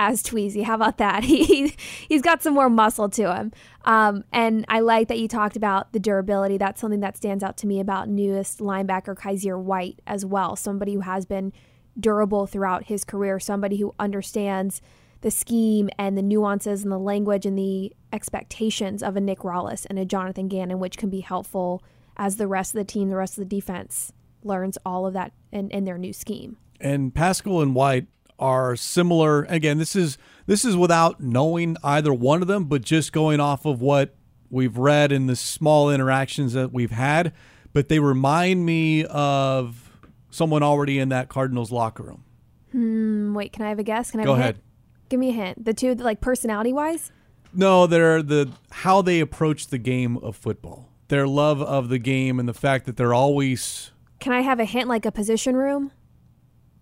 as 0.00 0.22
Tweezy. 0.22 0.64
How 0.64 0.74
about 0.74 0.98
that? 0.98 1.22
He 1.30 1.74
he's 2.08 2.22
got 2.22 2.42
some 2.42 2.54
more 2.54 2.70
muscle 2.70 3.08
to 3.10 3.34
him. 3.34 3.52
Um, 3.84 4.24
and 4.32 4.64
I 4.68 4.80
like 4.80 5.08
that 5.08 5.18
you 5.18 5.28
talked 5.28 5.56
about 5.56 5.92
the 5.92 6.00
durability. 6.00 6.58
That's 6.58 6.80
something 6.80 7.00
that 7.00 7.16
stands 7.16 7.44
out 7.44 7.56
to 7.58 7.66
me 7.66 7.78
about 7.80 8.08
newest 8.08 8.58
linebacker 8.58 9.14
Kyzir 9.14 9.60
White 9.60 10.00
as 10.06 10.24
well. 10.24 10.56
Somebody 10.56 10.94
who 10.94 11.00
has 11.00 11.26
been 11.26 11.52
durable 11.98 12.46
throughout 12.46 12.84
his 12.84 13.04
career. 13.04 13.38
Somebody 13.38 13.76
who 13.76 13.94
understands 13.98 14.80
the 15.20 15.30
scheme 15.30 15.90
and 15.98 16.16
the 16.16 16.22
nuances 16.22 16.82
and 16.82 16.90
the 16.90 16.98
language 16.98 17.44
and 17.44 17.58
the 17.58 17.92
expectations 18.12 19.02
of 19.02 19.16
a 19.16 19.20
Nick 19.20 19.40
Rallis 19.40 19.86
and 19.88 19.98
a 19.98 20.04
Jonathan 20.04 20.48
Gannon, 20.48 20.78
which 20.78 20.96
can 20.96 21.10
be 21.10 21.20
helpful 21.20 21.82
as 22.16 22.36
the 22.36 22.46
rest 22.46 22.74
of 22.74 22.78
the 22.78 22.84
team, 22.84 23.10
the 23.10 23.16
rest 23.16 23.38
of 23.38 23.48
the 23.48 23.56
defense 23.56 24.12
learns 24.42 24.78
all 24.84 25.06
of 25.06 25.12
that 25.12 25.32
in, 25.52 25.70
in 25.70 25.84
their 25.84 25.98
new 25.98 26.12
scheme. 26.12 26.56
And 26.80 27.14
Pascal 27.14 27.60
and 27.60 27.74
White 27.74 28.06
are 28.40 28.74
similar. 28.74 29.44
Again, 29.44 29.78
this 29.78 29.94
is 29.94 30.18
this 30.46 30.64
is 30.64 30.76
without 30.76 31.20
knowing 31.20 31.76
either 31.84 32.12
one 32.12 32.42
of 32.42 32.48
them, 32.48 32.64
but 32.64 32.82
just 32.82 33.12
going 33.12 33.38
off 33.38 33.64
of 33.64 33.80
what 33.80 34.14
we've 34.50 34.76
read 34.76 35.12
in 35.12 35.26
the 35.26 35.36
small 35.36 35.90
interactions 35.90 36.54
that 36.54 36.72
we've 36.72 36.90
had. 36.90 37.32
But 37.72 37.88
they 37.88 38.00
remind 38.00 38.66
me 38.66 39.04
of 39.04 39.92
someone 40.30 40.62
already 40.64 40.98
in 40.98 41.10
that 41.10 41.28
Cardinals 41.28 41.70
locker 41.70 42.02
room. 42.02 42.24
Hmm, 42.72 43.34
wait, 43.34 43.52
can 43.52 43.64
I 43.64 43.68
have 43.68 43.78
a 43.78 43.84
guess? 43.84 44.10
Can 44.10 44.20
I 44.20 44.24
Go 44.24 44.32
a 44.32 44.36
ahead. 44.38 44.54
hint? 44.56 44.64
Give 45.08 45.20
me 45.20 45.28
a 45.30 45.32
hint. 45.32 45.64
The 45.64 45.74
two, 45.74 45.94
like 45.94 46.20
personality 46.20 46.72
wise. 46.72 47.12
No, 47.52 47.86
they're 47.86 48.22
the 48.22 48.50
how 48.70 49.02
they 49.02 49.20
approach 49.20 49.68
the 49.68 49.78
game 49.78 50.16
of 50.18 50.36
football. 50.36 50.88
Their 51.08 51.26
love 51.26 51.60
of 51.60 51.88
the 51.88 51.98
game 51.98 52.38
and 52.38 52.48
the 52.48 52.54
fact 52.54 52.86
that 52.86 52.96
they're 52.96 53.14
always 53.14 53.90
Can 54.20 54.32
I 54.32 54.42
have 54.42 54.60
a 54.60 54.64
hint, 54.64 54.88
like 54.88 55.04
a 55.04 55.10
position 55.12 55.56
room? 55.56 55.90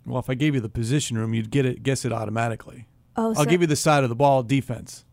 Well, 0.06 0.18
if 0.18 0.30
I 0.30 0.34
gave 0.34 0.54
you 0.54 0.60
the 0.60 0.68
position 0.68 1.18
room, 1.18 1.34
you'd 1.34 1.50
get 1.50 1.66
it 1.66 1.82
guess 1.82 2.04
it 2.04 2.12
automatically. 2.12 2.86
Oh, 3.16 3.28
I'll 3.30 3.34
so 3.34 3.44
give 3.44 3.60
you 3.60 3.66
the 3.66 3.76
side 3.76 4.02
of 4.04 4.08
the 4.08 4.16
ball 4.16 4.42
defense. 4.42 5.04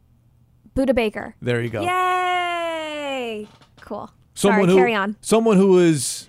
Budda 0.76 0.94
Baker. 0.94 1.36
There 1.42 1.62
you 1.62 1.70
go. 1.70 1.82
Yay! 1.82 3.48
Cool. 3.82 4.12
someone 4.34 4.62
Sorry, 4.62 4.72
who 4.72 4.78
carry 4.78 4.96
on. 4.96 5.16
someone 5.22 5.58
who 5.58 5.80
is 5.80 6.28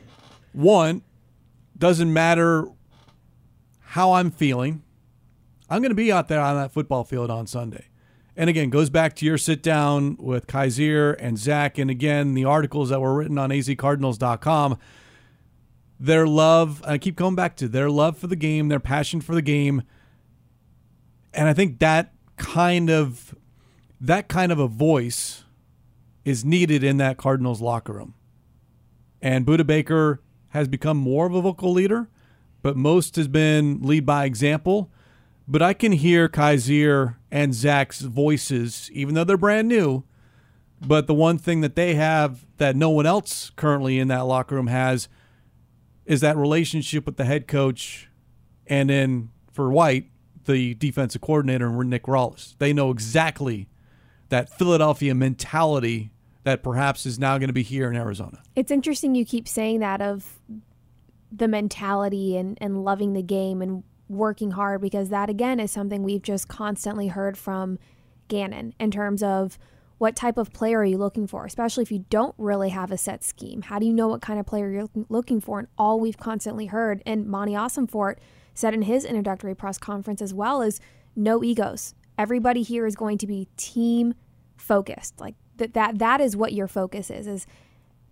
one 0.53 1.03
doesn't 1.77 2.13
matter 2.13 2.69
how 3.81 4.13
I'm 4.13 4.31
feeling. 4.31 4.83
I'm 5.69 5.83
going 5.83 5.91
to 5.91 5.97
be 5.97 6.13
out 6.13 6.29
there 6.29 6.41
on 6.41 6.57
that 6.57 6.73
football 6.73 7.05
field 7.05 7.31
on 7.31 7.47
Sunday. 7.47 7.87
And 8.37 8.51
again, 8.51 8.69
goes 8.71 8.91
back 8.91 9.17
to 9.17 9.27
your 9.27 9.39
sit 9.39 9.63
down 9.63 10.17
with 10.19 10.47
Kyzir 10.47 11.17
and 11.19 11.39
Zach, 11.39 11.79
and 11.79 11.91
again 11.91 12.35
the 12.35 12.45
articles 12.45 12.91
that 12.91 13.01
were 13.01 13.15
written 13.15 13.39
on 13.39 13.51
azcardinals.com. 13.51 14.79
Their 15.99 16.27
love, 16.27 16.83
I 16.87 16.99
keep 16.99 17.17
going 17.17 17.35
back 17.35 17.57
to 17.57 17.69
their 17.69 17.91
love 17.91 18.19
for 18.19 18.27
the 18.27 18.37
game, 18.37 18.69
their 18.69 18.81
passion 18.81 19.21
for 19.21 19.35
the 19.35 19.43
game, 19.43 19.83
and 21.33 21.49
I 21.49 21.53
think 21.53 21.79
that 21.79 22.13
kind 22.37 22.91
of 22.91 23.35
that 24.01 24.29
kind 24.29 24.53
of 24.53 24.59
a 24.59 24.69
voice 24.69 25.45
is 26.25 26.45
needed 26.45 26.83
in 26.83 26.97
that 26.99 27.17
Cardinals 27.17 27.61
locker 27.61 27.93
room. 27.95 28.15
And 29.23 29.47
Budda 29.47 29.67
Baker 29.67 30.21
has 30.49 30.69
become 30.69 30.97
more 30.97 31.27
of 31.27 31.35
a 31.35 31.41
vocal 31.41 31.73
leader, 31.73 32.09
but 32.63 32.77
most 32.77 33.17
has 33.17 33.29
been 33.29 33.81
lead 33.83 34.05
by 34.05 34.25
example. 34.25 34.91
But 35.49 35.63
I 35.63 35.73
can 35.73 35.93
hear 35.93 36.29
Kyzir 36.29 37.17
and 37.31 37.55
Zach's 37.55 38.01
voices, 38.01 38.91
even 38.93 39.15
though 39.15 39.25
they're 39.25 39.37
brand 39.37 39.69
new. 39.69 40.05
But 40.85 41.07
the 41.07 41.15
one 41.15 41.39
thing 41.39 41.61
that 41.61 41.77
they 41.77 41.95
have 41.95 42.45
that 42.59 42.77
no 42.77 42.91
one 42.91 43.07
else 43.07 43.51
currently 43.57 43.99
in 43.99 44.09
that 44.09 44.27
locker 44.27 44.57
room 44.57 44.67
has 44.67 45.09
is 46.07 46.21
that 46.23 46.37
relationship 46.37 47.05
with 47.05 47.17
the 47.17 47.25
head 47.25 47.47
coach 47.47 48.09
and 48.67 48.89
then 48.89 49.31
for 49.53 49.71
White, 49.71 50.11
the 50.45 50.75
defensive 50.75 51.21
coordinator, 51.21 51.67
and 51.67 51.91
Nick 51.91 52.05
Rallis. 52.05 52.55
They 52.59 52.73
know 52.73 52.91
exactly 52.91 53.69
that 54.29 54.49
Philadelphia 54.49 55.15
mentality 55.15 56.11
that 56.45 56.63
perhaps 56.63 57.07
is 57.07 57.19
now 57.19 57.39
going 57.39 57.49
to 57.49 57.53
be 57.53 57.63
here 57.63 57.91
in 57.91 57.97
Arizona. 57.97 58.41
It's 58.55 58.71
interesting 58.71 59.15
you 59.15 59.25
keep 59.25 59.49
saying 59.49 59.81
that 59.81 60.01
of 60.01 60.39
the 61.33 61.49
mentality 61.49 62.37
and, 62.37 62.57
and 62.61 62.85
loving 62.85 63.13
the 63.13 63.23
game 63.23 63.61
and 63.61 63.83
working 64.09 64.53
hard 64.53 64.81
because 64.81 65.09
that 65.09 65.29
again 65.29 65.59
is 65.59 65.73
something 65.73 66.05
we've 66.05 66.23
just 66.23 66.47
constantly 66.47 67.09
heard 67.09 67.37
from 67.37 67.79
Gannon 68.29 68.75
in 68.79 68.93
terms 68.93 69.23
of 69.23 69.59
what 69.99 70.15
type 70.15 70.37
of 70.37 70.53
player 70.53 70.81
are 70.81 70.85
you 70.85 70.99
looking 70.99 71.27
for, 71.27 71.47
especially 71.47 71.83
if 71.83 71.91
you 71.91 72.05
don't 72.11 72.35
really 72.37 72.69
have 72.69 72.91
a 72.91 72.99
set 72.99 73.25
scheme. 73.25 73.63
How 73.63 73.79
do 73.79 73.87
you 73.87 73.95
know 73.95 74.09
what 74.09 74.21
kind 74.21 74.39
of 74.39 74.45
player 74.47 74.71
you're 74.71 74.89
looking- 75.09 75.41
for? 75.41 75.59
And 75.59 75.69
all 75.79 75.99
we've 75.99 76.19
constantly 76.19 76.67
heard, 76.67 77.03
and 77.07 77.27
Monti 77.27 77.55
Ossenfort 77.55 78.17
said 78.55 78.75
in 78.75 78.83
his 78.83 79.05
introductory 79.05 79.55
press 79.55 79.79
conference 79.79 80.21
as 80.21 80.35
well, 80.35 80.61
is 80.61 80.81
no 81.15 81.43
egos. 81.43 81.95
Everybody 82.19 82.63
here 82.63 82.87
is 82.87 82.95
going 82.95 83.19
to 83.19 83.27
be 83.27 83.49
team 83.57 84.15
focused. 84.57 85.21
Like 85.21 85.35
that 85.57 85.75
that 85.75 85.99
that 85.99 86.21
is 86.21 86.37
what 86.37 86.53
your 86.53 86.69
focus 86.69 87.11
is 87.11 87.27
is 87.27 87.47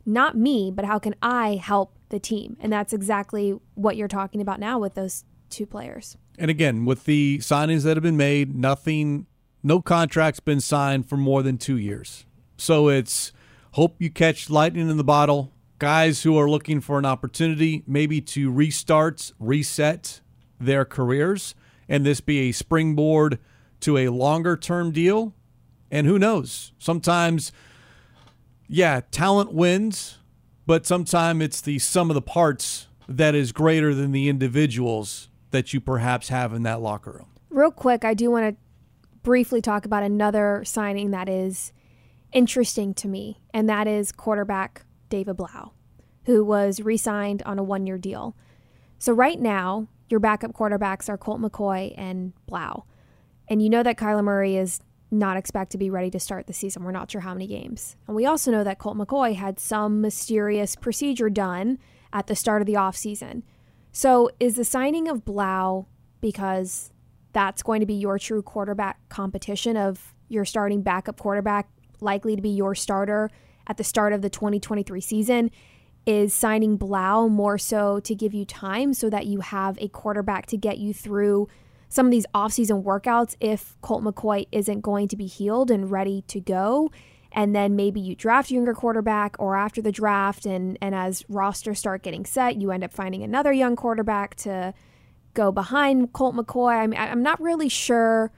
not 0.07 0.37
me, 0.37 0.71
but 0.71 0.85
how 0.85 0.99
can 0.99 1.15
I 1.23 1.55
help 1.57 1.95
the 2.11 2.19
team? 2.19 2.57
And 2.61 2.73
that's 2.73 2.93
exactly 2.93 3.59
what 3.75 3.97
you're 3.97 4.09
talking 4.09 4.41
about 4.41 4.61
now 4.61 4.79
with 4.79 4.95
those 4.95 5.25
two 5.49 5.67
players. 5.67 6.17
And 6.39 6.51
again, 6.51 6.85
with 6.85 7.05
the 7.05 7.39
signings 7.39 7.85
that 7.85 7.97
have 7.97 8.03
been 8.03 8.17
made, 8.17 8.55
nothing, 8.55 9.27
no 9.65 9.81
contract's 9.81 10.41
been 10.41 10.61
signed 10.61 11.09
for 11.09 11.17
more 11.17 11.43
than 11.43 11.57
two 11.57 11.79
years. 11.79 12.27
So 12.59 12.89
it's 12.89 13.33
hope 13.73 13.97
you 13.99 14.11
catch 14.11 14.51
lightning 14.51 14.91
in 14.91 14.99
the 14.99 15.03
bottle. 15.03 15.53
Guys 15.79 16.23
who 16.23 16.39
are 16.39 16.49
looking 16.49 16.81
for 16.81 16.99
an 16.99 17.07
opportunity, 17.07 17.83
maybe 17.87 18.21
to 18.21 18.53
restart, 18.53 19.33
reset 19.41 20.21
their 20.61 20.85
careers, 20.85 21.55
and 21.89 22.05
this 22.05 22.21
be 22.21 22.41
a 22.41 22.53
springboard 22.53 23.39
to 23.81 23.97
a 23.97 24.11
longer 24.11 24.57
term 24.57 24.93
deal. 24.93 25.35
And 25.91 26.07
who 26.07 26.19
knows? 26.19 26.73
Sometimes, 26.79 27.51
yeah, 28.69 29.01
talent 29.11 29.53
wins, 29.53 30.19
but 30.67 30.87
sometimes 30.87 31.43
it's 31.43 31.61
the 31.61 31.79
sum 31.79 32.11
of 32.11 32.15
the 32.15 32.23
parts 32.23 32.89
that 33.09 33.35
is 33.35 33.53
greater 33.53 33.95
than 33.95 34.13
the 34.13 34.29
individuals 34.29 35.29
that 35.51 35.73
you 35.73 35.81
perhaps 35.81 36.29
have 36.29 36.53
in 36.53 36.63
that 36.65 36.81
locker 36.81 37.13
room. 37.13 37.29
Real 37.51 37.71
quick, 37.71 38.05
I 38.05 38.15
do 38.15 38.31
want 38.31 38.57
to 38.57 38.64
briefly 39.25 39.61
talk 39.61 39.85
about 39.85 40.05
another 40.05 40.63
signing 40.65 41.11
that 41.11 41.29
is 41.29 41.73
interesting 42.33 42.95
to 42.95 43.09
me, 43.09 43.41
and 43.53 43.69
that 43.69 43.89
is 43.89 44.13
quarterback 44.13 44.87
David 45.09 45.37
Blough, 45.37 45.73
who 46.27 46.45
was 46.45 46.81
re 46.81 46.97
signed 46.97 47.43
on 47.45 47.59
a 47.59 47.65
one 47.65 47.87
year 47.87 47.99
deal. 47.99 48.37
So, 48.99 49.13
right 49.13 49.41
now, 49.41 49.89
your 50.09 50.21
backup 50.21 50.53
quarterbacks 50.53 51.09
are 51.09 51.19
Colt 51.19 51.41
McCoy 51.41 51.93
and 51.99 52.33
Blough. 52.47 52.85
And 53.49 53.61
you 53.61 53.69
know 53.69 53.83
that 53.83 53.99
Kyler 53.99 54.23
Murray 54.23 54.57
is 54.57 54.81
not 55.11 55.37
expected 55.37 55.73
to 55.73 55.79
be 55.79 55.91
ready 55.91 56.11
to 56.11 56.21
start 56.21 56.47
the 56.47 56.53
season. 56.53 56.83
We're 56.83 56.93
not 56.93 57.11
sure 57.11 57.21
how 57.21 57.35
many 57.35 57.47
games. 57.47 57.97
And 58.07 58.17
we 58.17 58.27
also 58.27 58.51
know 58.51 58.65
that 58.65 58.79
Colt 58.79 58.97
McCoy 58.97 59.35
had 59.35 59.59
some 59.61 60.01
mysterious 60.01 60.77
procedure 60.77 61.31
done 61.31 61.79
at 62.13 62.27
the 62.27 62.37
start 62.37 62.63
of 62.63 62.67
the 62.67 62.75
offseason. 62.75 63.43
So 63.93 64.31
is 64.41 64.57
the 64.57 64.65
signing 64.65 65.09
of 65.09 65.25
Blough 65.25 65.87
because 66.21 66.91
that's 67.35 67.63
going 67.63 67.81
to 67.81 67.87
be 67.87 67.95
your 67.95 68.19
true 68.19 68.43
quarterback 68.43 68.99
competition 69.11 69.77
of 69.77 70.15
your 70.29 70.47
starting 70.47 70.81
backup 70.81 71.19
quarterback 71.19 71.69
likely 72.01 72.35
to 72.37 72.43
be 72.43 72.49
your 72.49 72.75
starter 72.75 73.31
at 73.67 73.77
the 73.77 73.85
start 73.85 74.13
of 74.13 74.23
the 74.23 74.31
2023 74.31 75.01
season? 75.01 75.51
Is 76.07 76.35
signing 76.35 76.77
Blough 76.77 77.29
more 77.29 77.57
so 77.57 77.99
to 78.01 78.15
give 78.15 78.35
you 78.35 78.45
time 78.45 78.93
so 78.93 79.09
that 79.09 79.27
you 79.27 79.41
have 79.41 79.79
a 79.81 79.89
quarterback 79.89 80.47
to 80.47 80.57
get 80.59 80.77
you 80.77 80.93
through 80.93 81.49
some 81.89 82.07
of 82.07 82.13
these 82.13 82.27
offseason 82.35 82.83
workouts 82.83 83.37
if 83.41 83.77
Colt 83.81 84.03
McCoy 84.03 84.47
isn't 84.53 84.81
going 84.81 85.09
to 85.09 85.17
be 85.17 85.27
healed 85.27 85.71
and 85.71 85.91
ready 85.91 86.23
to 86.29 86.41
go. 86.41 86.91
And 87.33 87.55
then 87.55 87.75
maybe 87.75 88.01
you 88.01 88.15
draft 88.15 88.51
a 88.51 88.55
younger 88.55 88.75
quarterback 88.75 89.37
or 89.39 89.57
after 89.57 89.81
the 89.81 89.93
draft 89.93 90.45
and, 90.45 90.77
and 90.81 90.95
as 90.95 91.25
rosters 91.29 91.79
start 91.79 92.03
getting 92.03 92.27
set, 92.27 92.57
you 92.57 92.71
end 92.71 92.85
up 92.85 92.93
finding 92.93 93.23
another 93.23 93.53
young 93.53 93.75
quarterback 93.75 94.35
to 94.37 94.75
go 95.35 95.53
behind 95.53 96.13
Colt 96.13 96.35
McCoy. 96.35 96.75
I 96.77 96.87
mean, 96.87 96.99
I'm 96.99 97.23
not 97.23 97.41
really 97.41 97.69
sure 97.69 98.33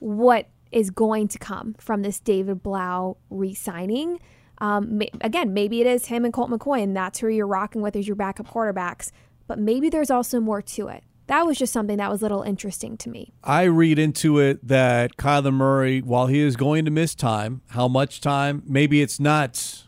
what 0.00 0.48
is 0.72 0.90
going 0.90 1.28
to 1.28 1.38
come 1.38 1.74
from 1.78 2.02
this 2.02 2.20
David 2.20 2.62
Blough 2.62 3.16
re-signing. 3.30 4.20
Um, 4.58 5.00
again, 5.20 5.54
maybe 5.54 5.80
it 5.80 5.86
is 5.86 6.06
him 6.06 6.24
and 6.24 6.34
Colt 6.34 6.50
McCoy, 6.50 6.82
and 6.82 6.96
that's 6.96 7.20
who 7.20 7.28
you're 7.28 7.46
rocking 7.46 7.80
with 7.80 7.96
as 7.96 8.06
your 8.06 8.16
backup 8.16 8.48
quarterbacks. 8.48 9.12
But 9.46 9.58
maybe 9.58 9.88
there's 9.88 10.10
also 10.10 10.40
more 10.40 10.60
to 10.62 10.88
it. 10.88 11.04
That 11.28 11.46
was 11.46 11.58
just 11.58 11.72
something 11.72 11.98
that 11.98 12.10
was 12.10 12.22
a 12.22 12.24
little 12.24 12.42
interesting 12.42 12.96
to 12.98 13.10
me. 13.10 13.34
I 13.44 13.64
read 13.64 13.98
into 13.98 14.38
it 14.38 14.66
that 14.66 15.16
Kyler 15.16 15.52
Murray, 15.52 16.00
while 16.00 16.26
he 16.26 16.40
is 16.40 16.56
going 16.56 16.86
to 16.86 16.90
miss 16.90 17.14
time, 17.14 17.60
how 17.68 17.86
much 17.86 18.20
time? 18.20 18.62
Maybe 18.66 19.02
it's 19.02 19.20
not 19.20 19.84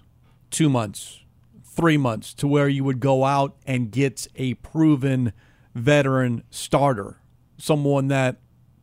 two 0.50 0.68
months, 0.68 1.20
three 1.64 1.96
months, 1.96 2.34
to 2.34 2.46
where 2.46 2.68
you 2.68 2.84
would 2.84 3.00
go 3.00 3.24
out 3.24 3.56
and 3.66 3.90
get 3.90 4.26
a 4.36 4.54
proven 4.54 5.32
veteran 5.74 6.42
starter, 6.50 7.18
someone 7.58 8.08
that 8.08 8.36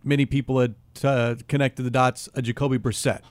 many 0.03 0.25
people 0.25 0.59
had 0.59 0.75
uh, 1.03 1.35
connected 1.47 1.83
the 1.83 1.91
dots, 1.91 2.29
a 2.33 2.41
Jacoby 2.41 2.77
Brissett. 2.77 3.21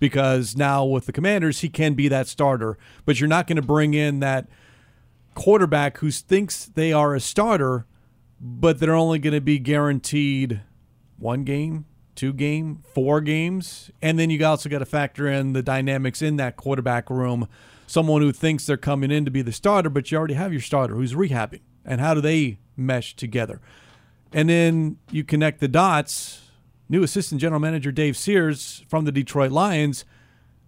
because 0.00 0.56
now 0.56 0.84
with 0.84 1.06
the 1.06 1.12
Commanders, 1.12 1.60
he 1.60 1.68
can 1.68 1.94
be 1.94 2.08
that 2.08 2.26
starter. 2.26 2.76
But 3.04 3.20
you're 3.20 3.28
not 3.28 3.46
going 3.46 3.56
to 3.56 3.62
bring 3.62 3.94
in 3.94 4.18
that 4.20 4.48
quarterback 5.34 5.98
who 5.98 6.10
thinks 6.10 6.64
they 6.64 6.92
are 6.92 7.14
a 7.14 7.20
starter, 7.20 7.86
but 8.40 8.80
they're 8.80 8.94
only 8.94 9.20
going 9.20 9.34
to 9.34 9.40
be 9.40 9.58
guaranteed 9.60 10.62
one 11.18 11.44
game, 11.44 11.84
two 12.16 12.32
game, 12.32 12.82
four 12.94 13.20
games. 13.20 13.90
And 14.02 14.18
then 14.18 14.30
you 14.30 14.44
also 14.44 14.68
got 14.68 14.78
to 14.80 14.86
factor 14.86 15.28
in 15.28 15.52
the 15.52 15.62
dynamics 15.62 16.22
in 16.22 16.36
that 16.36 16.56
quarterback 16.56 17.10
room. 17.10 17.46
Someone 17.86 18.22
who 18.22 18.32
thinks 18.32 18.66
they're 18.66 18.76
coming 18.76 19.10
in 19.10 19.24
to 19.26 19.30
be 19.30 19.42
the 19.42 19.52
starter, 19.52 19.90
but 19.90 20.10
you 20.10 20.18
already 20.18 20.34
have 20.34 20.52
your 20.52 20.62
starter 20.62 20.94
who's 20.94 21.12
rehabbing. 21.12 21.60
And 21.90 22.00
how 22.00 22.14
do 22.14 22.20
they 22.20 22.60
mesh 22.76 23.16
together? 23.16 23.60
And 24.32 24.48
then 24.48 24.98
you 25.10 25.24
connect 25.24 25.58
the 25.58 25.66
dots. 25.66 26.42
New 26.88 27.02
assistant 27.02 27.40
general 27.40 27.60
manager 27.60 27.90
Dave 27.90 28.16
Sears 28.16 28.84
from 28.88 29.06
the 29.06 29.12
Detroit 29.12 29.50
Lions. 29.50 30.04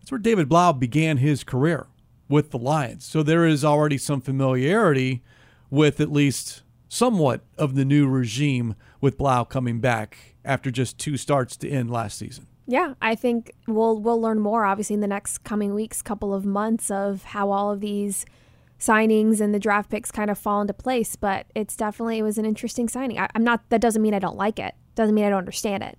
That's 0.00 0.10
where 0.10 0.18
David 0.18 0.48
Blough 0.48 0.72
began 0.72 1.18
his 1.18 1.44
career 1.44 1.86
with 2.28 2.50
the 2.50 2.58
Lions. 2.58 3.04
So 3.04 3.22
there 3.22 3.46
is 3.46 3.64
already 3.64 3.98
some 3.98 4.20
familiarity 4.20 5.22
with 5.70 6.00
at 6.00 6.10
least 6.10 6.62
somewhat 6.88 7.42
of 7.56 7.76
the 7.76 7.84
new 7.84 8.08
regime 8.08 8.74
with 9.00 9.16
Blough 9.16 9.44
coming 9.44 9.78
back 9.78 10.34
after 10.44 10.72
just 10.72 10.98
two 10.98 11.16
starts 11.16 11.56
to 11.58 11.70
end 11.70 11.88
last 11.88 12.18
season. 12.18 12.48
Yeah, 12.66 12.94
I 13.00 13.14
think 13.14 13.52
we'll 13.68 13.98
we'll 14.00 14.20
learn 14.20 14.40
more 14.40 14.64
obviously 14.64 14.94
in 14.94 15.00
the 15.00 15.06
next 15.06 15.44
coming 15.44 15.72
weeks, 15.72 16.02
couple 16.02 16.34
of 16.34 16.44
months 16.44 16.90
of 16.90 17.22
how 17.22 17.50
all 17.52 17.70
of 17.70 17.78
these 17.78 18.26
signings 18.82 19.40
and 19.40 19.54
the 19.54 19.58
draft 19.58 19.90
picks 19.90 20.10
kind 20.10 20.30
of 20.30 20.38
fall 20.38 20.60
into 20.60 20.74
place. 20.74 21.16
But 21.16 21.46
it's 21.54 21.76
definitely 21.76 22.18
it 22.18 22.22
was 22.22 22.38
an 22.38 22.44
interesting 22.44 22.88
signing. 22.88 23.18
I, 23.18 23.28
am 23.34 23.44
not 23.44 23.68
that 23.70 23.80
doesn't 23.80 24.02
mean 24.02 24.14
I 24.14 24.18
don't 24.18 24.36
like 24.36 24.58
it. 24.58 24.74
Doesn't 24.94 25.14
mean 25.14 25.24
I 25.24 25.30
don't 25.30 25.38
understand 25.38 25.82
it. 25.82 25.98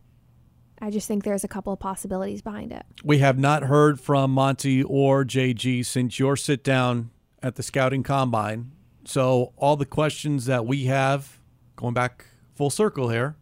I 0.81 0.89
just 0.89 1.07
think 1.07 1.23
there's 1.23 1.45
a 1.45 1.47
couple 1.47 1.71
of 1.71 1.79
possibilities 1.79 2.41
behind 2.41 2.73
it. 2.73 2.85
We 3.03 3.19
have 3.19 3.39
not 3.39 3.63
heard 3.63 4.01
from 4.01 4.31
Monti 4.31 4.83
or 4.83 5.23
JG 5.23 5.85
since 5.85 6.19
your 6.19 6.35
sit 6.35 6.63
down 6.63 7.11
at 7.41 7.55
the 7.55 7.63
scouting 7.63 8.03
combine. 8.03 8.71
So 9.05 9.53
all 9.55 9.77
the 9.77 9.85
questions 9.85 10.45
that 10.45 10.65
we 10.65 10.85
have 10.85 11.39
going 11.75 11.93
back 11.93 12.25
full 12.53 12.69
circle 12.69 13.09
here 13.09 13.35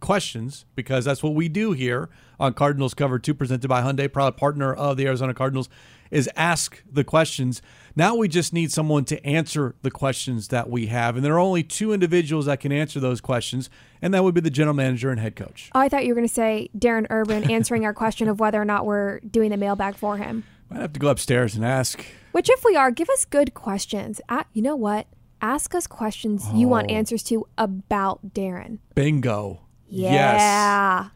questions 0.00 0.64
because 0.74 1.04
that's 1.04 1.22
what 1.22 1.34
we 1.34 1.48
do 1.48 1.72
here 1.72 2.08
on 2.40 2.54
Cardinals 2.54 2.94
Cover 2.94 3.18
2 3.18 3.34
presented 3.34 3.68
by 3.68 3.82
Hyundai, 3.82 4.12
proud 4.12 4.36
partner 4.36 4.72
of 4.72 4.96
the 4.96 5.06
Arizona 5.06 5.34
Cardinals, 5.34 5.68
is 6.10 6.28
ask 6.36 6.82
the 6.90 7.04
questions. 7.04 7.60
Now 7.94 8.14
we 8.14 8.28
just 8.28 8.52
need 8.52 8.72
someone 8.72 9.04
to 9.06 9.24
answer 9.26 9.74
the 9.82 9.90
questions 9.90 10.48
that 10.48 10.70
we 10.70 10.86
have. 10.86 11.16
And 11.16 11.24
there 11.24 11.34
are 11.34 11.38
only 11.38 11.62
two 11.62 11.92
individuals 11.92 12.46
that 12.46 12.60
can 12.60 12.72
answer 12.72 13.00
those 13.00 13.20
questions, 13.20 13.68
and 14.00 14.14
that 14.14 14.24
would 14.24 14.34
be 14.34 14.40
the 14.40 14.50
general 14.50 14.74
manager 14.74 15.10
and 15.10 15.20
head 15.20 15.36
coach. 15.36 15.70
Oh, 15.74 15.80
I 15.80 15.88
thought 15.88 16.04
you 16.04 16.10
were 16.10 16.16
going 16.16 16.28
to 16.28 16.34
say 16.34 16.70
Darren 16.76 17.06
Urban 17.10 17.50
answering 17.50 17.84
our 17.84 17.94
question 17.94 18.28
of 18.28 18.40
whether 18.40 18.60
or 18.60 18.64
not 18.64 18.86
we're 18.86 19.20
doing 19.20 19.50
the 19.50 19.56
mailbag 19.56 19.96
for 19.96 20.16
him. 20.16 20.44
Might 20.70 20.80
have 20.80 20.92
to 20.92 21.00
go 21.00 21.08
upstairs 21.08 21.54
and 21.54 21.64
ask. 21.64 22.04
Which, 22.32 22.50
if 22.50 22.64
we 22.64 22.76
are, 22.76 22.90
give 22.90 23.08
us 23.08 23.24
good 23.24 23.54
questions. 23.54 24.20
Uh, 24.28 24.44
you 24.52 24.62
know 24.62 24.76
what? 24.76 25.06
Ask 25.40 25.74
us 25.74 25.86
questions 25.86 26.44
oh. 26.46 26.56
you 26.56 26.68
want 26.68 26.90
oh. 26.90 26.94
answers 26.94 27.22
to 27.24 27.46
about 27.56 28.34
Darren. 28.34 28.78
Bingo. 28.94 29.60
Yeah. 29.88 31.02
Yes. 31.02 31.10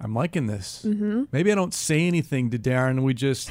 I'm 0.00 0.14
liking 0.14 0.46
this. 0.46 0.84
Mm-hmm. 0.86 1.24
Maybe 1.32 1.50
I 1.50 1.54
don't 1.54 1.72
say 1.72 2.06
anything 2.06 2.50
to 2.50 2.58
Darren. 2.58 3.02
We 3.02 3.14
just 3.14 3.50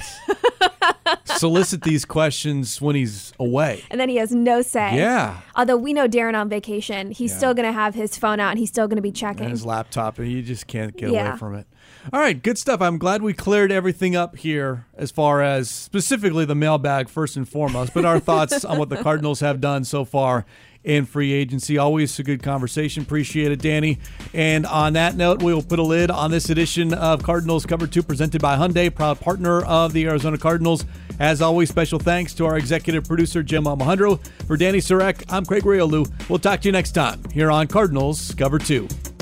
solicit 1.25 1.81
these 1.81 2.05
questions 2.05 2.79
when 2.79 2.95
he's 2.95 3.33
away. 3.39 3.83
And 3.89 3.99
then 3.99 4.09
he 4.09 4.17
has 4.17 4.31
no 4.31 4.61
say. 4.61 4.95
Yeah. 4.95 5.41
Although 5.55 5.77
we 5.77 5.93
know 5.93 6.07
Darren 6.07 6.35
on 6.35 6.49
vacation, 6.49 7.11
he's 7.11 7.31
yeah. 7.31 7.37
still 7.37 7.53
going 7.53 7.65
to 7.65 7.73
have 7.73 7.95
his 7.95 8.17
phone 8.17 8.39
out 8.39 8.51
and 8.51 8.59
he's 8.59 8.69
still 8.69 8.87
going 8.87 8.97
to 8.97 9.01
be 9.01 9.11
checking. 9.11 9.45
And 9.45 9.51
his 9.51 9.65
laptop, 9.65 10.19
and 10.19 10.31
you 10.31 10.41
just 10.41 10.67
can't 10.67 10.95
get 10.95 11.11
yeah. 11.11 11.29
away 11.29 11.37
from 11.37 11.55
it. 11.55 11.67
All 12.11 12.19
right, 12.19 12.41
good 12.41 12.57
stuff. 12.57 12.81
I'm 12.81 12.97
glad 12.97 13.21
we 13.21 13.33
cleared 13.33 13.71
everything 13.71 14.15
up 14.15 14.35
here 14.35 14.85
as 14.95 15.09
far 15.09 15.41
as 15.41 15.69
specifically 15.69 16.43
the 16.43 16.55
mailbag, 16.55 17.07
first 17.07 17.37
and 17.37 17.47
foremost, 17.47 17.93
but 17.93 18.03
our 18.03 18.19
thoughts 18.19 18.65
on 18.65 18.77
what 18.77 18.89
the 18.89 18.97
Cardinals 18.97 19.39
have 19.39 19.61
done 19.61 19.85
so 19.85 20.03
far 20.03 20.45
in 20.83 21.05
free 21.05 21.31
agency. 21.31 21.77
Always 21.77 22.17
a 22.19 22.23
good 22.23 22.43
conversation. 22.43 23.03
Appreciate 23.03 23.51
it, 23.51 23.59
Dani. 23.59 23.99
And 24.33 24.65
on 24.65 24.93
that 24.93 25.15
note, 25.15 25.41
we 25.41 25.53
will 25.53 25.63
put 25.63 25.79
a 25.79 25.83
lid 25.83 26.11
on 26.11 26.31
this 26.31 26.49
edition 26.49 26.93
of 26.93 27.23
Cardinals 27.23 27.65
Cover 27.65 27.87
2 27.87 28.03
presented 28.03 28.41
by 28.41 28.57
Hyundai, 28.57 28.93
proud 28.93 29.19
partner 29.19 29.63
of 29.65 29.93
the 29.93 30.05
Arizona 30.05 30.37
Cardinals. 30.37 30.85
As 31.19 31.41
always, 31.41 31.69
special 31.69 31.99
thanks 31.99 32.33
to 32.35 32.45
our 32.45 32.57
executive 32.57 33.05
producer, 33.05 33.43
Jim 33.43 33.65
Almohandro. 33.65 34.19
For 34.47 34.57
Dani 34.57 34.77
Sureck, 34.77 35.23
I'm 35.29 35.45
Craig 35.45 35.63
Grialou. 35.63 36.11
We'll 36.29 36.39
talk 36.39 36.61
to 36.61 36.67
you 36.67 36.71
next 36.71 36.91
time 36.91 37.23
here 37.31 37.51
on 37.51 37.67
Cardinals 37.67 38.33
Cover 38.35 38.59
2. 38.59 39.12